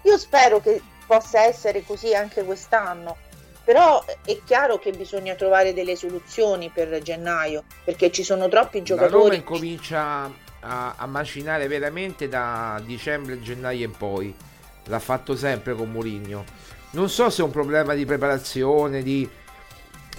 Io 0.03 0.17
spero 0.17 0.59
che 0.59 0.81
possa 1.05 1.43
essere 1.43 1.83
così 1.83 2.13
anche 2.13 2.43
quest'anno, 2.43 3.17
però 3.63 4.03
è 4.23 4.39
chiaro 4.45 4.77
che 4.77 4.91
bisogna 4.91 5.35
trovare 5.35 5.73
delle 5.73 5.95
soluzioni 5.95 6.69
per 6.69 7.01
gennaio, 7.01 7.63
perché 7.83 8.11
ci 8.11 8.23
sono 8.23 8.47
troppi 8.47 8.79
La 8.79 8.95
Roma 8.95 9.07
giocatori. 9.07 9.35
incomincia 9.37 10.31
a, 10.59 10.93
a 10.95 11.05
macinare 11.07 11.67
veramente 11.67 12.27
da 12.27 12.81
dicembre, 12.83 13.41
gennaio 13.41 13.85
in 13.85 13.97
poi. 13.97 14.35
L'ha 14.87 14.99
fatto 14.99 15.35
sempre 15.35 15.73
con 15.73 15.91
Mourinho. 15.91 16.43
Non 16.91 17.09
so 17.09 17.29
se 17.29 17.41
è 17.41 17.45
un 17.45 17.51
problema 17.51 17.95
di 17.95 18.05
preparazione, 18.05 19.01
di, 19.01 19.27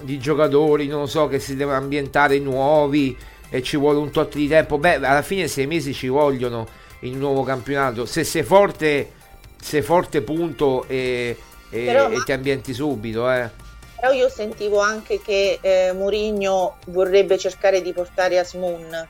di 0.00 0.18
giocatori, 0.18 0.88
non 0.88 1.08
so, 1.08 1.28
che 1.28 1.38
si 1.38 1.54
devono 1.54 1.76
ambientare 1.76 2.40
nuovi 2.40 3.16
e 3.48 3.62
ci 3.62 3.76
vuole 3.76 3.98
un 3.98 4.10
tot 4.10 4.34
di 4.34 4.48
tempo. 4.48 4.78
Beh, 4.78 4.94
alla 4.96 5.22
fine 5.22 5.48
sei 5.48 5.66
mesi 5.66 5.92
ci 5.94 6.08
vogliono 6.08 6.66
in 7.00 7.14
un 7.14 7.18
nuovo 7.20 7.42
campionato. 7.42 8.06
Se 8.06 8.24
sei 8.24 8.42
forte, 8.42 9.12
sei 9.60 9.82
forte 9.82 10.22
punto 10.22 10.86
e, 10.88 11.36
e- 11.70 11.78
Però, 11.84 12.08
e 12.10 12.22
ti 12.22 12.32
ambienti 12.32 12.72
subito, 12.74 13.30
eh. 13.30 13.50
Però 13.94 14.12
io 14.12 14.28
sentivo 14.28 14.78
anche 14.80 15.20
che 15.20 15.58
eh, 15.60 15.92
Mourinho 15.92 16.78
vorrebbe 16.86 17.38
cercare 17.38 17.80
di 17.82 17.92
portare 17.92 18.38
Asmun 18.38 19.08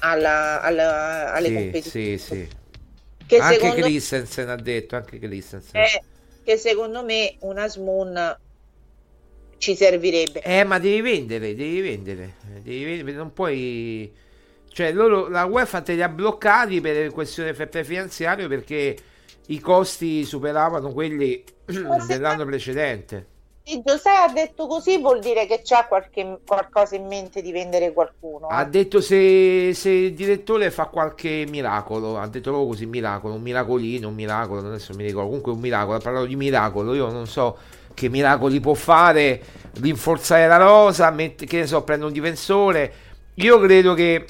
alla, 0.00 0.60
alla- 0.60 1.32
alle 1.32 1.50
Sì, 1.50 1.52
competizioni. 1.52 2.16
sì, 2.16 2.18
sì. 2.18 2.48
Che 3.26 3.36
Anche 3.36 3.72
Christensen 3.72 4.48
ha 4.48 4.56
detto, 4.56 4.96
anche 4.96 5.18
Christensen. 5.18 5.86
eh, 5.86 6.02
che 6.42 6.56
secondo 6.56 7.04
me 7.04 7.36
un 7.40 7.58
Asmun 7.58 8.36
ci 9.64 9.74
servirebbe. 9.74 10.42
Eh, 10.42 10.62
ma 10.64 10.78
devi 10.78 11.00
vendere, 11.00 11.54
devi 11.54 11.80
vendere, 11.80 12.34
devi 12.60 12.84
vendere, 12.84 13.16
non 13.16 13.32
puoi... 13.32 14.12
Cioè, 14.68 14.92
loro, 14.92 15.28
la 15.28 15.44
UEFA 15.44 15.80
te 15.80 15.94
li 15.94 16.02
ha 16.02 16.08
bloccati 16.08 16.82
per 16.82 17.10
questione 17.12 17.54
finanziario 17.54 18.46
perché 18.46 18.96
i 19.46 19.60
costi 19.60 20.24
superavano 20.24 20.92
quelli 20.92 21.42
dell'anno 22.06 22.44
precedente. 22.44 23.26
Se 23.62 23.80
Giuseppe 23.82 24.10
ha 24.10 24.28
detto 24.30 24.66
così 24.66 24.98
vuol 24.98 25.20
dire 25.20 25.46
che 25.46 25.62
c'ha 25.64 25.86
qualche, 25.86 26.40
qualcosa 26.46 26.96
in 26.96 27.06
mente 27.06 27.40
di 27.40 27.50
vendere 27.50 27.94
qualcuno. 27.94 28.48
Ha 28.48 28.64
detto 28.64 29.00
se, 29.00 29.72
se 29.72 29.88
il 29.88 30.12
direttore 30.12 30.70
fa 30.70 30.86
qualche 30.86 31.46
miracolo, 31.48 32.18
ha 32.18 32.26
detto 32.26 32.50
proprio 32.50 32.68
così, 32.68 32.84
miracolo, 32.84 33.32
un 33.32 33.40
miracolino, 33.40 34.08
un 34.08 34.14
miracolo, 34.14 34.66
adesso 34.66 34.92
mi 34.92 35.04
ricordo, 35.04 35.28
comunque 35.28 35.52
un 35.52 35.60
miracolo, 35.60 35.96
ha 35.96 36.00
parlato 36.00 36.26
di 36.26 36.36
miracolo, 36.36 36.92
io 36.92 37.10
non 37.10 37.26
so 37.26 37.56
che 37.94 38.08
miracoli 38.08 38.60
può 38.60 38.74
fare, 38.74 39.40
rinforzare 39.80 40.46
la 40.46 40.56
rosa, 40.56 41.10
mette- 41.10 41.46
che 41.46 41.58
ne 41.58 41.66
so, 41.66 41.82
prende 41.82 42.04
un 42.04 42.12
difensore, 42.12 42.92
io 43.34 43.58
credo 43.60 43.94
che 43.94 44.24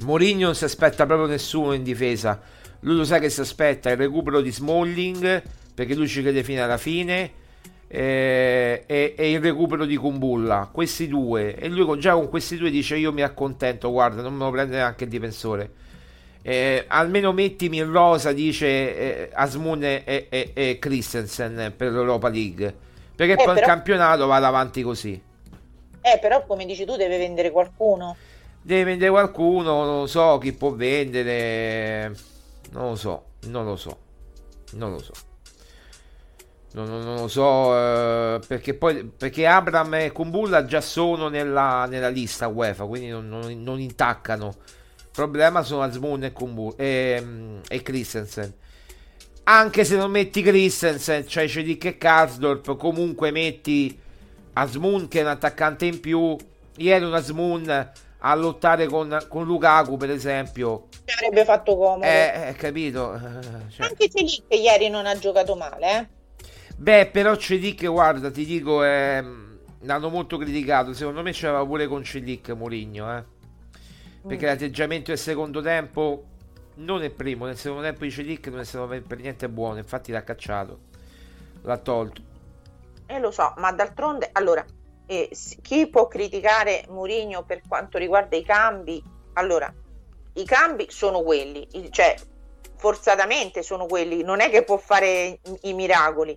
Mourinho 0.00 0.46
non 0.46 0.54
si 0.54 0.64
aspetta 0.64 1.06
proprio 1.06 1.26
nessuno 1.26 1.72
in 1.72 1.82
difesa, 1.82 2.40
lui 2.80 2.96
lo 2.96 3.04
sa 3.04 3.18
che 3.18 3.28
si 3.28 3.40
aspetta 3.40 3.90
il 3.90 3.96
recupero 3.96 4.40
di 4.40 4.52
Smalling, 4.52 5.42
perché 5.74 5.94
lui 5.94 6.08
ci 6.08 6.22
crede 6.22 6.42
fino 6.42 6.62
alla 6.62 6.78
fine, 6.78 7.32
eh, 7.88 8.84
e, 8.86 9.14
e 9.16 9.30
il 9.30 9.40
recupero 9.40 9.84
di 9.84 9.96
Kumbulla, 9.96 10.68
questi 10.72 11.08
due, 11.08 11.54
e 11.56 11.68
lui 11.68 11.84
con- 11.84 11.98
già 11.98 12.14
con 12.14 12.28
questi 12.28 12.56
due 12.56 12.70
dice 12.70 12.96
io 12.96 13.12
mi 13.12 13.22
accontento, 13.22 13.90
guarda, 13.90 14.22
non 14.22 14.34
me 14.34 14.44
lo 14.44 14.50
prende 14.50 14.76
neanche 14.76 15.04
il 15.04 15.10
difensore. 15.10 15.70
Eh, 16.48 16.84
almeno 16.86 17.32
mettimi 17.32 17.78
in 17.78 17.90
rosa, 17.90 18.30
dice 18.32 18.66
eh, 18.66 19.30
Asmun 19.32 19.82
e, 19.82 20.02
e- 20.28 20.50
e- 20.54 20.78
Christensen 20.78 21.74
per 21.76 21.90
l'Europa 21.90 22.28
League. 22.28 22.72
Perché 23.16 23.32
Eh, 23.32 23.36
poi 23.36 23.46
il 23.48 23.54
però- 23.54 23.66
campionato 23.66 24.26
va 24.26 24.36
avanti 24.36 24.82
così. 24.82 25.20
Eh, 26.00 26.18
però 26.20 26.46
come 26.46 26.64
dici 26.64 26.84
tu 26.84 26.94
deve 26.94 27.18
vendere 27.18 27.50
qualcuno. 27.50 28.14
Deve 28.62 28.84
vendere 28.84 29.10
qualcuno, 29.10 29.84
non 29.84 29.98
lo 30.00 30.06
so 30.06 30.38
chi 30.38 30.52
può 30.52 30.70
vendere. 30.70 32.14
Non 32.70 32.90
lo 32.90 32.94
so, 32.94 33.24
non 33.46 33.64
lo 33.64 33.74
so, 33.74 33.98
non 34.74 34.92
lo 34.92 34.98
so. 35.02 35.12
Non, 36.74 36.86
non- 36.88 37.02
non 37.04 37.16
lo 37.16 37.28
so 37.28 37.74
eh, 37.76 38.40
perché 38.46 38.74
poi 38.74 39.02
perché 39.04 39.46
Abram 39.46 39.94
e 39.94 40.12
Kumbulla 40.12 40.64
già 40.64 40.80
sono 40.80 41.28
nella, 41.28 41.86
nella 41.86 42.08
lista 42.08 42.46
UEFA, 42.48 42.84
quindi 42.84 43.08
non- 43.08 43.28
non 43.62 43.80
intaccano. 43.80 44.54
Il 45.16 45.22
problema 45.22 45.62
sono 45.62 45.80
Asmun 45.80 46.24
e, 46.24 46.32
Kumbulla, 46.32 46.74
e, 46.76 47.18
mm, 47.22 47.58
e 47.68 47.80
Christensen. 47.80 48.52
Anche 49.44 49.84
se 49.84 49.96
non 49.96 50.10
metti 50.10 50.42
Christensen, 50.42 51.26
cioè 51.26 51.48
Cedic 51.48 51.86
e 51.86 51.96
Karsdorp, 51.96 52.76
comunque 52.76 53.30
metti 53.30 53.98
Asmun 54.52 55.08
che 55.08 55.20
è 55.20 55.22
un 55.22 55.28
attaccante 55.28 55.86
in 55.86 56.00
più. 56.00 56.36
Ieri 56.76 57.02
un 57.02 57.14
Asmun 57.14 57.92
a 58.18 58.34
lottare 58.34 58.88
con, 58.88 59.16
con 59.28 59.46
Lukaku, 59.46 59.96
per 59.96 60.10
esempio. 60.10 60.88
Ci 60.90 61.14
avrebbe 61.14 61.46
fatto 61.46 61.78
comodo. 61.78 62.04
Eh, 62.04 62.48
eh, 62.48 62.52
capito? 62.52 63.14
Eh, 63.14 63.70
cioè. 63.72 63.86
Anche 63.86 64.10
Celic 64.10 64.42
ieri 64.50 64.90
non 64.90 65.06
ha 65.06 65.16
giocato 65.16 65.54
male, 65.54 65.98
eh. 65.98 66.06
Beh, 66.76 67.06
però 67.06 67.34
Celic, 67.36 67.86
guarda, 67.86 68.30
ti 68.30 68.44
dico, 68.44 68.84
ehm, 68.84 69.60
l'hanno 69.80 70.10
molto 70.10 70.36
criticato. 70.36 70.92
Secondo 70.92 71.22
me 71.22 71.32
c'era 71.32 71.64
pure 71.64 71.86
con 71.86 72.04
Celic 72.04 72.50
Mourinho, 72.50 73.16
eh. 73.16 73.34
Perché 74.26 74.46
l'atteggiamento 74.46 75.10
del 75.10 75.18
secondo 75.18 75.62
tempo, 75.62 76.24
non 76.74 77.00
nel 77.00 77.12
primo, 77.12 77.46
nel 77.46 77.56
secondo 77.56 77.82
tempo 77.82 78.04
di 78.04 78.10
Celic 78.10 78.48
non 78.48 78.60
è 78.60 78.64
stato 78.64 78.86
per 78.86 79.18
niente 79.18 79.48
buono. 79.48 79.78
Infatti 79.78 80.10
l'ha 80.12 80.24
cacciato, 80.24 80.78
l'ha 81.62 81.78
tolto. 81.78 82.22
Eh, 83.06 83.20
lo 83.20 83.30
so, 83.30 83.54
ma 83.58 83.70
d'altronde, 83.72 84.28
allora, 84.32 84.64
eh, 85.06 85.30
chi 85.62 85.86
può 85.88 86.08
criticare 86.08 86.84
Mourinho 86.88 87.44
per 87.44 87.62
quanto 87.66 87.98
riguarda 87.98 88.36
i 88.36 88.44
cambi? 88.44 89.02
Allora, 89.34 89.72
i 90.32 90.44
cambi 90.44 90.86
sono 90.90 91.22
quelli, 91.22 91.68
cioè 91.90 92.16
forzatamente 92.76 93.62
sono 93.62 93.86
quelli, 93.86 94.22
non 94.22 94.40
è 94.40 94.50
che 94.50 94.64
può 94.64 94.76
fare 94.76 95.38
i, 95.42 95.58
i 95.62 95.72
miracoli, 95.72 96.36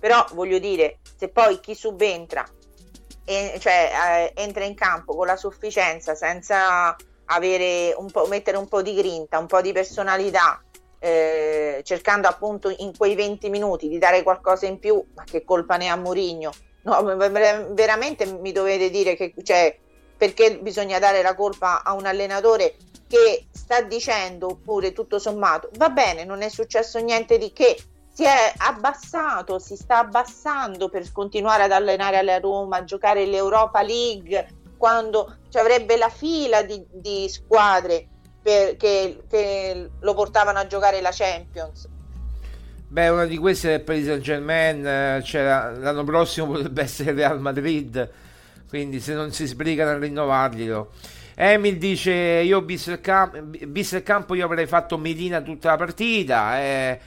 però 0.00 0.24
voglio 0.32 0.58
dire, 0.58 0.98
se 1.16 1.28
poi 1.28 1.60
chi 1.60 1.74
subentra, 1.74 2.44
e- 3.24 3.56
cioè 3.58 4.32
eh, 4.34 4.42
entra 4.42 4.64
in 4.64 4.74
campo 4.74 5.14
con 5.14 5.26
la 5.26 5.36
sufficienza 5.36 6.14
senza 6.14 6.96
avere 7.26 7.94
un 7.96 8.10
po', 8.10 8.26
mettere 8.26 8.56
un 8.56 8.68
po' 8.68 8.82
di 8.82 8.94
grinta, 8.94 9.38
un 9.38 9.46
po' 9.46 9.60
di 9.60 9.72
personalità, 9.72 10.62
eh, 10.98 11.80
cercando 11.84 12.28
appunto 12.28 12.74
in 12.78 12.96
quei 12.96 13.14
20 13.14 13.48
minuti 13.50 13.88
di 13.88 13.98
dare 13.98 14.22
qualcosa 14.22 14.66
in 14.66 14.78
più, 14.78 15.02
ma 15.14 15.24
che 15.24 15.44
colpa 15.44 15.76
ne 15.76 15.88
ha 15.88 15.96
Mourinho? 15.96 16.50
No, 16.82 17.02
ver- 17.02 17.30
ver- 17.30 17.72
veramente 17.72 18.26
mi 18.26 18.52
dovete 18.52 18.90
dire 18.90 19.16
che 19.16 19.34
cioè, 19.42 19.76
perché 20.16 20.58
bisogna 20.58 20.98
dare 20.98 21.22
la 21.22 21.34
colpa 21.34 21.82
a 21.82 21.92
un 21.92 22.06
allenatore 22.06 22.76
che 23.08 23.46
sta 23.52 23.82
dicendo 23.82 24.48
oppure 24.48 24.92
tutto 24.92 25.18
sommato 25.18 25.70
va 25.74 25.90
bene, 25.90 26.24
non 26.24 26.42
è 26.42 26.48
successo 26.48 26.98
niente 26.98 27.38
di 27.38 27.52
che, 27.52 27.76
si 28.12 28.24
è 28.24 28.52
abbassato, 28.56 29.58
si 29.58 29.76
sta 29.76 29.98
abbassando 29.98 30.88
per 30.88 31.12
continuare 31.12 31.64
ad 31.64 31.72
allenare 31.72 32.16
alla 32.16 32.38
Roma, 32.38 32.78
a 32.78 32.84
giocare 32.84 33.26
l'Europa 33.26 33.82
League 33.82 34.55
quando 34.76 35.38
ci 35.48 35.58
avrebbe 35.58 35.96
la 35.96 36.08
fila 36.08 36.62
di, 36.62 36.84
di 36.90 37.28
squadre 37.28 38.08
per- 38.42 38.76
che, 38.76 39.22
che 39.28 39.90
lo 39.98 40.14
portavano 40.14 40.58
a 40.58 40.66
giocare 40.66 41.00
la 41.00 41.10
Champions. 41.12 41.88
Beh, 42.88 43.08
una 43.08 43.24
di 43.24 43.36
queste 43.36 43.70
è 43.70 43.74
il 43.78 43.82
Paris 43.82 44.06
Saint 44.06 44.22
Germain. 44.22 44.82
l'anno 44.82 46.04
prossimo 46.04 46.46
potrebbe 46.46 46.82
essere 46.82 47.12
Real 47.12 47.40
Madrid. 47.40 48.08
Quindi, 48.68 49.00
se 49.00 49.14
non 49.14 49.32
si 49.32 49.46
sbrigano 49.46 49.90
a 49.90 49.98
rinnovarglielo. 49.98 50.90
Emil 51.34 51.78
dice: 51.78 52.12
Io 52.12 52.60
visto 52.60 52.92
il, 52.92 53.00
visto 53.68 53.96
il 53.96 54.02
campo, 54.02 54.34
io 54.34 54.44
avrei 54.44 54.66
fatto 54.66 54.96
Medina 54.98 55.40
tutta 55.40 55.70
la 55.70 55.76
partita. 55.76 56.60
eh, 56.60 57.00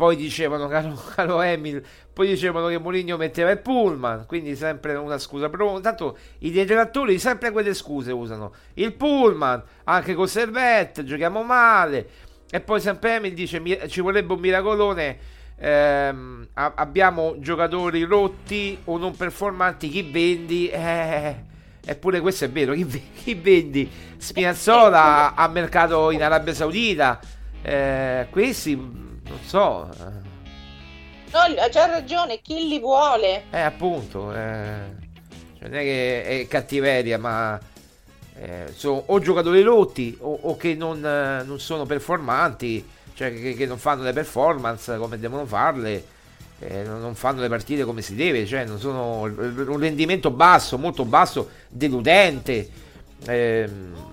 poi 0.00 0.16
dicevano, 0.16 0.66
caro, 0.66 0.94
caro 1.14 1.42
Emil, 1.42 1.84
poi 2.20 2.28
dicevano 2.28 2.66
che 2.66 2.78
Mourinho 2.78 3.16
metteva 3.16 3.50
il 3.50 3.60
pullman, 3.60 4.26
quindi 4.26 4.54
sempre 4.54 4.94
una 4.94 5.16
scusa. 5.16 5.48
Però 5.48 5.80
tanto 5.80 6.18
i 6.40 6.50
detrattori 6.50 7.18
sempre 7.18 7.50
quelle 7.50 7.72
scuse 7.72 8.12
usano. 8.12 8.52
Il 8.74 8.92
pullman, 8.92 9.62
anche 9.84 10.12
con 10.12 10.28
Servette, 10.28 11.02
giochiamo 11.02 11.42
male. 11.42 12.08
E 12.50 12.60
poi 12.60 12.78
sempre 12.78 13.14
Emil 13.14 13.32
dice 13.32 13.88
ci 13.88 14.02
vorrebbe 14.02 14.34
un 14.34 14.38
miracolone. 14.38 15.18
Ehm, 15.56 16.48
abbiamo 16.52 17.36
giocatori 17.38 18.02
rotti 18.02 18.78
o 18.84 18.98
non 18.98 19.16
performanti, 19.16 19.88
chi 19.88 20.02
vendi? 20.02 20.68
Eh, 20.68 21.36
eppure 21.82 22.20
questo 22.20 22.44
è 22.44 22.50
vero, 22.50 22.74
chi, 22.74 22.86
chi 23.14 23.32
vendi? 23.32 23.90
Spinazzola 24.18 25.32
a 25.34 25.48
mercato 25.48 26.10
in 26.10 26.22
Arabia 26.22 26.52
Saudita. 26.52 27.18
Eh, 27.62 28.26
questi, 28.28 28.76
non 28.76 29.38
so 29.42 30.28
eh. 31.30 31.54
No, 31.54 31.68
c'ha 31.70 31.86
ragione, 31.86 32.40
chi 32.40 32.68
li 32.68 32.78
vuole? 32.78 33.44
Eh, 33.50 33.60
appunto, 33.60 34.32
eh, 34.34 34.78
cioè 35.58 35.68
non 35.68 35.78
è 35.78 35.82
che 35.82 36.24
è 36.24 36.46
cattiveria, 36.48 37.18
ma 37.18 37.58
eh, 38.36 38.72
sono 38.74 39.02
o 39.06 39.18
giocatori 39.18 39.62
rotti 39.62 40.16
o, 40.20 40.38
o 40.42 40.56
che 40.56 40.74
non, 40.74 41.04
eh, 41.04 41.42
non, 41.44 41.60
sono 41.60 41.86
performanti, 41.86 42.86
cioè 43.14 43.32
che, 43.32 43.54
che, 43.54 43.66
non 43.66 43.78
fanno 43.78 44.02
le 44.02 44.12
performance 44.12 44.96
come 44.96 45.18
devono 45.18 45.46
farle, 45.46 46.04
eh, 46.58 46.82
non 46.82 47.14
fanno 47.14 47.40
le 47.40 47.48
partite 47.48 47.84
come 47.84 48.02
si 48.02 48.14
deve, 48.14 48.46
cioè 48.46 48.64
non 48.64 48.78
sono 48.78 49.20
un 49.22 49.78
rendimento 49.78 50.30
basso, 50.30 50.78
molto 50.78 51.04
basso, 51.04 51.50
deludente. 51.68 52.68
Ehm, 53.26 54.08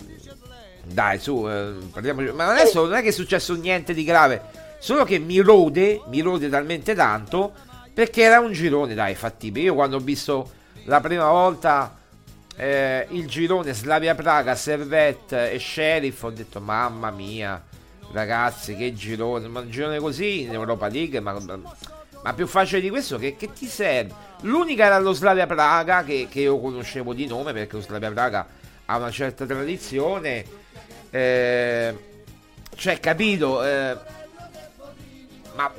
dai, 0.84 1.20
su, 1.20 1.48
eh, 1.50 1.74
parliamo. 1.92 2.34
Ma 2.34 2.52
adesso 2.52 2.86
non 2.86 2.96
è 2.96 3.02
che 3.02 3.10
è 3.10 3.12
successo 3.12 3.56
niente 3.56 3.94
di 3.94 4.04
grave. 4.04 4.66
Solo 4.80 5.04
che 5.04 5.20
mi 5.20 5.40
rode, 5.40 6.02
mi 6.08 6.22
rode 6.22 6.50
talmente 6.50 6.94
tanto 6.94 7.54
perché 7.94 8.22
era 8.22 8.40
un 8.40 8.52
girone, 8.52 8.94
dai, 8.94 9.16
fattibile. 9.16 9.66
Io 9.66 9.74
quando 9.74 9.98
ho 9.98 10.00
visto 10.00 10.52
la 10.86 11.02
prima 11.02 11.30
volta 11.30 11.98
eh, 12.56 13.08
il 13.10 13.28
girone 13.28 13.74
Slavia 13.74 14.16
Praga, 14.16 14.56
Servette 14.56 15.52
e 15.52 15.60
Sheriff, 15.60 16.24
ho 16.24 16.30
detto 16.30 16.60
mamma 16.60 17.12
mia, 17.12 17.62
ragazzi, 18.12 18.76
che 18.76 18.94
girone, 18.94 19.48
ma 19.48 19.62
un 19.62 19.70
girone 19.70 20.00
così 20.00 20.42
in 20.42 20.54
Europa 20.54 20.88
League, 20.88 21.20
ma, 21.20 21.38
ma 22.24 22.34
più 22.34 22.48
facile 22.48 22.82
di 22.82 22.90
questo 22.90 23.18
che, 23.18 23.36
che, 23.36 23.52
ti 23.54 23.68
serve? 23.68 24.14
L'unica 24.42 24.86
era 24.86 25.00
lo 25.00 25.14
Slavia 25.14 25.46
Praga 25.46 26.04
che, 26.04 26.28
che, 26.30 26.42
io 26.42 26.60
conoscevo 26.60 27.14
di 27.14 27.26
nome 27.26 27.54
perché 27.54 27.76
lo 27.76 27.82
Slavia 27.82 28.12
Praga 28.12 28.48
ha 28.86 28.98
una 28.98 29.12
certa 29.12 29.46
tradizione. 29.46 30.46
Eh, 31.10 31.96
cioè, 32.76 33.00
capito? 33.00 33.64
Eh, 33.64 33.98
ma 35.58 35.72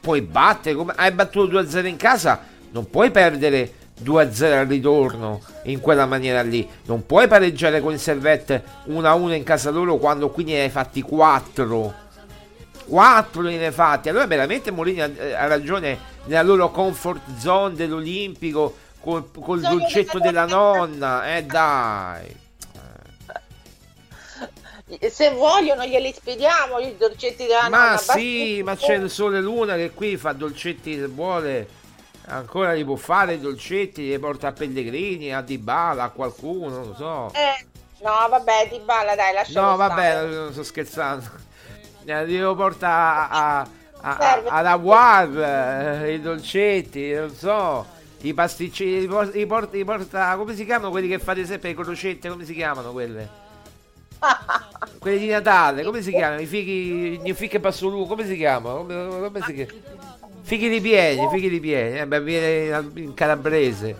puoi 0.00 0.20
battere 0.20 0.74
come 0.74 0.92
hai 0.96 1.10
battuto 1.10 1.60
2-0 1.60 1.86
in 1.86 1.96
casa, 1.96 2.44
non 2.72 2.90
puoi 2.90 3.10
perdere 3.10 3.72
2-0 4.02 4.52
al 4.52 4.66
ritorno 4.66 5.40
in 5.64 5.80
quella 5.80 6.04
maniera 6.04 6.42
lì. 6.42 6.68
Non 6.84 7.06
puoi 7.06 7.26
pareggiare 7.26 7.80
con 7.80 7.92
il 7.92 7.98
Servette 7.98 8.62
1-1 8.88 9.32
in 9.32 9.44
casa 9.44 9.70
loro 9.70 9.96
quando 9.96 10.30
qui 10.30 10.44
ne 10.44 10.60
hai 10.60 10.68
fatti 10.68 11.00
4. 11.00 11.94
4 12.86 13.42
ne 13.42 13.66
hai 13.66 13.72
fatti. 13.72 14.10
Allora 14.10 14.26
veramente 14.26 14.70
Molini 14.70 15.00
ha, 15.00 15.46
ragione 15.46 15.98
nella 16.24 16.42
loro 16.42 16.70
comfort 16.70 17.38
zone 17.38 17.74
dell'Olimpico 17.74 18.76
col, 19.00 19.30
col 19.32 19.60
dolcetto 19.60 20.18
della 20.18 20.44
nonna. 20.44 21.36
Eh 21.36 21.44
dai 21.44 22.42
se 25.10 25.30
vogliono 25.30 25.86
glieli 25.86 26.12
spediamo 26.12 26.78
i 26.78 26.96
dolcetti 26.98 27.46
della 27.46 27.70
ma 27.70 27.84
nonna. 27.84 27.96
sì 27.96 28.62
ma 28.62 28.76
c'è 28.76 28.96
il 28.96 29.08
sole 29.08 29.40
luna 29.40 29.76
che 29.76 29.92
qui 29.92 30.18
fa 30.18 30.32
dolcetti 30.32 30.98
se 30.98 31.06
vuole 31.06 31.66
ancora 32.26 32.72
li 32.74 32.84
può 32.84 32.96
fare 32.96 33.34
i 33.34 33.40
dolcetti 33.40 34.08
li 34.08 34.18
porta 34.18 34.48
a 34.48 34.52
Pellegrini 34.52 35.32
a 35.32 35.40
Dybala 35.40 36.04
a 36.04 36.10
qualcuno 36.10 36.84
non 36.84 36.94
so. 36.96 37.32
Eh, 37.34 37.64
no 38.02 38.26
vabbè 38.28 38.68
Dybala 38.70 39.14
dai 39.14 39.32
lasciamo 39.32 39.70
no 39.70 39.76
vabbè 39.76 40.26
non 40.26 40.52
sto 40.52 40.62
scherzando. 40.62 41.30
Eh, 42.04 42.24
li 42.26 42.38
porta 42.38 43.30
a, 43.30 43.60
a, 44.00 44.16
a, 44.18 44.42
ad 44.48 44.66
Awar 44.66 46.02
eh, 46.04 46.12
i 46.12 46.20
dolcetti 46.20 47.10
non 47.12 47.34
so 47.34 47.86
i 48.20 48.34
pasticcini 48.34 49.04
i 49.04 49.06
porta, 49.06 49.38
i 49.38 49.46
porta, 49.46 50.34
i 50.34 50.36
come 50.36 50.54
si 50.54 50.66
chiamano 50.66 50.90
quelli 50.90 51.08
che 51.08 51.18
fate 51.18 51.46
sempre 51.46 51.70
le 51.70 51.74
crocette 51.74 52.28
come 52.28 52.44
si 52.44 52.52
chiamano 52.52 52.92
quelle 52.92 53.43
quelli 54.98 55.18
di 55.18 55.28
Natale, 55.28 55.82
come 55.82 56.02
si 56.02 56.10
chiamano? 56.10 56.40
I 56.40 56.46
fighi, 56.46 57.20
i 57.22 57.34
fighi 57.34 57.58
Passolù, 57.58 58.06
come 58.06 58.26
si 58.26 58.36
chiamano? 58.36 58.78
Come, 58.78 59.08
come 59.08 59.40
si 59.46 59.54
chiama? 59.54 59.72
Fighi 60.42 60.68
di 60.68 60.80
piedi, 60.80 61.26
fighi 61.30 61.48
di 61.48 61.60
piedi, 61.60 61.98
eh, 61.98 62.06
beh, 62.06 62.20
viene 62.20 62.90
in 62.94 63.14
calabrese. 63.14 63.96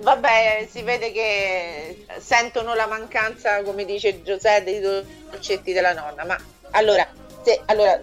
Vabbè, 0.00 0.66
si 0.70 0.82
vede 0.82 1.12
che 1.12 2.06
sentono 2.18 2.74
la 2.74 2.86
mancanza, 2.86 3.62
come 3.62 3.84
dice 3.84 4.22
Giuseppe, 4.22 4.64
dei 4.64 4.80
dolcetti 4.80 5.72
della 5.72 5.92
nonna. 5.92 6.24
Ma 6.24 6.38
allora, 6.70 7.06
se, 7.42 7.60
allora, 7.66 8.00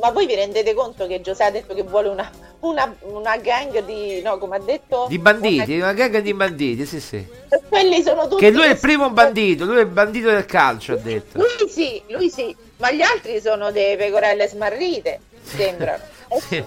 ma 0.00 0.10
voi 0.10 0.26
vi 0.26 0.34
rendete 0.34 0.74
conto 0.74 1.06
che 1.06 1.20
Giuseppe 1.20 1.44
ha 1.44 1.60
detto 1.60 1.74
che 1.74 1.82
vuole 1.82 2.08
una, 2.08 2.30
una, 2.60 2.94
una 3.00 3.36
gang 3.38 3.84
di, 3.84 4.20
no, 4.22 4.38
come 4.38 4.56
ha 4.56 4.60
detto? 4.60 5.06
Di 5.08 5.18
banditi, 5.18 5.76
una, 5.76 5.90
una 5.90 5.92
gang 5.92 6.18
di 6.18 6.34
banditi, 6.34 6.86
sì 6.86 7.00
sì. 7.00 7.26
Quelli 7.68 8.02
sono 8.02 8.28
tutti... 8.28 8.42
Che 8.42 8.50
lui 8.50 8.64
è 8.64 8.70
il 8.70 8.78
primo 8.78 9.10
bandito, 9.10 9.64
lui 9.64 9.78
è 9.78 9.80
il 9.80 9.86
bandito 9.86 10.30
del 10.30 10.46
calcio, 10.46 10.94
ha 10.94 10.96
detto. 10.96 11.38
Lui 11.38 11.68
sì, 11.68 12.02
lui 12.08 12.30
sì, 12.30 12.54
ma 12.76 12.90
gli 12.90 13.02
altri 13.02 13.40
sono 13.40 13.70
delle 13.70 13.96
pecorelle 13.96 14.48
smarrite, 14.48 15.20
sembrano. 15.42 16.02
sì. 16.48 16.64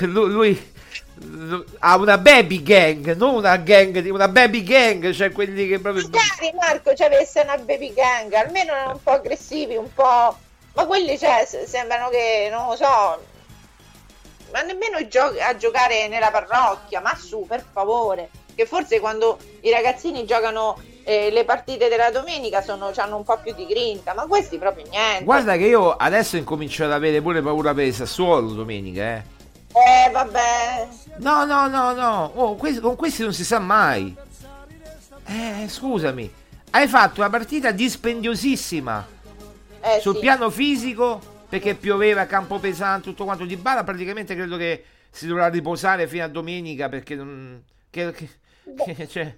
lui, 0.00 0.30
lui 0.30 0.72
ha 1.80 1.96
una 1.96 2.18
baby 2.18 2.62
gang, 2.62 3.14
non 3.14 3.34
una 3.34 3.56
gang, 3.56 4.04
una 4.10 4.28
baby 4.28 4.62
gang, 4.62 5.12
cioè 5.12 5.30
quelli 5.30 5.68
che 5.68 5.78
proprio... 5.78 6.08
Magari 6.10 6.54
Marco 6.58 6.94
ci 6.94 7.02
avesse 7.02 7.40
una 7.40 7.58
baby 7.58 7.92
gang, 7.92 8.32
almeno 8.32 8.72
un 8.92 9.02
po' 9.02 9.10
aggressivi, 9.10 9.76
un 9.76 9.92
po' 9.92 10.36
Ma 10.74 10.86
quelli 10.86 11.18
cioè, 11.18 11.46
sembrano 11.66 12.08
che, 12.08 12.48
non 12.50 12.68
lo 12.68 12.76
so, 12.76 13.20
ma 14.52 14.62
nemmeno 14.62 15.06
gio- 15.08 15.34
a 15.40 15.56
giocare 15.56 16.08
nella 16.08 16.30
parrocchia, 16.30 17.00
ma 17.00 17.16
su, 17.16 17.44
per 17.46 17.64
favore. 17.72 18.30
Che 18.54 18.66
forse 18.66 19.00
quando 19.00 19.38
i 19.62 19.70
ragazzini 19.70 20.26
giocano 20.26 20.78
eh, 21.04 21.30
le 21.30 21.44
partite 21.44 21.88
della 21.88 22.10
domenica 22.10 22.62
sono, 22.62 22.92
hanno 22.94 23.16
un 23.16 23.24
po' 23.24 23.38
più 23.42 23.54
di 23.54 23.66
grinta, 23.66 24.14
ma 24.14 24.26
questi 24.26 24.58
proprio 24.58 24.84
niente. 24.88 25.24
Guarda 25.24 25.56
che 25.56 25.64
io 25.64 25.92
adesso 25.92 26.36
incomincio 26.36 26.84
ad 26.84 26.92
avere 26.92 27.20
pure 27.22 27.40
paura 27.40 27.72
per 27.74 27.86
il 27.86 27.94
Sassuolo 27.94 28.52
domenica, 28.52 29.02
eh. 29.02 29.22
Eh, 29.74 30.10
vabbè. 30.10 30.88
No, 31.16 31.46
no, 31.46 31.66
no, 31.66 31.94
no. 31.94 32.30
Oh, 32.34 32.56
questi, 32.56 32.80
con 32.80 32.94
questi 32.94 33.22
non 33.22 33.32
si 33.32 33.44
sa 33.44 33.58
mai. 33.58 34.14
Eh, 35.24 35.66
scusami. 35.66 36.30
Hai 36.70 36.88
fatto 36.88 37.20
una 37.20 37.30
partita 37.30 37.70
dispendiosissima 37.70 39.06
eh, 39.80 40.00
sul 40.00 40.14
sì. 40.14 40.20
piano 40.20 40.50
fisico, 40.50 41.20
perché 41.52 41.74
pioveva, 41.74 42.24
campo 42.24 42.58
pesante, 42.58 43.10
tutto 43.10 43.24
quanto 43.24 43.44
di 43.44 43.56
bala, 43.56 43.84
praticamente 43.84 44.34
credo 44.34 44.56
che 44.56 44.84
si 45.10 45.26
dovrà 45.26 45.48
riposare 45.48 46.08
fino 46.08 46.24
a 46.24 46.28
domenica 46.28 46.88
perché 46.88 47.14
non... 47.14 47.62
Che, 47.90 48.10
che, 48.12 48.28
che, 48.94 49.06
cioè, 49.06 49.36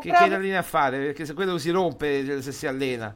che, 0.00 0.12
che 0.12 0.38
linea 0.38 0.60
a 0.60 0.62
fare? 0.62 1.06
Perché 1.06 1.24
se 1.24 1.34
quello 1.34 1.58
si 1.58 1.70
rompe 1.70 2.40
se 2.40 2.52
si 2.52 2.68
allena. 2.68 3.12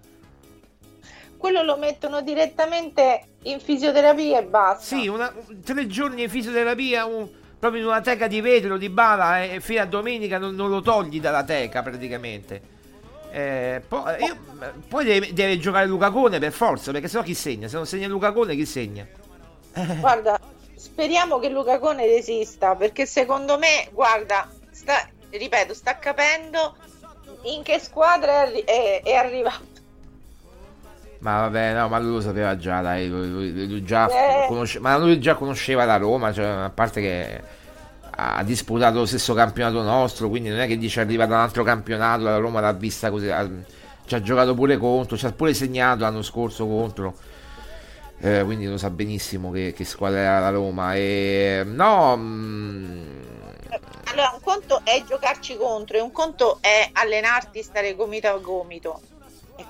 Quello 1.36 1.62
lo 1.62 1.76
mettono 1.76 2.22
direttamente 2.22 3.22
in 3.42 3.61
fisioterapia 3.61 4.40
e 4.40 4.42
basta. 4.42 4.96
Sì, 4.96 5.07
una, 5.07 5.32
tre 5.62 5.86
giorni 5.86 6.24
in 6.24 6.28
fisioterapia, 6.28 7.05
un, 7.05 7.28
proprio 7.57 7.82
in 7.82 7.86
una 7.86 8.01
teca 8.01 8.26
di 8.26 8.40
vetro, 8.40 8.78
di 8.78 8.88
bala, 8.88 9.44
e, 9.44 9.55
e 9.55 9.61
fino 9.61 9.80
a 9.80 9.86
domenica 9.86 10.38
non, 10.38 10.57
non 10.57 10.70
lo 10.70 10.80
togli 10.80 11.20
dalla 11.20 11.44
teca 11.44 11.82
praticamente. 11.82 12.78
Eh, 13.31 13.83
poi, 13.87 14.22
io, 14.24 14.37
poi 14.89 15.05
deve, 15.05 15.33
deve, 15.33 15.59
giocare 15.59 15.87
Luca 15.87 16.11
Cone 16.11 16.39
per 16.39 16.53
forza, 16.53 16.91
perché 16.93 17.09
sennò 17.09 17.22
chi 17.22 17.35
segna? 17.35 17.68
Se 17.68 17.76
non 17.76 17.87
segna 17.87 18.09
Luca 18.09 18.33
Cone, 18.33 18.57
chi 18.57 18.66
segna? 18.66 19.07
Guarda, 20.01 20.39
speriamo 20.74 21.39
che 21.39 21.49
Luca 21.49 21.78
Cone 21.78 22.07
resista, 22.07 22.74
perché 22.74 23.07
secondo 23.07 23.59
me, 23.59 23.89
guarda, 23.93 24.49
sta, 24.70 25.09
ripeto, 25.31 25.74
sta 25.74 25.99
capendo 25.99 26.74
in 27.43 27.62
che 27.62 27.78
squadra 27.78 28.43
è, 28.45 28.64
è, 28.64 29.03
è 29.03 29.14
arrivato. 29.14 29.68
Ma 31.20 31.41
vabbè, 31.41 31.74
no, 31.74 31.89
ma 31.89 31.99
lui 31.99 32.12
lo 32.14 32.20
sapeva 32.22 32.57
già, 32.57 32.81
dai, 32.81 33.09
lui, 33.09 33.28
lui, 33.28 33.68
lui 33.68 33.85
già 33.85 34.09
eh. 34.09 34.47
conosce, 34.49 34.78
ma 34.78 34.97
lui 34.97 35.20
già 35.20 35.35
conosceva 35.35 35.85
la 35.85 35.99
Roma, 35.99 36.33
cioè, 36.33 36.47
a 36.47 36.70
parte 36.70 37.01
che 37.03 37.43
ha 38.13 38.43
disputato 38.43 38.99
lo 38.99 39.07
stesso 39.07 39.35
campionato 39.35 39.83
nostro, 39.83 40.29
quindi 40.29 40.49
non 40.49 40.61
è 40.61 40.67
che 40.67 40.77
dice 40.77 41.01
arriva 41.01 41.27
da 41.27 41.37
un 41.37 41.41
altro 41.43 41.63
campionato, 41.63 42.25
la 42.25 42.37
Roma 42.37 42.61
l'ha 42.61 42.73
vista 42.73 43.11
così, 43.11 43.29
ha, 43.31 43.49
ci 44.07 44.15
ha 44.15 44.21
giocato 44.21 44.55
pure 44.55 44.77
contro, 44.77 45.17
ci 45.17 45.27
ha 45.27 45.33
pure 45.33 45.55
segnato 45.55 46.01
l'anno 46.03 46.23
scorso 46.23 46.67
contro. 46.67 47.17
Eh, 48.23 48.43
quindi 48.45 48.67
lo 48.67 48.77
sa 48.77 48.91
benissimo 48.91 49.51
che, 49.51 49.73
che 49.75 49.85
squadra 49.85 50.19
era 50.19 50.39
la 50.41 50.51
Roma. 50.51 50.95
E 50.95 51.63
no. 51.65 52.17
Mh... 52.17 52.21
Mm, 52.21 53.21
allora, 54.05 54.33
un 54.35 54.41
conto 54.43 54.81
è 54.85 55.03
giocarci 55.07 55.57
contro 55.57 55.97
e 55.97 56.01
un 56.01 56.11
conto 56.11 56.59
è 56.61 56.91
allenarti, 56.93 57.63
stare 57.63 57.95
gomito 57.95 58.29
a 58.29 58.37
gomito. 58.39 59.01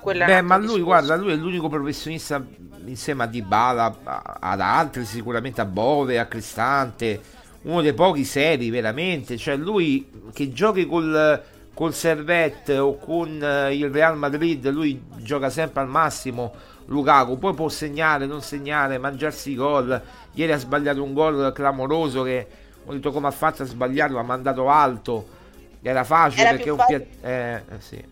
Beh, 0.03 0.41
ma 0.41 0.57
lui, 0.57 0.67
discorso. 0.67 0.85
guarda, 0.85 1.17
lui 1.17 1.33
è 1.33 1.37
l'unico 1.37 1.69
professionista 1.69 2.43
insieme 2.87 3.25
a 3.25 3.27
Dybala, 3.27 3.99
ad 4.41 4.61
altri, 4.61 5.05
sicuramente 5.05 5.61
a 5.61 5.65
Bove, 5.65 6.19
a 6.19 6.27
Cristante, 6.27 7.21
uno 7.63 7.83
dei 7.83 7.93
pochi 7.93 8.25
seri 8.25 8.71
veramente. 8.71 9.37
Cioè, 9.37 9.57
lui 9.57 10.11
che 10.33 10.53
giochi 10.53 10.87
col, 10.87 11.43
col 11.75 11.95
Servette 11.95 12.79
o 12.79 12.97
con 12.97 13.43
eh, 13.43 13.75
il 13.75 13.91
Real 13.91 14.17
Madrid, 14.17 14.69
lui 14.71 15.03
gioca 15.17 15.51
sempre 15.51 15.83
al 15.83 15.89
massimo. 15.89 16.53
Lukaku 16.87 17.39
poi 17.39 17.55
può 17.55 17.69
segnare, 17.69 18.27
non 18.27 18.43
segnare, 18.43 18.99
mangiarsi 18.99 19.53
i 19.53 19.55
gol. 19.55 20.01
Ieri 20.33 20.53
ha 20.53 20.59
sbagliato 20.59 21.03
un 21.03 21.13
gol 21.13 21.53
clamoroso 21.53 22.23
che 22.23 22.47
ho 22.85 22.93
detto 22.93 23.13
come 23.13 23.29
ha 23.29 23.33
fatto 23.33 23.63
a 23.63 23.67
sbagliarlo, 23.67 24.19
ha 24.19 24.23
mandato 24.23 24.69
alto. 24.69 25.39
Era 25.83 26.05
facile 26.05 26.43
Era 26.43 26.51
perché 26.51 26.71
un 26.71 26.77
facile. 26.79 27.01
pia- 27.01 27.29
eh, 27.29 27.55
eh, 27.55 27.81
sì. 27.81 28.05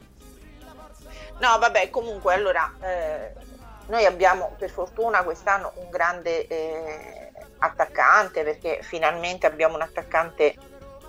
No, 1.40 1.59
vabbè, 1.59 1.90
comunque, 1.90 2.34
allora, 2.34 2.72
eh, 2.80 3.32
noi 3.88 4.05
abbiamo 4.05 4.55
per 4.59 4.70
fortuna 4.70 5.22
quest'anno 5.22 5.72
un 5.76 5.88
grande 5.90 6.46
eh, 6.46 7.17
attaccante, 7.59 8.42
perché 8.42 8.80
finalmente 8.82 9.46
abbiamo 9.46 9.74
un 9.74 9.82
attaccante 9.82 10.54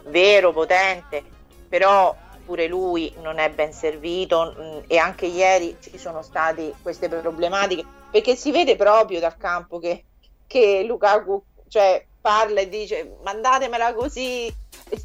vero, 0.05 0.51
potente, 0.51 1.23
però 1.67 2.15
pure 2.45 2.67
lui 2.67 3.13
non 3.21 3.37
è 3.37 3.49
ben 3.51 3.71
servito 3.71 4.55
mh, 4.57 4.83
e 4.87 4.97
anche 4.97 5.27
ieri 5.27 5.77
ci 5.79 5.97
sono 5.97 6.21
state 6.21 6.73
queste 6.81 7.07
problematiche, 7.07 7.85
perché 8.11 8.35
si 8.35 8.51
vede 8.51 8.75
proprio 8.75 9.19
dal 9.19 9.37
campo 9.37 9.77
che, 9.79 10.05
che 10.47 10.83
Lukaku 10.83 11.43
cioè, 11.67 12.03
parla 12.19 12.61
e 12.61 12.69
dice 12.69 13.17
mandatemela 13.23 13.93
così, 13.93 14.51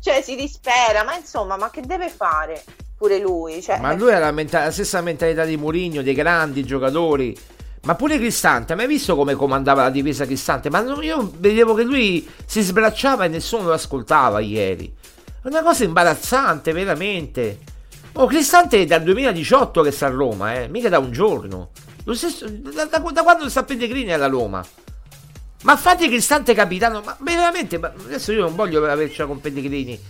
cioè 0.00 0.22
si 0.22 0.34
dispera, 0.34 1.04
ma 1.04 1.16
insomma, 1.16 1.56
ma 1.56 1.70
che 1.70 1.82
deve 1.82 2.08
fare 2.08 2.64
pure 2.96 3.18
lui? 3.18 3.60
Cioè, 3.60 3.78
Ma 3.78 3.92
lui 3.92 4.12
ha 4.14 4.18
la, 4.18 4.30
menta- 4.30 4.64
la 4.64 4.70
stessa 4.70 5.02
mentalità 5.02 5.44
di 5.44 5.58
Mourinho, 5.58 6.02
dei 6.02 6.14
grandi 6.14 6.64
giocatori. 6.64 7.36
Ma 7.84 7.94
pure 7.96 8.16
Cristante, 8.16 8.74
mai 8.74 8.86
visto 8.86 9.14
come 9.14 9.34
comandava 9.34 9.82
la 9.82 9.90
difesa 9.90 10.24
Cristante? 10.24 10.70
Ma 10.70 10.80
io 11.02 11.30
vedevo 11.36 11.74
che 11.74 11.82
lui 11.82 12.26
si 12.46 12.62
sbracciava 12.62 13.24
e 13.24 13.28
nessuno 13.28 13.64
lo 13.64 13.72
ascoltava 13.74 14.40
ieri. 14.40 14.92
Una 15.42 15.62
cosa 15.62 15.84
imbarazzante, 15.84 16.72
veramente. 16.72 17.58
Oh, 18.14 18.26
Cristante 18.26 18.80
è 18.80 18.86
dal 18.86 19.02
2018 19.02 19.82
che 19.82 19.90
sta 19.90 20.06
a 20.06 20.10
Roma, 20.10 20.54
eh, 20.54 20.68
mica 20.68 20.88
da 20.88 20.98
un 20.98 21.12
giorno. 21.12 21.70
Stesso, 22.12 22.48
da, 22.48 22.86
da- 22.86 22.98
da 22.98 23.22
quando 23.22 23.50
sta 23.50 23.64
Pellegrini 23.64 24.14
alla 24.14 24.28
Roma. 24.28 24.64
Ma 25.64 25.76
fate 25.76 26.06
Cristante 26.06 26.54
capitano, 26.54 27.02
ma 27.04 27.16
veramente, 27.20 27.78
ma 27.78 27.92
adesso 28.06 28.32
io 28.32 28.44
non 28.44 28.54
voglio 28.54 28.82
avercela 28.86 29.28
con 29.28 29.42
Pellegrini, 29.42 30.00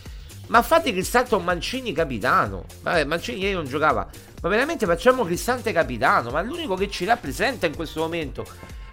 ma 0.46 0.62
fate 0.62 0.92
Cristante 0.92 1.36
Mancini 1.38 1.92
capitano. 1.92 2.64
Vabbè, 2.82 3.04
Mancini 3.04 3.40
ieri 3.40 3.54
non 3.54 3.66
giocava, 3.66 4.06
ma 4.42 4.48
veramente 4.48 4.86
facciamo 4.86 5.24
Cristante 5.24 5.72
capitano, 5.72 6.30
ma 6.30 6.40
è 6.40 6.44
l'unico 6.44 6.74
che 6.74 6.90
ci 6.90 7.04
rappresenta 7.04 7.66
in 7.66 7.74
questo 7.74 8.00
momento. 8.00 8.46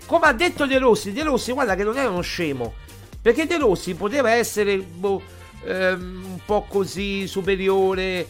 Come 0.05 0.25
ha 0.25 0.33
detto 0.33 0.65
De 0.65 0.77
Rossi, 0.77 1.11
De 1.11 1.23
Rossi 1.23 1.51
guarda 1.51 1.75
che 1.75 1.83
non 1.83 1.97
è 1.97 2.05
uno 2.05 2.21
scemo, 2.21 2.73
perché 3.21 3.45
De 3.45 3.57
Rossi 3.57 3.95
poteva 3.95 4.31
essere 4.31 4.77
boh, 4.77 5.21
ehm, 5.63 6.23
un 6.25 6.39
po' 6.45 6.65
così 6.67 7.27
superiore, 7.27 8.27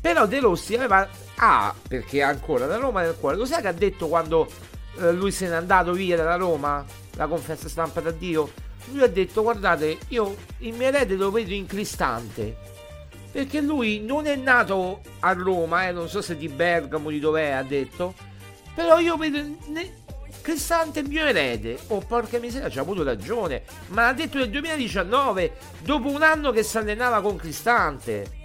però 0.00 0.26
De 0.26 0.40
Rossi 0.40 0.74
aveva... 0.74 1.08
Ah, 1.36 1.74
perché 1.86 2.22
ancora 2.22 2.66
la 2.66 2.76
Roma 2.76 3.02
nel 3.02 3.16
cuore. 3.18 3.36
Lo 3.36 3.44
sai 3.44 3.60
che 3.60 3.68
ha 3.68 3.72
detto 3.72 4.08
quando 4.08 4.48
eh, 4.98 5.12
lui 5.12 5.30
se 5.30 5.48
n'è 5.48 5.54
andato 5.54 5.92
via 5.92 6.16
dalla 6.16 6.36
Roma? 6.36 6.84
La 7.16 7.26
conferenza 7.26 7.68
stampa 7.68 8.00
d'addio? 8.00 8.50
Lui 8.92 9.02
ha 9.02 9.08
detto, 9.08 9.42
guardate, 9.42 9.98
io 10.08 10.36
il 10.58 10.74
mio 10.74 10.86
erede 10.86 11.14
lo 11.14 11.30
vedo 11.30 11.52
in 11.52 11.66
Cristante. 11.66 12.56
Perché 13.30 13.60
lui 13.60 14.00
non 14.00 14.26
è 14.26 14.36
nato 14.36 15.02
a 15.20 15.32
Roma, 15.32 15.88
eh, 15.88 15.92
non 15.92 16.08
so 16.08 16.22
se 16.22 16.36
di 16.36 16.48
Bergamo, 16.48 17.10
di 17.10 17.20
dov'è, 17.20 17.50
ha 17.50 17.62
detto. 17.62 18.14
Però 18.74 18.98
io 18.98 19.16
vedo... 19.16 19.38
ne- 19.66 20.04
Cristante 20.40 21.00
il 21.00 21.08
mio 21.08 21.24
erede. 21.24 21.76
Oh, 21.88 21.98
porca 21.98 22.38
miseria, 22.38 22.70
ci 22.70 22.78
ha 22.78 22.82
avuto 22.82 23.02
ragione. 23.02 23.64
Ma 23.88 24.04
l'ha 24.04 24.12
detto 24.12 24.38
nel 24.38 24.48
2019, 24.48 25.56
dopo 25.80 26.08
un 26.08 26.22
anno 26.22 26.52
che 26.52 26.62
si 26.62 26.78
allenava 26.78 27.20
con 27.20 27.36
Cristante. 27.36 28.35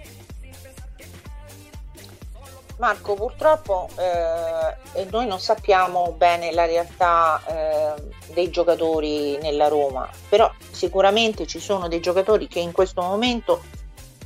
Marco, 2.78 3.14
purtroppo 3.14 3.88
eh, 3.96 5.04
noi 5.10 5.26
non 5.26 5.38
sappiamo 5.38 6.14
bene 6.16 6.52
la 6.52 6.64
realtà 6.64 7.40
eh, 7.46 8.02
dei 8.32 8.50
giocatori 8.50 9.38
nella 9.38 9.68
Roma, 9.68 10.08
però 10.28 10.50
sicuramente 10.70 11.46
ci 11.46 11.60
sono 11.60 11.88
dei 11.88 12.00
giocatori 12.00 12.48
che 12.48 12.58
in 12.58 12.72
questo 12.72 13.02
momento 13.02 13.62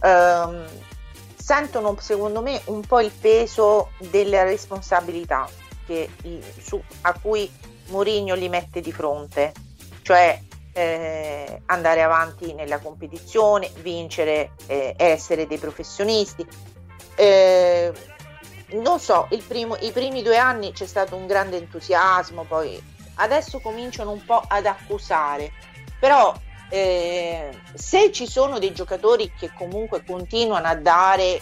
ehm, 0.01 0.65
sentono, 1.37 1.97
secondo 2.01 2.41
me, 2.41 2.61
un 2.67 2.81
po' 2.81 3.01
il 3.01 3.13
peso 3.13 3.91
della 3.99 4.43
responsabilità 4.43 5.49
che, 5.87 6.11
su- 6.59 6.83
a 7.03 7.19
cui 7.21 7.51
Mourinho 7.89 8.35
li 8.35 8.49
mette 8.49 8.81
di 8.81 8.93
fronte, 8.93 9.53
cioè 10.03 10.41
eh, 10.73 11.63
andare 11.67 12.03
avanti 12.03 12.53
nella 12.53 12.79
competizione, 12.79 13.71
vincere, 13.81 14.53
eh, 14.67 14.95
essere 14.97 15.47
dei 15.47 15.59
professionisti. 15.59 16.47
Non 18.69 18.99
so, 18.99 19.29
primo- 19.47 19.77
i 19.81 19.93
primi 19.93 20.23
due 20.23 20.37
anni 20.37 20.73
c'è 20.73 20.87
stato 20.87 21.15
un 21.15 21.27
grande 21.27 21.57
entusiasmo, 21.57 22.45
poi 22.45 22.83
adesso 23.17 23.61
cominciano 23.61 24.11
un 24.11 24.25
po' 24.25 24.43
ad 24.47 24.67
accusare, 24.67 25.53
però 26.01 26.35
eh, 26.69 27.51
se 27.75 28.11
ci 28.11 28.27
sono 28.27 28.59
dei 28.59 28.73
giocatori 28.73 29.33
che 29.39 29.53
comunque 29.55 30.05
continuano 30.05 30.67
a 30.67 30.75
dare 30.75 31.41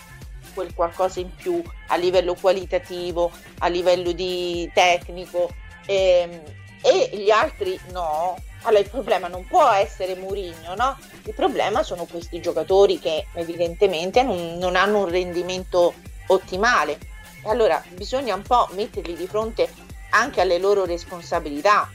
quel 0.52 0.74
qualcosa 0.74 1.20
in 1.20 1.34
più 1.34 1.62
a 1.88 1.96
livello 1.96 2.34
qualitativo, 2.34 3.30
a 3.58 3.68
livello 3.68 4.12
di 4.12 4.70
tecnico 4.72 5.50
ehm, 5.86 6.42
e 6.82 7.10
gli 7.14 7.30
altri 7.30 7.80
no, 7.90 8.36
allora 8.62 8.82
il 8.82 8.90
problema 8.90 9.28
non 9.28 9.46
può 9.46 9.68
essere 9.70 10.14
Mourinho, 10.14 10.74
no? 10.74 10.98
Il 11.24 11.34
problema 11.34 11.82
sono 11.82 12.04
questi 12.04 12.40
giocatori 12.40 12.98
che 12.98 13.26
evidentemente 13.34 14.22
non, 14.22 14.56
non 14.58 14.76
hanno 14.76 15.00
un 15.00 15.08
rendimento 15.08 15.94
ottimale. 16.26 16.98
Allora 17.44 17.82
bisogna 17.90 18.34
un 18.34 18.42
po' 18.42 18.68
metterli 18.72 19.14
di 19.14 19.26
fronte 19.26 19.68
anche 20.10 20.40
alle 20.40 20.58
loro 20.58 20.84
responsabilità. 20.84 21.88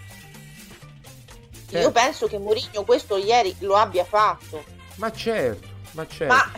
Io 1.72 1.76
Certo. 1.78 1.92
penso 1.92 2.28
che 2.28 2.38
Mourinho 2.40 2.84
questo 2.84 3.18
ieri 3.18 3.56
lo 3.60 3.76
abbia 3.76 4.04
fatto, 4.04 4.64
Ma 4.96 5.12
certo, 5.12 5.68
ma 5.92 6.08
certo. 6.08 6.34
ma 6.34 6.52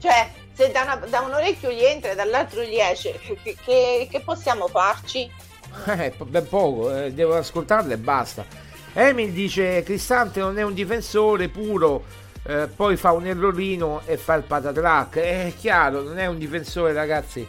cioè 0.00 0.30
se 0.52 0.70
da, 0.72 0.82
una- 0.82 0.96
da 0.96 1.20
un 1.20 1.32
orecchio 1.32 1.70
gli 1.70 1.84
entra 1.84 2.10
e 2.10 2.14
dall'altro 2.16 2.62
gli 2.62 2.76
esce, 2.78 3.18
che, 3.42 3.56
che- 3.64 4.08
che 4.10 4.20
possiamo 4.20 4.66
farci? 4.68 5.30
Eh, 5.86 6.12
ben 6.24 6.48
poco, 6.48 6.92
eh, 6.94 7.12
devo 7.12 7.36
ascoltarle 7.36 7.94
e 7.94 7.98
basta. 7.98 8.44
Emil 8.92 9.30
dice 9.30 9.84
Cristante 9.84 10.40
non 10.40 10.58
è 10.58 10.62
un 10.62 10.74
difensore 10.74 11.48
puro, 11.48 12.02
eh, 12.44 12.66
poi 12.66 12.96
fa 12.96 13.12
un 13.12 13.24
errorino 13.26 14.02
e 14.04 14.16
fa 14.16 14.34
il 14.34 14.42
patatrack. 14.42 15.16
Eh, 15.18 15.46
È 15.46 15.54
chiaro, 15.56 16.02
non 16.02 16.18
è 16.18 16.26
un 16.26 16.38
difensore 16.38 16.92
ragazzi. 16.92 17.46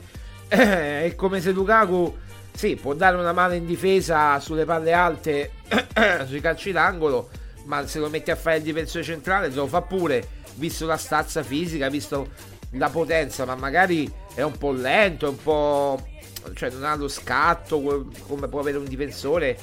Eh, 0.53 1.05
è 1.05 1.15
come 1.15 1.39
se 1.39 1.51
Lukaku, 1.51 2.13
sì, 2.53 2.75
può 2.75 2.93
dare 2.93 3.15
una 3.15 3.31
mano 3.31 3.53
in 3.53 3.65
difesa 3.65 4.37
sulle 4.41 4.65
palle 4.65 4.91
alte, 4.91 5.51
sui 6.27 6.41
calci 6.41 6.73
d'angolo, 6.73 7.29
ma 7.65 7.87
se 7.87 7.99
lo 7.99 8.09
metti 8.09 8.31
a 8.31 8.35
fare 8.35 8.57
il 8.57 8.63
difensore 8.63 9.01
centrale 9.01 9.49
lo 9.49 9.65
fa 9.65 9.81
pure, 9.81 10.27
visto 10.55 10.85
la 10.85 10.97
stazza 10.97 11.41
fisica, 11.41 11.87
visto 11.87 12.31
la 12.71 12.89
potenza, 12.89 13.45
ma 13.45 13.55
magari 13.55 14.11
è 14.33 14.41
un 14.41 14.57
po' 14.57 14.73
lento, 14.73 15.25
è 15.25 15.29
un 15.29 15.41
po' 15.41 16.05
cioè 16.53 16.69
non 16.71 16.83
ha 16.83 16.95
lo 16.95 17.07
scatto 17.07 17.81
co- 17.81 18.07
come 18.27 18.49
può 18.49 18.59
avere 18.59 18.77
un 18.77 18.85
difensore. 18.85 19.57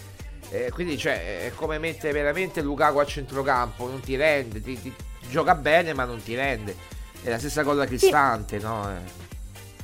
Eh, 0.50 0.70
quindi 0.72 0.96
cioè, 0.96 1.44
è 1.44 1.52
come 1.54 1.78
mettere 1.78 2.14
veramente 2.14 2.62
Lukaku 2.62 2.96
a 2.96 3.04
centrocampo, 3.04 3.86
non 3.86 4.00
ti 4.00 4.16
rende, 4.16 4.62
ti, 4.62 4.80
ti- 4.80 4.94
gioca 5.28 5.54
bene 5.54 5.92
ma 5.92 6.04
non 6.04 6.22
ti 6.22 6.34
rende. 6.34 6.74
È 7.22 7.28
la 7.28 7.38
stessa 7.38 7.62
cosa 7.62 7.84
Cristante, 7.84 8.58
no? 8.58 8.88
Eh. 8.88 9.27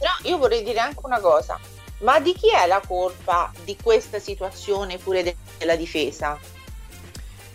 No, 0.04 0.28
io 0.28 0.36
vorrei 0.36 0.62
dire 0.62 0.78
anche 0.80 1.00
una 1.02 1.18
cosa, 1.18 1.58
ma 2.00 2.20
di 2.20 2.34
chi 2.34 2.50
è 2.50 2.66
la 2.66 2.82
colpa 2.86 3.50
di 3.64 3.74
questa 3.82 4.18
situazione 4.18 4.98
pure 4.98 5.22
de- 5.22 5.36
della 5.56 5.76
difesa? 5.76 6.38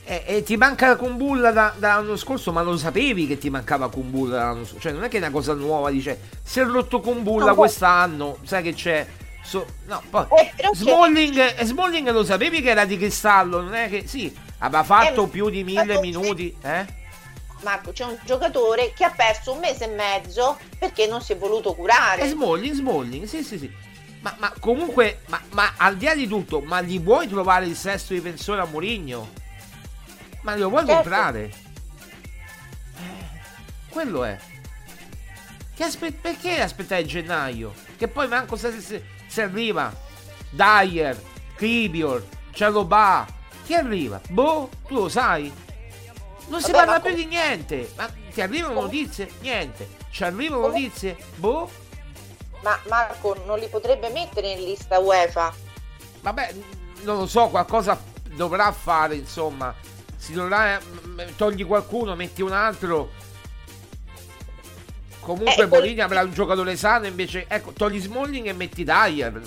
E, 0.04 0.24
e 0.26 0.42
ti 0.42 0.58
manca 0.58 0.96
Kumbulla 0.96 1.52
da, 1.52 1.72
dall'anno 1.78 2.16
scorso, 2.16 2.52
ma 2.52 2.64
lo 2.64 2.76
sapevi 2.76 3.28
che 3.28 3.38
ti 3.38 3.52
mancava 3.52 3.88
Kumbulla 3.90 4.38
dall'anno 4.38 4.64
scorso? 4.66 4.80
Cioè, 4.80 4.92
non 4.94 5.04
è 5.04 5.10
che 5.10 5.18
è 5.18 5.20
una 5.20 5.30
cosa 5.30 5.54
nuova, 5.54 5.92
dice, 5.92 6.20
si 6.42 6.60
è 6.60 6.64
rotto 6.66 7.00
Kumbulla 7.02 7.46
No, 7.46 7.54
poi- 7.54 7.66
quest'anno, 7.68 8.38
sai 8.44 8.64
che 8.64 8.74
c'è... 8.74 9.06
So- 9.44 9.68
no, 9.86 10.02
poi 10.10 10.26
Eh, 10.40 10.52
però 10.56 10.74
Smalling, 10.74 11.38
eh, 11.56 11.64
Smalling 11.66 12.10
lo 12.10 12.24
sapevi 12.24 12.62
che 12.62 12.70
era 12.72 12.86
di 12.86 12.98
cristallo, 12.98 13.62
non 13.62 13.76
è 13.76 13.88
che... 13.90 14.08
Sì, 14.08 14.36
aveva 14.60 14.84
fatto 14.84 15.26
Eh, 15.26 15.28
più 15.28 15.50
di 15.52 15.64
mille 15.64 16.00
minuti, 16.00 16.56
eh? 16.64 16.98
Marco, 17.62 17.92
c'è 17.92 18.06
un 18.06 18.18
giocatore 18.24 18.94
che 18.94 19.04
ha 19.04 19.12
perso 19.12 19.54
un 19.54 19.60
mese 19.60 19.86
e 19.86 19.96
mezzo 19.96 20.58
perché 20.78 21.08
non 21.08 21.22
si 21.22 21.34
è 21.34 21.38
voluto 21.38 21.74
curare. 21.76 22.22
È 22.24 22.28
Smalling, 22.28 22.74
Smalling, 22.74 23.26
sì, 23.26 23.44
sì, 23.44 23.58
sì. 23.58 23.72
Ma, 24.22 24.34
ma 24.38 24.54
comunque, 24.60 25.22
ma, 25.28 25.42
ma 25.52 25.74
al 25.78 25.96
di 25.98 26.06
là 26.06 26.16
di 26.16 26.28
tutto, 26.28 26.60
ma 26.62 26.82
gli 26.82 27.00
vuoi 27.00 27.28
trovare 27.28 27.66
il 27.66 27.76
sesto 27.76 28.14
difensore 28.14 28.62
a 28.62 28.66
Mourinho? 28.66 29.30
Ma 30.42 30.56
lo 30.56 30.70
vuoi 30.70 30.86
Certo. 30.86 31.02
comprare? 31.02 31.44
Eh, 31.44 31.52
quello 33.90 34.24
è. 34.24 34.38
Che 35.76 35.84
aspe- 35.84 36.12
perché 36.12 36.62
aspettare 36.62 37.06
gennaio? 37.06 37.74
Che 37.98 38.08
poi 38.08 38.28
manco 38.28 38.56
se, 38.56 38.80
se- 38.82 39.04
Se 39.28 39.42
arriva 39.44 39.94
Dyer, 40.50 41.22
Kribior, 41.56 42.26
Cialobà, 42.52 43.28
chi 43.64 43.76
arriva? 43.76 44.20
Boh, 44.30 44.70
tu 44.88 44.96
lo 44.96 45.10
sai? 45.10 45.54
Non 46.50 46.62
si 46.62 46.72
Vabbè, 46.72 46.86
parla 46.86 47.00
più 47.00 47.12
com- 47.12 47.20
di 47.20 47.26
niente. 47.26 47.92
Ma 47.96 48.10
ti 48.34 48.42
arrivano 48.42 48.74
Com- 48.74 48.84
notizie? 48.84 49.30
Niente. 49.42 49.88
Ci 50.12 50.24
arrivano 50.24 50.62
Com- 50.62 50.72
notizie? 50.72 51.16
Boh. 51.36 51.70
Ma 52.62 52.78
Marco 52.90 53.42
non 53.46 53.58
li 53.60 53.68
potrebbe 53.68 54.10
mettere 54.10 54.52
in 54.52 54.64
lista 54.64 55.00
UEFA? 55.00 55.54
Vabbè, 56.22 56.54
non 57.04 57.18
lo 57.20 57.26
so, 57.28 57.48
qualcosa 57.48 58.02
dovrà 58.32 58.72
fare, 58.72 59.16
insomma. 59.16 59.74
Si 60.18 60.34
dovrà. 60.34 60.78
mm, 60.80 61.20
Togli 61.38 61.66
qualcuno, 61.66 62.16
metti 62.16 62.42
un 62.42 62.52
altro. 62.52 63.12
Comunque 65.22 65.52
Eh, 65.52 65.56
quel- 65.56 65.68
Bolini 65.68 66.00
avrà 66.02 66.22
un 66.24 66.34
giocatore 66.34 66.76
sano, 66.76 67.06
invece. 67.06 67.46
Ecco, 67.48 67.72
togli 67.72 68.00
Smalling 68.02 68.48
e 68.48 68.54
metti 68.54 68.84
Dyer. 68.84 69.40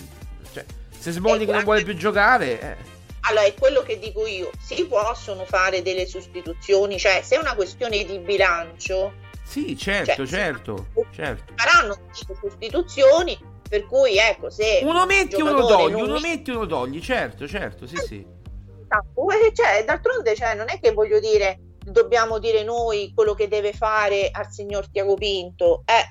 Cioè, 0.53 0.65
se 0.97 1.11
Smalling 1.11 1.49
Eh, 1.49 1.53
non 1.53 1.65
vuole 1.65 1.81
anche- 1.81 1.91
più 1.91 2.01
giocare. 2.01 2.61
eh. 2.61 2.77
Allora, 3.25 3.45
è 3.45 3.55
quello 3.55 3.83
che 3.83 3.99
dico 3.99 4.27
io, 4.27 4.51
si 4.59 4.85
possono 4.87 5.45
fare 5.45 5.83
delle 5.83 6.07
sostituzioni, 6.07 6.99
cioè 6.99 7.21
se 7.23 7.37
è 7.37 7.39
una 7.39 7.55
questione 7.55 8.05
di 8.05 8.19
bilancio, 8.19 9.13
Sì, 9.45 9.77
certo, 9.77 10.15
Cioè, 10.15 10.27
certo, 10.27 10.87
certo. 11.13 11.53
faranno 11.57 11.95
delle 11.95 12.39
sostituzioni, 12.41 13.39
per 13.69 13.87
cui 13.87 14.17
ecco, 14.17 14.51
se 14.51 14.81
Uno 14.83 15.03
un 15.03 15.07
metti, 15.07 15.41
uno 15.41 15.51
giocatore 15.51 15.83
togli, 15.83 16.03
uno 16.03 16.15
mi- 16.15 16.21
metti, 16.21 16.51
uno 16.51 16.67
togli, 16.67 17.01
certo, 17.01 17.47
certo, 17.47 17.87
sì, 17.87 17.97
sì. 17.97 18.17
Eh, 18.17 19.53
cioè, 19.55 19.85
d'altronde 19.85 20.35
cioè, 20.35 20.55
non 20.55 20.69
è 20.69 20.79
che 20.79 20.93
voglio 20.93 21.19
dire 21.19 21.59
dobbiamo 21.85 22.39
dire 22.39 22.63
noi 22.63 23.13
quello 23.15 23.35
che 23.35 23.49
deve 23.49 23.73
fare 23.73 24.29
al 24.31 24.51
signor 24.51 24.89
Tiago 24.89 25.15
Pinto 25.15 25.83
eh, 25.87 26.11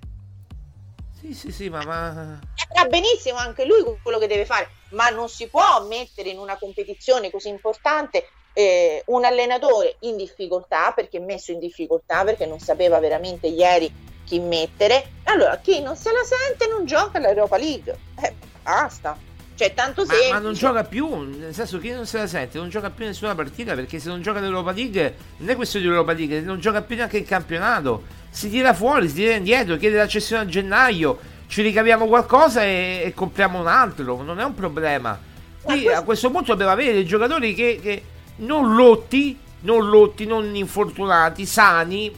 Sì, 1.19 1.33
sì, 1.33 1.51
sì, 1.51 1.69
ma, 1.69 1.83
ma... 1.85 2.39
saprà 2.55 2.85
benissimo 2.85 3.37
anche 3.37 3.65
lui 3.65 3.83
quello 4.01 4.17
che 4.17 4.27
deve 4.27 4.45
fare 4.45 4.69
ma 4.91 5.09
non 5.09 5.29
si 5.29 5.47
può 5.47 5.85
mettere 5.87 6.29
in 6.29 6.37
una 6.37 6.57
competizione 6.57 7.29
così 7.29 7.49
importante 7.49 8.27
eh, 8.53 9.03
un 9.07 9.23
allenatore 9.23 9.95
in 9.99 10.17
difficoltà 10.17 10.91
perché 10.91 11.19
messo 11.19 11.51
in 11.51 11.59
difficoltà 11.59 12.23
perché 12.23 12.45
non 12.45 12.59
sapeva 12.59 12.99
veramente 12.99 13.47
ieri 13.47 14.09
chi 14.25 14.39
mettere 14.39 15.19
allora 15.23 15.57
chi 15.57 15.81
non 15.81 15.95
se 15.95 16.11
la 16.11 16.23
sente 16.23 16.67
non 16.67 16.85
gioca 16.85 17.17
all'Europa 17.17 17.57
League. 17.57 17.97
Eh, 18.21 18.33
basta. 18.61 19.17
Cioè 19.53 19.73
tanto 19.75 20.05
Ma, 20.05 20.15
ma 20.31 20.39
non 20.39 20.53
gioca 20.53 20.83
più, 20.83 21.07
nel 21.37 21.53
senso 21.53 21.77
che 21.77 21.93
non 21.93 22.07
se 22.07 22.17
la 22.17 22.25
sente, 22.25 22.57
non 22.57 22.69
gioca 22.69 22.89
più 22.89 23.05
nessuna 23.05 23.35
partita 23.35 23.75
perché 23.75 23.99
se 23.99 24.09
non 24.09 24.21
gioca 24.21 24.39
l'Europa 24.39 24.71
League 24.71 25.15
non 25.37 25.49
è 25.49 25.55
questione 25.55 25.85
di 25.85 25.91
Europa 25.91 26.13
League, 26.13 26.39
non 26.41 26.59
gioca 26.59 26.81
più 26.81 26.95
neanche 26.95 27.17
il 27.17 27.25
campionato, 27.25 28.05
si 28.31 28.49
tira 28.49 28.73
fuori, 28.73 29.07
si 29.07 29.15
tira 29.15 29.35
indietro, 29.35 29.77
chiede 29.77 29.97
la 29.97 30.07
cessione 30.07 30.41
a 30.41 30.45
gennaio, 30.47 31.19
ci 31.51 31.61
ricaviamo 31.63 32.07
qualcosa 32.07 32.63
e, 32.63 33.01
e 33.03 33.13
compriamo 33.13 33.59
un 33.59 33.67
altro, 33.67 34.23
non 34.23 34.39
è 34.39 34.43
un 34.45 34.55
problema. 34.55 35.19
Qui 35.61 35.81
questo- 35.81 35.99
a 35.99 36.03
questo 36.03 36.31
punto 36.31 36.51
dobbiamo 36.51 36.71
avere 36.71 36.93
dei 36.93 37.05
giocatori 37.05 37.53
che, 37.53 37.77
che 37.81 38.03
non 38.37 38.73
lotti, 38.73 39.37
non 39.59 39.89
lotti, 39.89 40.25
non 40.25 40.55
infortunati, 40.55 41.45
sani, 41.45 42.09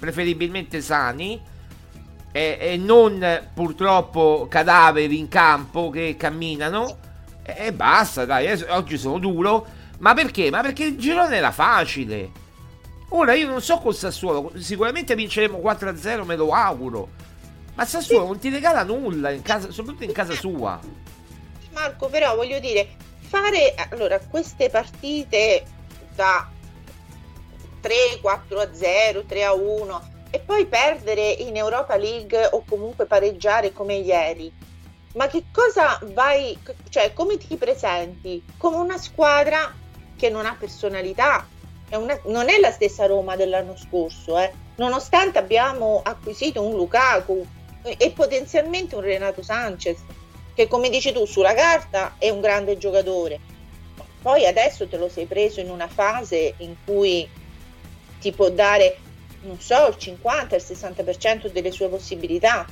preferibilmente 0.00 0.80
sani 0.80 1.40
e, 2.32 2.58
e 2.60 2.76
non 2.76 3.24
purtroppo 3.54 4.48
cadaveri 4.50 5.16
in 5.16 5.28
campo 5.28 5.88
che 5.88 6.16
camminano 6.18 6.98
e, 7.44 7.66
e 7.66 7.72
basta 7.72 8.24
dai 8.24 8.64
oggi 8.70 8.98
sono 8.98 9.18
duro 9.18 9.64
ma 9.98 10.12
perché? 10.12 10.50
ma 10.50 10.60
perché 10.60 10.84
il 10.84 10.98
girone 10.98 11.36
era 11.36 11.52
facile 11.52 12.30
ora 13.10 13.32
io 13.32 13.48
non 13.48 13.62
so 13.62 13.78
col 13.78 13.94
Sassuolo 13.94 14.52
sicuramente 14.56 15.14
vinceremo 15.14 15.58
4-0 15.58 16.24
me 16.24 16.34
lo 16.34 16.50
auguro 16.50 17.08
ma 17.76 17.84
Sassuolo 17.84 18.26
non 18.26 18.38
ti 18.38 18.48
regala 18.48 18.82
nulla 18.82 19.30
in 19.30 19.42
casa, 19.42 19.70
soprattutto 19.70 20.04
in 20.04 20.12
casa 20.12 20.34
sua 20.34 20.80
Marco, 21.72 22.08
però 22.08 22.34
voglio 22.34 22.58
dire, 22.58 22.88
fare 23.18 23.74
allora 23.90 24.18
queste 24.18 24.70
partite 24.70 25.62
da 26.14 26.48
3, 27.80 27.94
4 28.22 28.60
a 28.60 28.68
0, 28.72 29.24
3 29.24 29.44
a 29.44 29.52
1 29.52 30.10
e 30.30 30.38
poi 30.40 30.64
perdere 30.66 31.30
in 31.30 31.54
Europa 31.54 31.96
League 31.96 32.48
o 32.52 32.64
comunque 32.66 33.04
pareggiare 33.04 33.74
come 33.74 33.96
ieri. 33.96 34.50
Ma 35.14 35.26
che 35.26 35.44
cosa 35.52 35.98
vai, 36.14 36.58
cioè 36.88 37.12
come 37.12 37.36
ti 37.36 37.56
presenti? 37.56 38.42
Come 38.56 38.76
una 38.76 38.98
squadra 38.98 39.72
che 40.16 40.30
non 40.30 40.46
ha 40.46 40.56
personalità. 40.58 41.46
È 41.88 41.94
una- 41.94 42.18
non 42.24 42.48
è 42.48 42.58
la 42.58 42.70
stessa 42.70 43.06
Roma 43.06 43.36
dell'anno 43.36 43.76
scorso, 43.76 44.38
eh. 44.38 44.50
nonostante 44.76 45.38
abbiamo 45.38 46.00
acquisito 46.02 46.62
un 46.62 46.74
Lukaku 46.74 47.46
e 47.96 48.10
potenzialmente 48.10 48.94
un 48.94 49.02
Renato 49.02 49.42
Sanchez 49.42 49.98
che 50.54 50.68
come 50.68 50.88
dici 50.88 51.12
tu 51.12 51.24
sulla 51.24 51.54
carta 51.54 52.16
è 52.18 52.30
un 52.30 52.40
grande 52.40 52.78
giocatore 52.78 53.38
poi 54.22 54.46
adesso 54.46 54.88
te 54.88 54.96
lo 54.96 55.08
sei 55.08 55.26
preso 55.26 55.60
in 55.60 55.70
una 55.70 55.88
fase 55.88 56.54
in 56.58 56.74
cui 56.84 57.28
ti 58.20 58.32
può 58.32 58.50
dare 58.50 58.98
non 59.42 59.60
so 59.60 59.88
il 59.88 59.96
50 59.96 60.56
il 60.56 60.64
60% 60.66 61.50
delle 61.50 61.70
sue 61.70 61.88
possibilità 61.88 62.66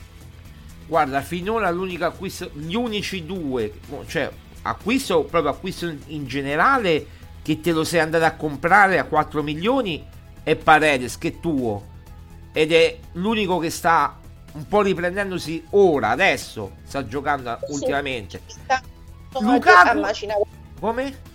Guarda, 0.86 1.22
finora 1.22 1.70
l'unico 1.70 2.04
acquisto, 2.04 2.50
gli 2.52 2.74
unici 2.74 3.24
due, 3.24 3.72
cioè 4.06 4.30
acquisto, 4.62 5.24
proprio 5.24 5.52
acquisto 5.52 5.92
in 6.06 6.26
generale, 6.26 7.06
che 7.42 7.60
te 7.60 7.72
lo 7.72 7.84
sei 7.84 8.00
andato 8.00 8.24
a 8.24 8.32
comprare 8.32 8.98
a 8.98 9.04
4 9.04 9.42
milioni 9.42 10.04
è 10.42 10.56
Paredes, 10.56 11.16
che 11.16 11.28
è 11.28 11.40
tuo. 11.40 11.92
Ed 12.52 12.70
è 12.72 12.98
l'unico 13.12 13.58
che 13.58 13.70
sta 13.70 14.20
un 14.54 14.66
po' 14.68 14.82
riprendendosi 14.82 15.66
ora, 15.70 16.10
adesso, 16.10 16.76
sta 16.84 17.06
giocando 17.06 17.58
ultimamente. 17.68 18.40
sta, 18.46 18.80
Lukaku-. 19.40 20.46
Come? 20.80 21.32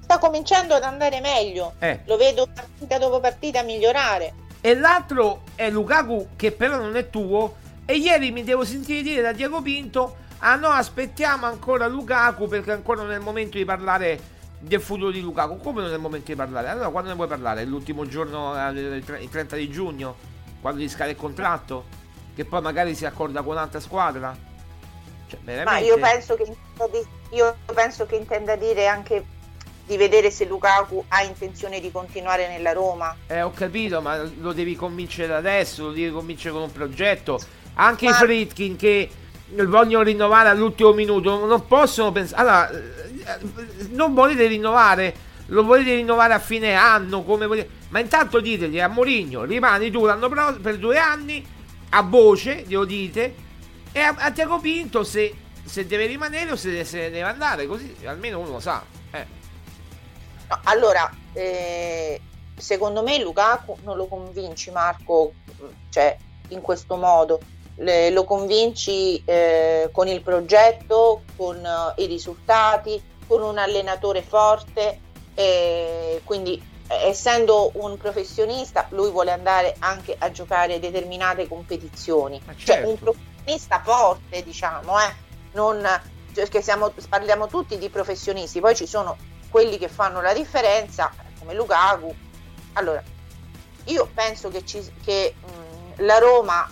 sta 0.00 0.18
cominciando 0.18 0.74
ad 0.74 0.84
andare 0.84 1.20
meglio 1.20 1.74
Eh. 1.80 2.00
lo 2.06 2.16
vedo 2.16 2.48
partita 2.52 2.96
dopo 2.98 3.20
partita 3.20 3.62
migliorare 3.62 4.32
E 4.62 4.74
l'altro 4.74 5.42
è 5.54 5.68
Lukaku, 5.70 6.28
che 6.34 6.50
però 6.52 6.76
non 6.76 6.96
è 6.96 7.10
tuo. 7.10 7.56
E 7.84 7.94
ieri 7.96 8.30
mi 8.30 8.42
devo 8.42 8.64
sentire 8.64 9.02
dire 9.02 9.22
da 9.22 9.32
Diego 9.32 9.60
Pinto: 9.62 10.16
Ah 10.38 10.56
no, 10.56 10.68
aspettiamo 10.68 11.46
ancora 11.46 11.86
Lukaku 11.86 12.48
perché 12.48 12.72
ancora 12.72 13.02
non 13.02 13.12
è 13.12 13.16
il 13.16 13.22
momento 13.22 13.56
di 13.56 13.64
parlare 13.64 14.20
del 14.58 14.80
futuro 14.80 15.10
di 15.10 15.20
Lukaku. 15.20 15.58
Come 15.58 15.82
non 15.82 15.90
è 15.90 15.94
il 15.94 16.00
momento 16.00 16.30
di 16.30 16.36
parlare? 16.36 16.68
Allora 16.68 16.88
quando 16.90 17.10
ne 17.10 17.14
vuoi 17.16 17.28
parlare? 17.28 17.64
L'ultimo 17.64 18.06
giorno, 18.06 18.54
eh, 18.56 18.70
il 19.20 19.28
30 19.30 19.56
di 19.56 19.70
giugno? 19.70 20.16
Quando 20.60 20.80
gli 20.80 20.88
scade 20.88 21.10
il 21.12 21.16
contratto? 21.16 21.84
Che 22.34 22.44
poi 22.44 22.60
magari 22.60 22.94
si 22.94 23.04
accorda 23.04 23.42
con 23.42 23.52
un'altra 23.52 23.80
squadra? 23.80 24.36
Cioè, 25.26 25.38
ma 25.42 25.52
veramente? 25.52 25.86
io 25.88 25.98
penso 25.98 26.34
che 26.36 26.56
io 27.30 27.56
penso 27.74 28.06
che 28.06 28.16
intenda 28.16 28.56
dire 28.56 28.86
anche 28.86 29.24
di 29.86 29.96
vedere 29.96 30.30
se 30.30 30.44
Lukaku 30.44 31.04
ha 31.08 31.22
intenzione 31.22 31.80
di 31.80 31.90
continuare 31.90 32.46
nella 32.48 32.72
Roma 32.72 33.14
Eh, 33.26 33.40
ho 33.40 33.50
capito, 33.52 34.02
ma 34.02 34.22
lo 34.22 34.52
devi 34.52 34.76
convincere 34.76 35.34
adesso, 35.34 35.84
lo 35.84 35.92
devi 35.92 36.10
convincere 36.10 36.52
con 36.52 36.62
un 36.62 36.72
progetto. 36.72 37.40
Anche 37.74 38.04
Ma- 38.04 38.10
i 38.10 38.14
Fritkin 38.14 38.76
che 38.76 39.10
vogliono 39.48 40.04
rinnovare 40.04 40.50
all'ultimo 40.50 40.92
minuto, 40.92 41.46
non 41.46 41.66
possono 41.66 42.12
pensare... 42.12 42.40
Allora, 42.40 42.70
eh, 42.70 43.88
non 43.90 44.12
volete 44.12 44.46
rinnovare, 44.46 45.14
lo 45.46 45.64
volete 45.64 45.94
rinnovare 45.94 46.34
a 46.34 46.38
fine 46.38 46.74
anno, 46.74 47.22
come 47.22 47.46
volete... 47.46 47.77
Ma 47.90 48.00
intanto 48.00 48.40
ditegli 48.40 48.80
a 48.80 48.88
Mourinho, 48.88 49.44
rimani 49.44 49.90
tu 49.90 50.04
l'anno 50.04 50.28
prossimo 50.28 50.60
per 50.60 50.78
due 50.78 50.98
anni, 50.98 51.46
a 51.90 52.02
voce, 52.02 52.64
glielo 52.66 52.84
dite, 52.84 53.34
e 53.92 54.00
a, 54.00 54.14
a 54.18 54.30
Tiago 54.30 54.58
Pinto 54.58 55.04
se, 55.04 55.34
se 55.64 55.86
deve 55.86 56.06
rimanere 56.06 56.52
o 56.52 56.56
se, 56.56 56.84
se 56.84 57.10
deve 57.10 57.22
andare, 57.22 57.66
così 57.66 57.94
almeno 58.04 58.40
uno 58.40 58.50
lo 58.50 58.60
sa. 58.60 58.84
Eh. 59.10 59.26
Allora, 60.64 61.10
eh, 61.32 62.20
secondo 62.56 63.02
me 63.02 63.18
Lukaku 63.20 63.78
non 63.84 63.96
lo 63.96 64.06
convinci 64.06 64.70
Marco, 64.70 65.32
cioè 65.88 66.16
in 66.48 66.60
questo 66.60 66.96
modo, 66.96 67.40
Le- 67.76 68.10
lo 68.10 68.24
convinci 68.24 69.22
eh, 69.24 69.88
con 69.92 70.08
il 70.08 70.20
progetto, 70.20 71.22
con 71.36 71.56
eh, 71.56 72.02
i 72.02 72.06
risultati, 72.06 73.00
con 73.26 73.42
un 73.42 73.56
allenatore 73.56 74.22
forte, 74.22 75.00
eh, 75.34 76.20
quindi 76.24 76.60
essendo 76.88 77.70
un 77.74 77.96
professionista 77.98 78.86
lui 78.90 79.10
vuole 79.10 79.30
andare 79.30 79.76
anche 79.80 80.16
a 80.18 80.30
giocare 80.30 80.78
determinate 80.78 81.46
competizioni, 81.46 82.40
Ma 82.44 82.54
cioè 82.56 82.76
certo. 82.76 82.88
un 82.88 82.98
professionista 82.98 83.80
forte 83.84 84.42
diciamo, 84.42 84.98
eh, 85.00 85.14
non, 85.52 85.86
perché 86.32 86.62
siamo, 86.62 86.92
parliamo 87.08 87.46
tutti 87.46 87.78
di 87.78 87.88
professionisti, 87.90 88.60
poi 88.60 88.74
ci 88.74 88.86
sono 88.86 89.16
quelli 89.50 89.78
che 89.78 89.88
fanno 89.88 90.20
la 90.20 90.32
differenza, 90.32 91.12
come 91.38 91.54
Lukaku. 91.54 92.14
Allora, 92.74 93.02
io 93.84 94.08
penso 94.14 94.48
che, 94.48 94.64
ci- 94.64 94.92
che, 95.04 95.34
mh, 95.40 96.04
la 96.04 96.18
Roma, 96.18 96.70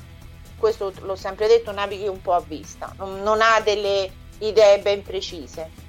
questo 0.59 0.93
l'ho 1.01 1.17
sempre 1.17 1.49
detto, 1.49 1.73
navighi 1.73 2.09
un 2.09 2.21
po' 2.23 2.35
a 2.35 2.41
vista, 2.41 2.93
non, 2.97 3.23
non 3.23 3.41
ha 3.41 3.61
delle 3.61 4.11
idee 4.39 4.79
ben 4.81 5.03
precise. 5.03 5.85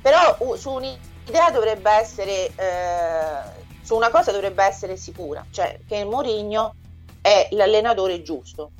Però 0.00 0.36
uh, 0.38 0.54
su 0.56 0.70
un'idea 1.24 1.50
dovrebbe 1.50 1.90
essere, 1.90 2.52
eh, 2.54 3.64
su 3.82 3.94
una 3.94 4.10
cosa 4.10 4.32
dovrebbe 4.32 4.64
essere 4.64 4.96
sicura, 4.96 5.44
cioè 5.50 5.80
che 5.86 6.04
Mourinho 6.04 6.74
è 7.20 7.48
l'allenatore 7.52 8.22
giusto. 8.22 8.72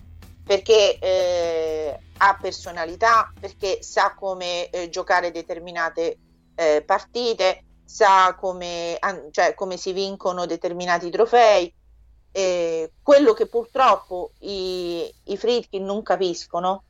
perché 0.50 0.98
eh, 0.98 1.96
ha 2.16 2.38
personalità, 2.40 3.32
perché 3.38 3.84
sa 3.84 4.14
come 4.14 4.68
eh, 4.70 4.88
giocare 4.88 5.30
determinate 5.30 6.18
eh, 6.56 6.82
partite, 6.84 7.62
sa 7.84 8.34
come, 8.34 8.98
cioè, 9.30 9.54
come, 9.54 9.76
si 9.76 9.92
vincono 9.92 10.46
determinati 10.46 11.08
trofei. 11.08 11.72
quello 13.02 13.32
che 13.32 13.46
purtroppo 13.46 14.32
i, 14.40 15.08
i 15.24 15.36
Fritkin 15.36 15.84
non 15.84 16.02
capiscono 16.02 16.82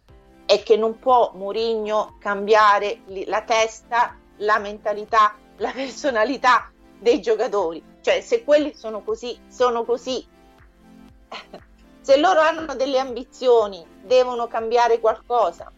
è 0.47 0.63
che 0.63 0.77
non 0.77 0.99
può 0.99 1.33
Mourinho 1.35 2.17
cambiare 2.19 3.03
la 3.27 3.43
testa, 3.43 4.19
la 4.41 4.59
mentalità, 4.59 5.35
la 5.57 5.71
personalità 5.73 6.71
dei 6.99 7.21
giocatori. 7.21 7.83
Cioè, 8.01 8.21
se 8.21 8.45
quelli 8.45 8.75
sono 8.75 9.03
così, 9.03 9.39
sono 9.49 9.85
così. 9.85 10.27
se 12.01 12.17
loro 12.19 12.41
hanno 12.41 12.75
delle 12.75 12.99
ambizioni, 12.99 13.85
devono 14.03 14.47
cambiare 14.47 15.01
qualcosa. 15.01 15.71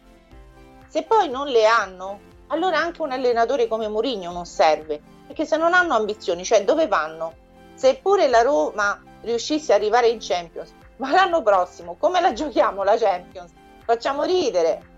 Se 0.87 1.03
poi 1.03 1.29
non 1.29 1.47
le 1.47 1.65
hanno, 1.65 2.19
allora 2.47 2.77
anche 2.77 3.01
un 3.01 3.11
allenatore 3.11 3.67
come 3.67 3.87
Mourinho 3.87 4.31
non 4.31 4.45
serve, 4.45 5.01
perché 5.25 5.45
se 5.45 5.57
non 5.57 5.73
hanno 5.73 5.95
ambizioni, 5.95 6.43
cioè 6.43 6.63
dove 6.63 6.87
vanno? 6.87 7.41
Seppure 7.73 8.27
la 8.27 8.41
Roma 8.41 9.01
riuscisse 9.21 9.73
ad 9.73 9.81
arrivare 9.81 10.09
in 10.09 10.19
Champions, 10.19 10.73
ma 10.97 11.11
l'anno 11.11 11.41
prossimo 11.41 11.95
come 11.97 12.21
la 12.21 12.33
giochiamo 12.33 12.83
la 12.83 12.95
Champions? 12.95 13.51
Facciamo 13.83 14.23
ridere. 14.23 14.91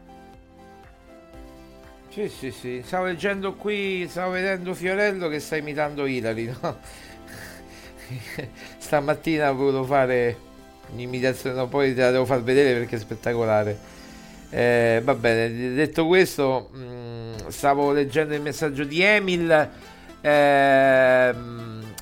Sì, 2.15 2.29
sì, 2.29 2.49
sì, 2.49 2.81
stavo 2.81 3.03
leggendo 3.03 3.55
qui, 3.55 4.07
stavo 4.09 4.31
vedendo 4.31 4.73
Fiorello 4.73 5.27
che 5.27 5.41
sta 5.41 5.57
imitando 5.57 6.05
Ilari, 6.05 6.45
no? 6.61 6.77
Stamattina 8.79 9.49
ho 9.49 9.53
voluto 9.53 9.83
fare 9.83 10.37
un'imitazione, 10.93 11.57
no, 11.57 11.67
poi 11.67 11.93
te 11.93 11.99
la 11.99 12.11
devo 12.11 12.23
far 12.23 12.41
vedere 12.41 12.79
perché 12.79 12.95
è 12.95 12.99
spettacolare. 12.99 13.77
Eh, 14.49 15.01
va 15.03 15.13
bene, 15.13 15.73
detto 15.73 16.07
questo, 16.07 16.69
mh, 16.71 16.77
mm, 16.79 17.33
stavo 17.49 17.91
leggendo 17.91 18.33
il 18.33 18.41
messaggio 18.41 18.85
di 18.85 19.01
Emil. 19.01 19.69
Eh, 20.21 21.35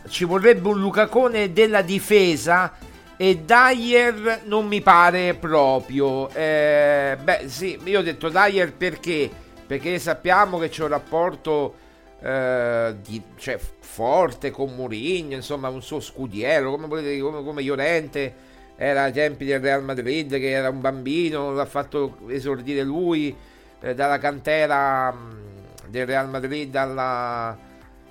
ci 0.10 0.26
vorrebbe 0.26 0.68
un 0.68 0.80
Lucacone 0.80 1.54
della 1.54 1.82
difesa 1.82 2.72
e 3.18 3.42
Dyer 3.44 4.42
non 4.46 4.68
mi 4.68 4.82
pare 4.82 5.34
proprio. 5.34 6.30
Eh, 6.36 7.18
beh, 7.20 7.46
sì, 7.48 7.80
io 7.86 8.02
ho 8.02 8.04
detto 8.04 8.30
Dyer 8.30 8.72
perché? 8.74 9.42
Perché 9.74 9.98
sappiamo 9.98 10.60
che 10.60 10.70
c'è 10.70 10.84
un 10.84 10.90
rapporto 10.90 11.74
eh, 12.22 12.96
di, 13.02 13.20
cioè, 13.38 13.58
forte 13.58 14.52
con 14.52 14.76
Mourinho, 14.76 15.34
insomma, 15.34 15.68
un 15.70 15.82
suo 15.82 16.00
scudiero, 16.00 16.70
come 16.70 16.86
volete 16.86 17.20
come, 17.20 17.44
come 17.44 17.64
Llorente 17.64 18.36
era 18.76 19.06
ai 19.06 19.12
tempi 19.12 19.46
del 19.46 19.60
Real 19.60 19.84
Madrid 19.84 20.30
che 20.30 20.52
era 20.52 20.70
un 20.70 20.80
bambino, 20.80 21.54
l'ha 21.54 21.66
fatto 21.66 22.18
esordire 22.28 22.84
lui 22.84 23.36
eh, 23.80 23.96
dalla 23.96 24.20
cantera 24.20 25.12
mh, 25.12 25.18
mm, 25.18 25.90
del 25.90 26.06
Real 26.06 26.30
Madrid 26.30 26.76
alla, 26.76 27.58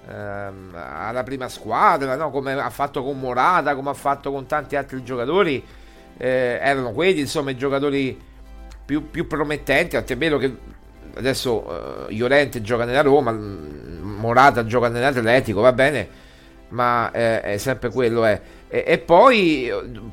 ehm, 0.09 0.75
alla 0.75 1.23
prima 1.23 1.49
squadra, 1.49 2.17
no? 2.17 2.33
come 2.33 2.55
ha 2.55 2.71
fatto 2.71 3.05
con 3.05 3.21
Morata, 3.21 3.77
come 3.77 3.91
ha 3.91 3.95
fatto 3.95 4.33
con 4.33 4.47
tanti 4.47 4.75
altri 4.75 5.05
giocatori, 5.05 5.65
eh, 6.17 6.59
erano 6.61 6.91
quelli 6.91 7.21
insomma 7.21 7.53
i 7.53 7.57
giocatori 7.57 8.21
più, 8.85 9.11
più 9.11 9.29
promettenti, 9.29 9.95
è 9.95 10.17
vero 10.17 10.39
che 10.39 10.73
adesso 11.15 12.09
eh, 12.09 12.15
Llorente 12.15 12.63
gioca 12.63 12.85
nella 12.85 13.03
Roma, 13.03 13.33
Morata 13.33 14.65
gioca 14.67 14.89
nell'Atletico, 14.89 15.61
va 15.61 15.73
bene, 15.73 16.09
ma 16.69 17.11
eh, 17.13 17.41
è 17.41 17.57
sempre 17.59 17.91
quello. 17.91 18.25
È. 18.25 18.41
Eh. 18.69 18.79
E, 18.79 18.85
e 18.87 18.99
poi 18.99 19.71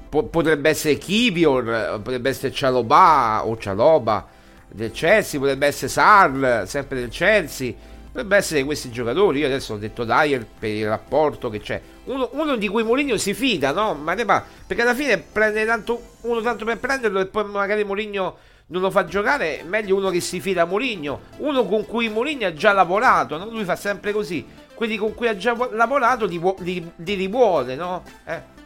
po- 0.09 0.25
potrebbe 0.25 0.69
essere 0.69 0.95
Kivior, 0.95 1.99
potrebbe 2.01 2.29
essere 2.29 2.51
Cialobà 2.51 3.45
o 3.45 3.57
Cialoba 3.57 4.27
del 4.67 4.91
Chelsea, 4.91 5.39
potrebbe 5.39 5.67
essere 5.67 5.87
Sar, 5.87 6.63
sempre 6.67 6.99
del 6.99 7.09
Chelsea, 7.09 7.73
potrebbe 8.07 8.35
essere 8.35 8.63
questi 8.63 8.91
giocatori. 8.91 9.39
Io 9.39 9.45
adesso 9.45 9.75
ho 9.75 9.77
detto 9.77 10.03
Dyer 10.03 10.45
per 10.59 10.69
il 10.69 10.87
rapporto 10.87 11.49
che 11.49 11.59
c'è. 11.59 11.81
Uno, 12.05 12.29
uno 12.33 12.55
di 12.55 12.67
cui 12.67 12.83
Mourinho 12.83 13.17
si 13.17 13.33
fida, 13.33 13.71
no? 13.71 13.93
Ma 13.93 14.13
ne 14.13 14.25
va, 14.25 14.43
perché 14.65 14.81
alla 14.81 14.95
fine 14.95 15.17
prende 15.19 15.65
tanto, 15.65 16.15
uno 16.21 16.41
tanto 16.41 16.65
per 16.65 16.79
prenderlo 16.79 17.19
e 17.19 17.27
poi 17.27 17.45
magari 17.45 17.83
Mourinho 17.83 18.37
non 18.69 18.81
lo 18.81 18.91
fa 18.91 19.05
giocare, 19.05 19.63
meglio 19.63 19.95
uno 19.95 20.09
che 20.09 20.21
si 20.21 20.39
fida 20.39 20.63
a 20.63 20.65
Mourinho, 20.65 21.21
uno 21.37 21.65
con 21.65 21.85
cui 21.85 22.07
Mourinho 22.09 22.47
ha 22.47 22.53
già 22.53 22.71
lavorato, 22.71 23.37
no? 23.37 23.45
lui 23.45 23.63
fa 23.63 23.75
sempre 23.75 24.11
così, 24.11 24.47
quelli 24.75 24.97
con 24.97 25.13
cui 25.15 25.27
ha 25.27 25.35
già 25.35 25.55
lavorato 25.71 26.25
li, 26.25 26.39
li, 26.59 26.91
li 26.95 27.13
rivuole, 27.15 27.75
no? 27.75 28.03
Eh. 28.25 28.57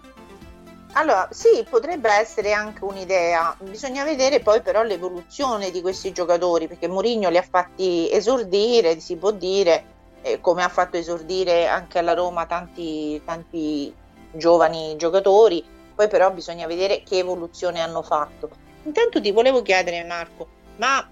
Allora, 0.95 1.27
sì, 1.31 1.65
potrebbe 1.67 2.11
essere 2.11 2.51
anche 2.51 2.83
un'idea, 2.83 3.55
bisogna 3.61 4.03
vedere 4.03 4.41
poi 4.41 4.61
però 4.61 4.83
l'evoluzione 4.83 5.71
di 5.71 5.81
questi 5.81 6.11
giocatori, 6.11 6.67
perché 6.67 6.87
Mourinho 6.87 7.29
li 7.29 7.37
ha 7.37 7.45
fatti 7.49 8.11
esordire, 8.11 8.99
si 8.99 9.15
può 9.15 9.31
dire, 9.31 9.85
eh, 10.21 10.41
come 10.41 10.63
ha 10.63 10.69
fatto 10.69 10.97
esordire 10.97 11.67
anche 11.67 11.97
alla 11.97 12.13
Roma 12.13 12.45
tanti, 12.45 13.21
tanti 13.25 13.91
giovani 14.31 14.95
giocatori, 14.97 15.63
poi 15.95 16.07
però 16.09 16.29
bisogna 16.31 16.67
vedere 16.67 17.03
che 17.03 17.19
evoluzione 17.19 17.79
hanno 17.79 18.01
fatto. 18.01 18.62
Intanto 18.83 19.21
ti 19.21 19.31
volevo 19.31 19.61
chiedere, 19.61 20.03
Marco, 20.03 20.47
ma 20.77 21.07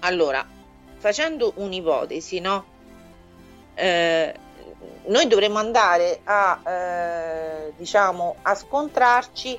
allora, 0.00 0.46
facendo 0.98 1.52
un'ipotesi, 1.56 2.40
no? 2.40 2.64
Eh, 3.74 4.34
noi 5.06 5.26
dovremmo 5.26 5.58
andare 5.58 6.20
a, 6.24 6.60
eh, 6.64 7.72
diciamo, 7.76 8.36
a 8.42 8.54
scontrarci 8.54 9.58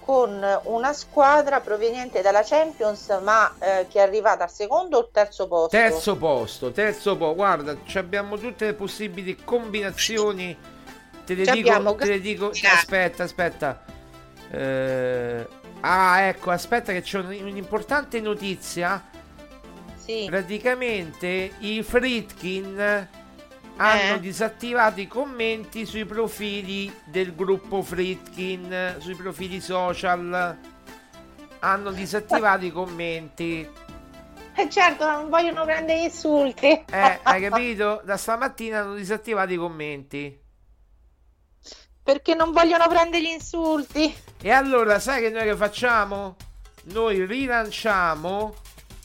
con 0.00 0.60
una 0.64 0.92
squadra 0.92 1.60
proveniente 1.60 2.22
dalla 2.22 2.42
Champions, 2.42 3.18
ma 3.22 3.54
eh, 3.58 3.86
che 3.88 3.98
è 3.98 4.02
arrivata 4.02 4.44
al 4.44 4.50
secondo 4.50 4.98
o 4.98 5.08
terzo 5.12 5.46
posto? 5.46 5.76
Terzo 5.76 6.16
posto, 6.16 6.72
terzo 6.72 7.16
posto. 7.16 7.34
Guarda, 7.34 7.76
abbiamo 7.94 8.38
tutte 8.38 8.66
le 8.66 8.74
possibili 8.74 9.36
combinazioni. 9.36 10.56
Te 11.24 11.34
le, 11.34 11.44
dico, 11.52 11.94
te 11.94 12.06
le 12.06 12.20
dico, 12.20 12.50
aspetta, 12.50 13.22
aspetta. 13.22 13.84
Eh, 14.50 15.46
Ah, 15.80 16.20
ecco, 16.22 16.50
aspetta 16.50 16.92
che 16.92 17.02
c'è 17.02 17.18
un'importante 17.18 18.20
notizia. 18.20 19.08
Sì. 19.96 20.26
Praticamente 20.28 21.52
i 21.58 21.82
Fritkin 21.82 23.08
hanno 23.76 24.14
eh. 24.14 24.20
disattivato 24.20 25.00
i 25.00 25.06
commenti 25.06 25.86
sui 25.86 26.04
profili 26.04 26.92
del 27.04 27.34
gruppo 27.34 27.82
Fritkin, 27.82 28.96
sui 28.98 29.14
profili 29.14 29.60
social. 29.60 30.58
Hanno 31.60 31.90
disattivato 31.92 32.64
i 32.64 32.72
commenti. 32.72 33.68
Eh 34.54 34.68
certo, 34.68 35.08
non 35.08 35.28
vogliono 35.28 35.64
prendere 35.64 36.02
insulti. 36.02 36.66
Eh, 36.66 37.20
hai 37.22 37.40
capito? 37.40 38.02
Da 38.04 38.16
stamattina 38.16 38.80
hanno 38.80 38.94
disattivato 38.94 39.52
i 39.52 39.56
commenti 39.56 40.48
perché 42.10 42.34
non 42.34 42.50
vogliono 42.50 42.88
prendere 42.88 43.22
gli 43.22 43.28
insulti. 43.28 44.12
E 44.42 44.50
allora, 44.50 44.98
sai 44.98 45.20
che 45.20 45.30
noi 45.30 45.44
che 45.44 45.56
facciamo? 45.56 46.36
Noi 46.84 47.26
rilanciamo. 47.26 48.54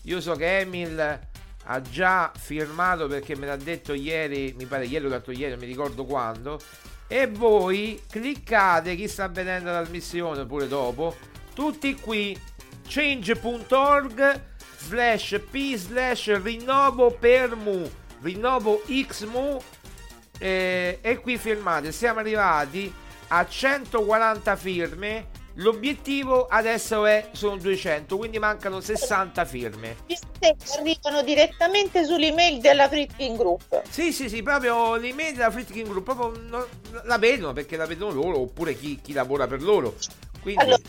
Io 0.03 0.21
so 0.21 0.33
che 0.35 0.59
Emil 0.59 1.19
ha 1.67 1.81
già 1.81 2.31
firmato 2.37 3.07
perché 3.07 3.35
me 3.35 3.47
l'ha 3.47 3.55
detto 3.55 3.93
ieri, 3.93 4.53
mi 4.57 4.65
pare 4.65 4.85
ieri 4.85 5.03
l'ho 5.03 5.09
detto 5.09 5.31
ieri, 5.31 5.51
non 5.51 5.59
mi 5.59 5.65
ricordo 5.65 6.05
quando. 6.05 6.59
E 7.07 7.27
voi 7.27 8.01
cliccate, 8.09 8.95
chi 8.95 9.07
sta 9.07 9.27
vedendo 9.27 9.71
la 9.71 9.81
trasmissione 9.81 10.45
pure 10.45 10.67
dopo, 10.67 11.15
tutti 11.53 11.95
qui, 11.95 12.39
change.org 12.87 14.41
slash 14.77 15.41
p 15.51 15.75
slash 15.75 16.41
rinnovo 16.41 17.11
per 17.11 17.55
mu, 17.55 17.89
rinnovo 18.21 18.83
x 18.87 19.25
mu 19.25 19.61
eh, 20.37 20.99
e 21.01 21.19
qui 21.19 21.37
firmate 21.37 21.91
siamo 21.91 22.19
arrivati 22.19 22.93
a 23.27 23.47
140 23.47 24.55
firme 24.55 25.27
l'obiettivo 25.55 26.47
adesso 26.47 27.05
è 27.05 27.29
sono 27.31 27.57
200 27.57 28.17
quindi 28.17 28.39
mancano 28.39 28.79
60 28.79 29.45
firme. 29.45 29.97
Arrivano 30.77 31.21
direttamente 31.23 32.05
sull'email 32.05 32.59
della 32.59 32.87
Fritkin 32.87 33.35
Group. 33.35 33.81
Sì 33.89 34.11
sì 34.11 34.29
sì 34.29 34.43
proprio 34.43 34.95
l'email 34.95 35.33
della 35.35 35.51
Fritkin 35.51 35.87
Group 35.87 36.03
proprio 36.03 36.41
non, 36.47 36.65
la 37.03 37.17
vedono 37.17 37.53
perché 37.53 37.77
la 37.77 37.85
vedono 37.85 38.11
loro 38.13 38.39
oppure 38.39 38.75
chi, 38.75 38.99
chi 39.01 39.13
lavora 39.13 39.47
per 39.47 39.61
loro. 39.61 39.95
Quindi 40.41 40.61
allora, 40.61 40.81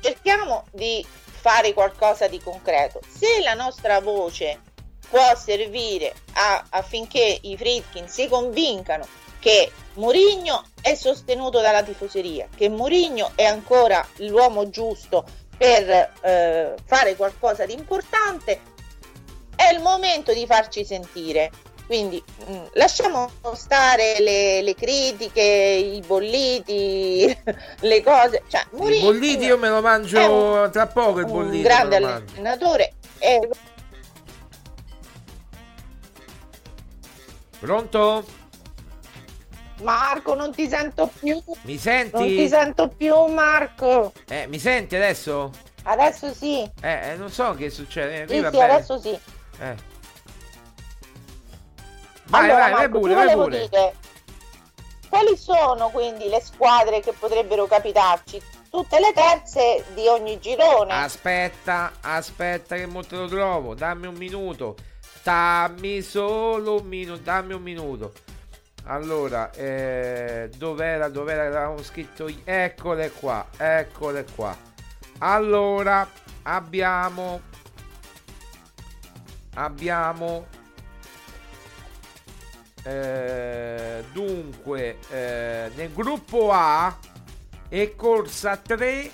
cerchiamo 0.00 0.64
di 0.72 1.04
fare 1.38 1.72
qualcosa 1.72 2.28
di 2.28 2.40
concreto. 2.40 3.00
Se 3.08 3.42
la 3.42 3.54
nostra 3.54 4.00
voce 4.00 4.60
può 5.08 5.34
servire 5.36 6.14
a, 6.32 6.66
affinché 6.70 7.38
i 7.42 7.56
Fritkin 7.56 8.08
si 8.08 8.28
convincano 8.28 9.06
che 9.38 9.70
Mourinho 9.98 10.62
è 10.80 10.94
sostenuto 10.94 11.60
dalla 11.60 11.82
tifoseria, 11.82 12.48
che 12.54 12.68
Mourinho 12.68 13.32
è 13.34 13.44
ancora 13.44 14.06
l'uomo 14.18 14.70
giusto 14.70 15.24
per 15.56 16.12
eh, 16.20 16.74
fare 16.84 17.16
qualcosa 17.16 17.66
di 17.66 17.72
importante, 17.72 18.60
è 19.56 19.72
il 19.72 19.80
momento 19.80 20.32
di 20.32 20.46
farci 20.46 20.84
sentire. 20.84 21.50
Quindi 21.84 22.22
mh, 22.46 22.52
mm, 22.52 22.64
lasciamo 22.74 23.30
stare 23.54 24.20
le, 24.20 24.62
le, 24.62 24.74
critiche, 24.74 25.42
i 25.42 26.00
bolliti, 26.06 27.36
le 27.80 28.02
cose. 28.02 28.44
Cioè, 28.46 28.66
Mourinho, 28.72 29.10
I 29.10 29.12
bolliti 29.12 29.44
io 29.46 29.58
me 29.58 29.68
lo 29.68 29.80
mangio 29.80 30.32
un, 30.32 30.70
tra 30.70 30.86
poco 30.86 31.18
il 31.18 31.26
bollito. 31.26 31.56
Un 31.56 31.62
grande 31.62 31.96
allenatore. 31.96 32.92
È... 33.18 33.40
Pronto? 37.58 38.37
Marco, 39.82 40.34
non 40.34 40.52
ti 40.52 40.68
sento 40.68 41.10
più. 41.18 41.40
Mi 41.62 41.78
senti? 41.78 42.16
Non 42.16 42.26
ti 42.26 42.48
sento 42.48 42.88
più, 42.88 43.14
Marco. 43.26 44.12
Eh, 44.28 44.46
mi 44.46 44.58
senti 44.58 44.96
adesso? 44.96 45.50
Adesso 45.84 46.34
sì. 46.34 46.68
Eh, 46.80 47.10
eh 47.10 47.16
non 47.16 47.30
so 47.30 47.54
che 47.54 47.70
succede. 47.70 48.26
Sì, 48.28 48.46
sì, 48.50 48.60
adesso 48.60 48.98
sì. 48.98 49.18
Eh. 49.60 49.76
Vai, 52.24 52.44
allora, 52.44 52.58
vai, 52.58 52.70
Marco, 52.72 52.76
vai 52.76 53.00
pure, 53.00 53.14
vai 53.14 53.34
pure. 53.34 53.68
Dire, 53.68 53.94
quali 55.08 55.36
sono 55.36 55.88
quindi 55.88 56.28
le 56.28 56.40
squadre 56.40 57.00
che 57.00 57.12
potrebbero 57.12 57.66
capitarci? 57.66 58.42
Tutte 58.70 59.00
le 59.00 59.12
terze 59.14 59.84
di 59.94 60.06
ogni 60.06 60.38
girone. 60.38 60.92
Aspetta, 60.92 61.92
aspetta 62.02 62.76
che 62.76 62.86
mo 62.86 63.02
te 63.02 63.16
lo 63.16 63.26
trovo. 63.26 63.74
Dammi 63.74 64.06
un 64.06 64.14
minuto. 64.14 64.76
Dammi 65.22 66.02
solo 66.02 66.80
un 66.80 66.86
minuto, 66.86 67.20
dammi 67.22 67.54
un 67.54 67.62
minuto. 67.62 68.12
Allora, 68.90 69.50
eh, 69.52 70.50
dov'era, 70.56 71.08
dov'era, 71.08 71.46
avevamo 71.46 71.82
scritto, 71.82 72.26
eccole 72.44 73.10
qua, 73.10 73.46
eccole 73.56 74.24
qua. 74.34 74.56
Allora, 75.18 76.08
abbiamo, 76.44 77.42
abbiamo 79.54 80.46
eh, 82.82 84.04
dunque, 84.12 84.96
eh, 85.10 85.70
nel 85.74 85.92
gruppo 85.92 86.50
A 86.50 86.96
è 87.68 87.94
corsa 87.94 88.56
3 88.56 89.10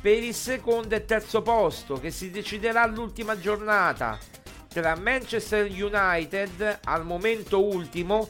per 0.00 0.20
il 0.20 0.34
secondo 0.34 0.96
e 0.96 1.04
terzo 1.04 1.42
posto 1.42 2.00
che 2.00 2.10
si 2.10 2.32
deciderà 2.32 2.82
all'ultima 2.82 3.38
giornata 3.38 4.18
tra 4.68 4.96
Manchester 4.96 5.70
United 5.70 6.80
al 6.84 7.04
momento 7.04 7.64
ultimo, 7.64 8.28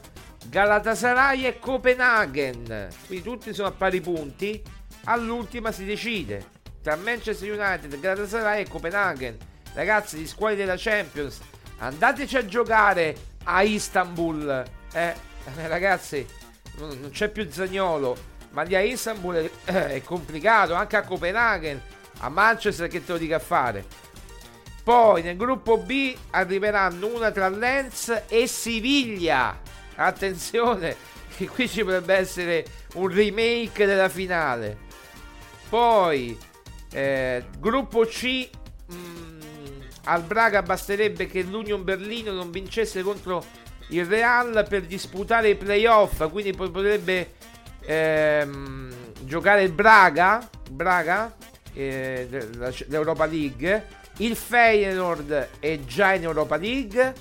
Galatasaray 0.48 1.44
e 1.44 1.58
Copenaghen. 1.58 2.88
Quindi 3.06 3.24
tutti 3.24 3.54
sono 3.54 3.68
a 3.68 3.72
pari 3.72 4.00
punti. 4.00 4.62
All'ultima 5.04 5.72
si 5.72 5.84
decide 5.84 6.54
tra 6.82 6.96
Manchester 6.96 7.50
United, 7.50 7.98
Galatasaray 7.98 8.62
e 8.62 8.68
Copenaghen. 8.68 9.36
Ragazzi, 9.74 10.18
gli 10.18 10.26
squadri 10.26 10.56
della 10.56 10.76
Champions, 10.76 11.40
andateci 11.78 12.36
a 12.36 12.46
giocare 12.46 13.16
a 13.44 13.62
Istanbul. 13.62 14.64
Eh, 14.92 15.14
ragazzi, 15.66 16.26
non 16.78 17.10
c'è 17.10 17.28
più 17.28 17.50
Zagnolo, 17.50 18.16
ma 18.50 18.62
lì 18.62 18.74
a 18.74 18.80
Istanbul 18.80 19.50
è, 19.64 19.72
è 19.94 20.02
complicato, 20.02 20.74
anche 20.74 20.96
a 20.96 21.02
Copenaghen, 21.02 21.80
a 22.20 22.28
Manchester 22.28 22.88
che 22.88 23.04
te 23.04 23.12
lo 23.12 23.18
dica 23.18 23.36
a 23.36 23.40
fare. 23.40 23.84
Poi 24.82 25.22
nel 25.22 25.36
gruppo 25.36 25.78
B 25.78 26.16
arriveranno 26.30 27.08
una 27.08 27.32
tra 27.32 27.48
Lens 27.48 28.22
e 28.28 28.46
Siviglia. 28.46 29.58
Attenzione, 29.96 30.96
che 31.36 31.48
qui 31.48 31.68
ci 31.68 31.82
potrebbe 31.82 32.14
essere 32.14 32.64
un 32.94 33.08
remake 33.08 33.86
della 33.86 34.08
finale. 34.08 34.84
Poi 35.68 36.38
eh, 36.92 37.44
gruppo 37.58 38.04
C 38.04 38.48
mh, 38.86 38.94
mm, 38.94 39.40
al 40.04 40.22
Braga 40.22 40.62
basterebbe 40.62 41.26
che 41.26 41.42
l'Union 41.42 41.82
Berlino 41.82 42.32
non 42.32 42.50
vincesse 42.50 43.02
contro 43.02 43.44
il 43.88 44.04
Real 44.04 44.66
per 44.68 44.82
disputare 44.82 45.50
i 45.50 45.56
playoff, 45.56 46.28
quindi 46.30 46.52
potrebbe 46.52 47.34
ehm, 47.80 48.92
giocare 49.22 49.62
il 49.62 49.72
Braga, 49.72 50.48
Braga 50.70 51.34
eh, 51.72 52.28
l'Europa 52.86 53.26
League. 53.26 54.04
Il 54.18 54.34
Feyenoord 54.34 55.48
è 55.60 55.78
già 55.80 56.14
in 56.14 56.22
Europa 56.22 56.56
League, 56.56 57.14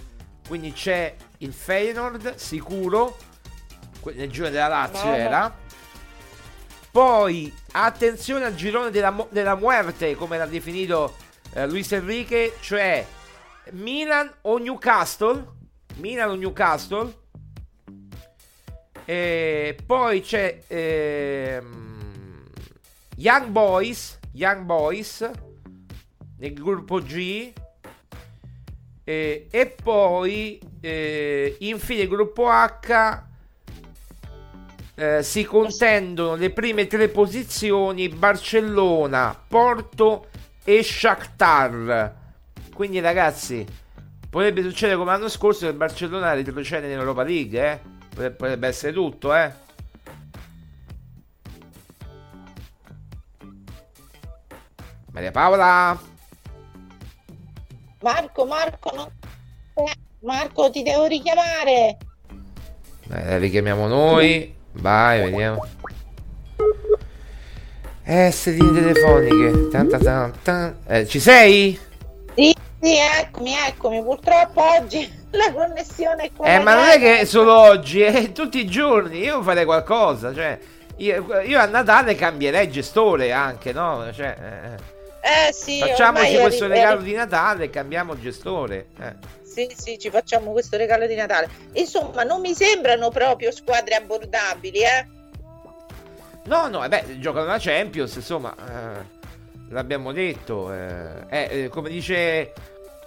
quindi 0.48 0.72
c'è 0.72 1.14
il 1.46 1.54
Feyenoord 1.54 2.36
sicuro, 2.36 3.18
nel 4.14 4.30
girone 4.30 4.52
della 4.52 4.68
Lazio 4.68 5.06
no, 5.06 5.16
era. 5.16 5.58
Poi 6.92 7.54
attenzione 7.74 8.46
al 8.46 8.56
girone 8.56 8.90
della, 8.90 9.28
della 9.30 9.56
muerte, 9.56 10.16
come 10.16 10.38
l'ha 10.38 10.46
definito 10.46 11.16
eh, 11.54 11.68
Luis 11.68 11.92
Enrique, 11.92 12.56
cioè 12.62 13.06
Milan 13.72 14.32
o 14.42 14.58
Newcastle. 14.58 15.54
Milan 15.98 16.30
o 16.30 16.36
Newcastle. 16.36 17.24
E 19.06 19.78
poi 19.86 20.22
c'è 20.22 20.64
ehm, 20.68 22.50
Young 23.18 23.48
Boys. 23.48 24.20
Young 24.32 24.64
Boys 24.64 25.30
nel 26.38 26.54
gruppo 26.54 27.02
G. 27.02 27.54
E, 29.08 29.48
e 29.52 29.68
poi 29.68 30.60
eh, 30.82 31.58
infine 31.60 32.08
gruppo 32.08 32.50
H 32.50 33.24
eh, 34.96 35.22
si 35.22 35.44
contendono 35.44 36.34
le 36.34 36.50
prime 36.50 36.88
tre 36.88 37.10
posizioni 37.10 38.10
Barcellona, 38.10 39.40
Porto 39.48 40.30
e 40.64 40.82
Shakhtar. 40.82 42.16
Quindi 42.74 43.00
ragazzi, 43.00 43.64
potrebbe 44.28 44.64
succedere 44.64 44.98
come 44.98 45.12
l'anno 45.12 45.30
scorso 45.30 45.66
che 45.66 45.72
il 45.72 45.78
Barcellona 45.78 46.34
retrocede 46.34 46.92
in 46.92 46.98
Europa 46.98 47.22
League, 47.22 47.72
eh? 47.72 47.80
Potrebbe, 48.10 48.36
potrebbe 48.36 48.68
essere 48.68 48.92
tutto, 48.92 49.36
eh? 49.36 49.52
Maria 55.12 55.32
Paola. 55.32 56.14
Marco, 58.06 58.46
Marco, 58.46 58.92
no. 58.94 59.12
Marco, 60.20 60.70
ti 60.70 60.84
devo 60.84 61.06
richiamare. 61.06 61.98
Eh, 63.10 63.38
richiamiamo 63.40 63.88
noi. 63.88 64.54
Vai, 64.74 65.24
vediamo. 65.24 65.66
Eh, 68.04 68.30
sedine 68.30 68.72
telefoniche. 68.80 69.70
Tan, 69.70 69.90
tan, 69.90 70.34
tan, 70.44 70.78
eh, 70.86 71.08
ci 71.08 71.20
sei? 71.20 71.80
Sì, 72.36 72.56
sì, 72.80 72.96
eccomi, 72.96 73.54
eccomi. 73.68 74.04
Purtroppo 74.04 74.62
oggi 74.62 75.12
la 75.32 75.52
connessione 75.52 76.26
è 76.26 76.32
qua. 76.32 76.46
Eh, 76.46 76.60
ma 76.60 76.76
non 76.76 76.86
è 76.86 77.00
che 77.00 77.26
solo 77.26 77.58
oggi, 77.58 78.02
è 78.02 78.30
tutti 78.34 78.60
i 78.60 78.68
giorni. 78.68 79.18
Io 79.18 79.42
farei 79.42 79.66
qualcosa. 79.66 80.32
Cioè, 80.32 80.60
io, 80.98 81.42
io 81.44 81.60
a 81.60 81.66
Natale 81.66 82.14
cambierei 82.14 82.70
gestore 82.70 83.32
anche, 83.32 83.74
no? 83.74 84.14
Cioè, 84.14 84.36
eh, 84.40 84.95
eh 85.26 85.52
sì, 85.52 85.80
facciamoci 85.80 86.38
questo 86.38 86.68
regalo 86.68 87.02
di 87.02 87.14
Natale 87.14 87.64
e 87.66 87.70
cambiamo 87.72 88.20
gestore. 88.20 88.90
Eh. 89.00 89.16
Sì, 89.42 89.74
sì, 89.76 89.98
ci 89.98 90.12
facciamo 90.12 90.52
questo 90.52 90.78
regalo 90.78 91.08
di 91.08 91.16
Natale. 91.16 91.50
Insomma, 91.74 92.24
non 92.24 92.42
mi 92.42 92.54
sembrano 92.54 93.10
proprio 93.10 93.52
squadre 93.52 93.96
abbordabili, 93.96 94.80
eh? 94.80 95.08
No, 96.44 96.68
no, 96.68 96.88
beh, 96.88 97.20
giocano 97.20 97.46
la 97.48 97.58
Champions, 97.58 98.16
insomma, 98.16 98.54
eh, 98.54 99.06
l'abbiamo 99.70 100.12
detto. 100.12 100.72
Eh, 100.72 101.26
eh, 101.30 101.68
come 101.70 101.90
dice 101.90 102.54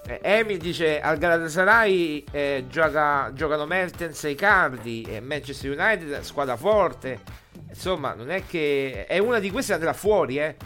eh, 0.07 0.21
Emil, 0.23 0.59
dice 0.59 1.01
al 1.01 1.19
Galatasaray 1.19 2.25
eh, 2.33 2.65
gioca, 2.69 3.31
giocano 3.35 3.67
Mertens 3.67 4.25
e 4.25 4.31
Icardi, 4.31 5.07
e 5.09 5.21
Manchester 5.21 5.79
United, 5.79 6.23
squadra 6.23 6.57
forte. 6.57 7.21
Insomma, 7.69 8.15
non 8.15 8.31
è 8.31 8.43
che... 8.47 9.05
È 9.07 9.19
una 9.19 9.39
di 9.39 9.51
queste 9.51 9.75
andrà 9.75 9.93
fuori, 9.93 10.39
eh. 10.39 10.57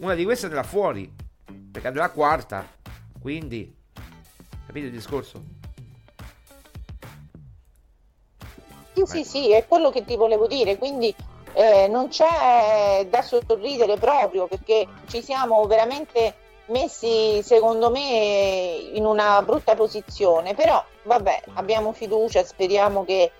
Una 0.00 0.14
di 0.14 0.24
queste 0.24 0.46
andrà 0.46 0.62
fuori, 0.62 1.12
perché 1.70 1.88
andrà 1.88 2.08
quarta. 2.08 2.66
Quindi, 3.20 3.70
capite 4.64 4.86
il 4.86 4.92
discorso? 4.92 5.42
Sì, 8.94 9.02
sì, 9.04 9.24
sì, 9.24 9.52
è 9.52 9.66
quello 9.66 9.90
che 9.90 10.06
ti 10.06 10.16
volevo 10.16 10.46
dire. 10.46 10.78
Quindi 10.78 11.14
eh, 11.52 11.86
non 11.88 12.08
c'è 12.08 13.06
da 13.10 13.20
sorridere 13.20 13.98
proprio 13.98 14.46
perché 14.46 14.88
ci 15.06 15.22
siamo 15.22 15.66
veramente 15.66 16.34
messi 16.66 17.42
secondo 17.42 17.90
me 17.90 18.90
in 18.94 19.04
una 19.04 19.42
brutta 19.42 19.74
posizione 19.74 20.54
però 20.54 20.80
vabbè 21.02 21.42
abbiamo 21.54 21.92
fiducia 21.92 22.44
speriamo 22.44 23.04
che 23.04 23.32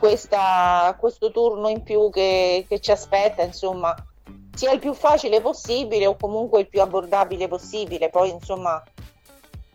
questa, 0.00 0.96
questo 0.98 1.30
turno 1.30 1.68
in 1.68 1.84
più 1.84 2.10
che, 2.10 2.66
che 2.68 2.80
ci 2.80 2.90
aspetta 2.90 3.42
insomma 3.42 3.94
sia 4.54 4.72
il 4.72 4.78
più 4.78 4.92
facile 4.94 5.40
possibile 5.40 6.06
o 6.06 6.16
comunque 6.16 6.60
il 6.60 6.68
più 6.68 6.80
abbordabile 6.80 7.48
possibile 7.48 8.10
poi 8.10 8.30
insomma 8.30 8.82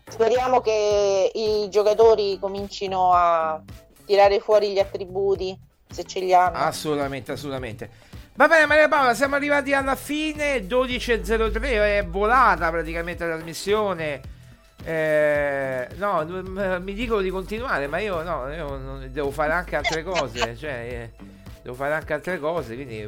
speriamo 0.08 0.60
che 0.60 1.30
i 1.34 1.68
giocatori 1.68 2.38
comincino 2.38 3.12
a 3.12 3.60
tirare 4.04 4.40
fuori 4.40 4.72
gli 4.72 4.78
attributi 4.78 5.56
se 5.90 6.04
ce 6.04 6.20
li 6.20 6.34
hanno. 6.34 6.56
Assolutamente, 6.56 7.32
assolutamente. 7.32 7.90
Va 8.34 8.46
bene 8.46 8.66
Maria 8.66 8.88
Paola, 8.88 9.14
siamo 9.14 9.34
arrivati 9.34 9.74
alla 9.74 9.96
fine, 9.96 10.60
12.03, 10.60 11.60
è 11.62 12.06
volata 12.06 12.70
praticamente 12.70 13.26
la 13.26 13.34
trasmissione. 13.34 14.20
Eh, 14.84 15.88
no, 15.96 16.24
mi 16.80 16.94
dicono 16.94 17.20
di 17.20 17.30
continuare, 17.30 17.88
ma 17.88 17.98
io 17.98 18.22
no, 18.22 18.48
io 18.52 19.08
devo 19.08 19.30
fare 19.32 19.52
anche 19.52 19.74
altre 19.74 20.04
cose, 20.04 20.56
cioè 20.56 20.70
eh, 20.70 21.24
devo 21.62 21.74
fare 21.74 21.94
anche 21.94 22.12
altre 22.12 22.38
cose, 22.38 22.74
quindi 22.74 23.04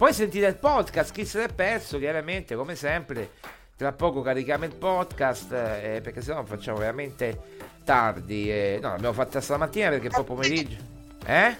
poi, 0.00 0.14
sentite 0.14 0.46
il 0.46 0.56
podcast, 0.56 1.12
chi 1.12 1.26
se 1.26 1.40
l'è 1.40 1.48
perso, 1.48 1.98
chiaramente, 1.98 2.56
come 2.56 2.74
sempre, 2.74 3.32
tra 3.76 3.92
poco 3.92 4.22
carichiamo 4.22 4.64
il 4.64 4.74
podcast, 4.74 5.52
eh, 5.52 6.00
perché 6.02 6.22
sennò 6.22 6.42
facciamo 6.42 6.78
veramente 6.78 7.38
tardi, 7.84 8.50
eh, 8.50 8.78
no, 8.80 8.92
l'abbiamo 8.92 9.12
fatta 9.12 9.42
stamattina 9.42 9.90
perché 9.90 10.08
poi 10.08 10.24
pomeriggio, 10.24 10.78
eh? 11.26 11.54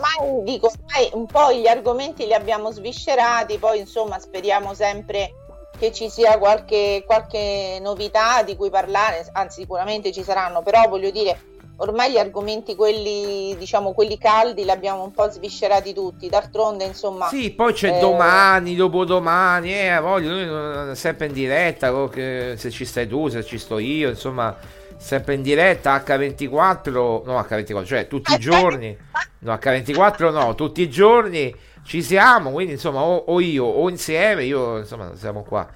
Ma 0.00 0.42
dico, 0.42 0.66
ormai 0.66 1.10
un 1.12 1.26
po' 1.26 1.52
gli 1.52 1.68
argomenti 1.68 2.26
li 2.26 2.34
abbiamo 2.34 2.72
sviscerati, 2.72 3.56
poi 3.58 3.78
insomma 3.78 4.18
speriamo 4.18 4.74
sempre 4.74 5.32
che 5.78 5.92
ci 5.92 6.10
sia 6.10 6.38
qualche, 6.38 7.04
qualche 7.06 7.78
novità 7.80 8.42
di 8.42 8.56
cui 8.56 8.68
parlare, 8.68 9.28
anzi 9.30 9.60
sicuramente 9.60 10.10
ci 10.10 10.24
saranno, 10.24 10.60
però 10.60 10.88
voglio 10.88 11.12
dire, 11.12 11.38
ormai 11.76 12.12
gli 12.12 12.18
argomenti 12.18 12.74
quelli, 12.74 13.54
diciamo, 13.58 13.92
quelli 13.92 14.18
caldi 14.18 14.64
li 14.64 14.70
abbiamo 14.70 15.02
un 15.02 15.12
po' 15.12 15.28
sviscerati 15.28 15.92
tutti, 15.92 16.28
d'altronde 16.28 16.84
insomma... 16.84 17.28
Sì, 17.28 17.50
poi 17.50 17.72
c'è 17.72 17.96
eh, 17.96 18.00
domani, 18.00 18.74
dopodomani, 18.76 19.72
eh, 19.72 19.88
a 19.88 20.00
voglia, 20.00 20.30
noi 20.30 20.46
non- 20.46 20.96
sempre 20.96 21.26
in 21.26 21.32
diretta, 21.32 22.08
che- 22.08 22.54
se 22.56 22.70
ci 22.70 22.84
stai 22.84 23.06
tu, 23.06 23.28
se 23.28 23.44
ci 23.44 23.58
sto 23.58 23.78
io, 23.78 24.08
insomma, 24.08 24.56
sempre 24.96 25.34
in 25.34 25.42
diretta, 25.42 26.02
H24, 26.04 26.90
no 27.24 27.38
H24, 27.40 27.84
cioè 27.84 28.06
tutti 28.08 28.32
i 28.32 28.38
giorni, 28.38 28.96
no 29.40 29.52
H24 29.52 30.32
no, 30.32 30.54
tutti 30.54 30.80
i 30.80 30.88
giorni 30.88 31.54
ci 31.84 32.02
siamo, 32.02 32.50
quindi 32.50 32.72
insomma 32.72 33.02
o, 33.02 33.16
o 33.26 33.40
io 33.40 33.64
o 33.64 33.88
insieme, 33.90 34.44
io 34.44 34.78
insomma 34.78 35.12
siamo 35.14 35.42
qua. 35.42 35.68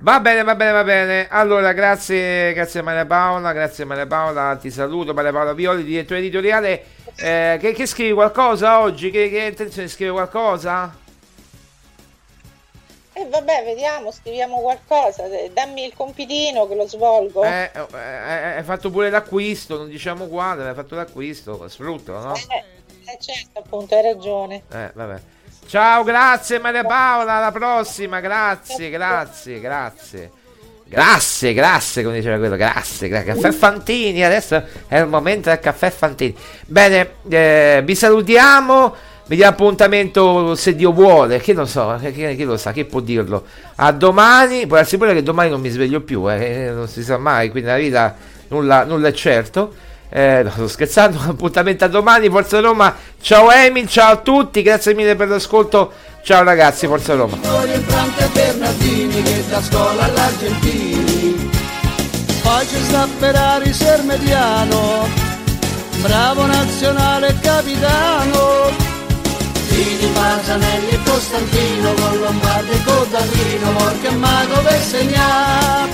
Va 0.00 0.20
bene, 0.20 0.44
va 0.44 0.54
bene, 0.54 0.70
va 0.70 0.84
bene. 0.84 1.26
Allora, 1.28 1.72
grazie, 1.72 2.52
grazie 2.52 2.82
Maria 2.82 3.04
Paola, 3.04 3.52
grazie 3.52 3.84
Maria 3.84 4.06
Paola, 4.06 4.54
ti 4.54 4.70
saluto, 4.70 5.12
Maria 5.12 5.32
Paola 5.32 5.54
Violi, 5.54 5.82
direttore 5.82 6.20
editoriale. 6.20 6.84
Eh, 7.16 7.56
che, 7.58 7.72
che 7.72 7.84
scrivi 7.84 8.12
qualcosa 8.12 8.78
oggi? 8.80 9.10
Che, 9.10 9.28
che 9.28 9.40
intenzione 9.40 9.88
di 9.88 9.92
scrivere 9.92 10.14
qualcosa? 10.14 10.96
E 13.12 13.26
vabbè, 13.26 13.64
vediamo, 13.64 14.12
scriviamo 14.12 14.60
qualcosa, 14.60 15.24
eh, 15.24 15.50
dammi 15.52 15.86
il 15.86 15.94
compitino 15.96 16.68
che 16.68 16.76
lo 16.76 16.86
svolgo. 16.86 17.42
Eh, 17.42 17.68
eh, 17.74 17.86
eh, 17.92 18.56
hai 18.56 18.62
fatto 18.62 18.90
pure 18.90 19.10
l'acquisto, 19.10 19.78
non 19.78 19.88
diciamo 19.88 20.28
quando, 20.28 20.64
hai 20.64 20.74
fatto 20.74 20.94
l'acquisto, 20.94 21.68
sfruttalo, 21.68 22.20
no? 22.20 22.34
Eh, 22.36 22.64
eh, 23.04 23.18
certo, 23.18 23.58
appunto, 23.58 23.96
hai 23.96 24.02
ragione. 24.02 24.62
Eh, 24.70 24.90
vabbè. 24.94 25.20
Ciao, 25.68 26.02
grazie 26.02 26.58
Maria 26.60 26.82
Paola, 26.82 27.34
alla 27.34 27.52
prossima, 27.52 28.20
grazie, 28.20 28.88
grazie, 28.88 29.60
grazie. 29.60 30.30
Grazie, 30.86 31.52
grazie, 31.52 32.02
come 32.02 32.14
diceva 32.16 32.38
quello, 32.38 32.56
grazie, 32.56 33.08
grazie. 33.08 33.34
Caffè 33.34 33.50
Fantini, 33.52 34.24
adesso 34.24 34.62
è 34.86 34.98
il 34.98 35.08
momento 35.08 35.50
del 35.50 35.60
caffè 35.60 35.90
Fantini. 35.90 36.34
Bene, 36.64 37.10
eh, 37.28 37.82
vi 37.84 37.94
salutiamo, 37.94 38.94
vi 39.26 39.36
diamo 39.36 39.52
appuntamento 39.52 40.54
se 40.54 40.74
Dio 40.74 40.90
vuole, 40.92 41.38
che 41.38 41.52
non 41.52 41.68
so, 41.68 41.98
che, 42.00 42.12
che- 42.12 42.34
chi 42.34 42.44
lo 42.44 42.56
sa, 42.56 42.72
chi 42.72 42.86
può 42.86 43.00
dirlo. 43.00 43.44
A 43.74 43.92
domani, 43.92 44.66
può 44.66 44.76
darsi 44.76 44.96
pure 44.96 45.12
che 45.12 45.22
domani 45.22 45.50
non 45.50 45.60
mi 45.60 45.68
sveglio 45.68 46.00
più, 46.00 46.30
eh, 46.32 46.70
non 46.72 46.88
si 46.88 47.02
sa 47.02 47.18
mai, 47.18 47.50
quindi 47.50 47.68
nella 47.68 47.82
vita 47.82 48.16
nulla, 48.48 48.84
nulla 48.84 49.08
è 49.08 49.12
certo. 49.12 49.74
Eh, 50.10 50.42
no, 50.42 50.50
sto 50.50 50.68
scherzando, 50.68 51.18
appuntamento 51.28 51.84
a 51.84 51.88
domani, 51.88 52.28
Forza 52.28 52.60
Roma. 52.60 52.94
Ciao 53.20 53.50
Emil, 53.50 53.88
ciao 53.88 54.12
a 54.12 54.16
tutti, 54.16 54.62
grazie 54.62 54.94
mille 54.94 55.14
per 55.16 55.28
l'ascolto. 55.28 55.92
Ciao 56.22 56.42
ragazzi, 56.42 56.86
Forza 56.86 57.14
Roma. 57.14 57.36
Ci 62.60 62.76
sta 62.84 63.06
Ferrari 63.18 63.72
Sermediano 63.72 65.28
bravo 66.00 66.46
nazionale 66.46 67.36
capitano 67.40 68.70
Fini 69.66 70.10
Pasanelli 70.12 70.90
e 70.90 70.98
Costantino 71.04 71.92
con 71.94 72.18
Lombardi 72.20 72.70
e 72.70 72.82
Codarrino 72.84 73.72
Morca 73.72 74.08
e 74.08 74.14
Mago 74.14 74.60
per 74.62 74.80
segnare 74.80 75.87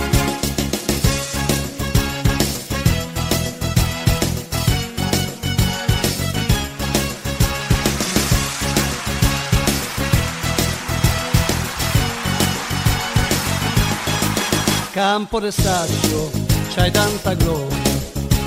Campo 14.95 15.41
de 15.41 15.51
Staccio, 15.51 16.31
c'hai 16.73 16.89
tanta 16.93 17.35
gloria, 17.35 17.77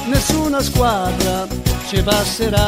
nessuna 0.05 0.61
squadra 0.61 1.45
ci 1.89 2.01
passerà. 2.01 2.65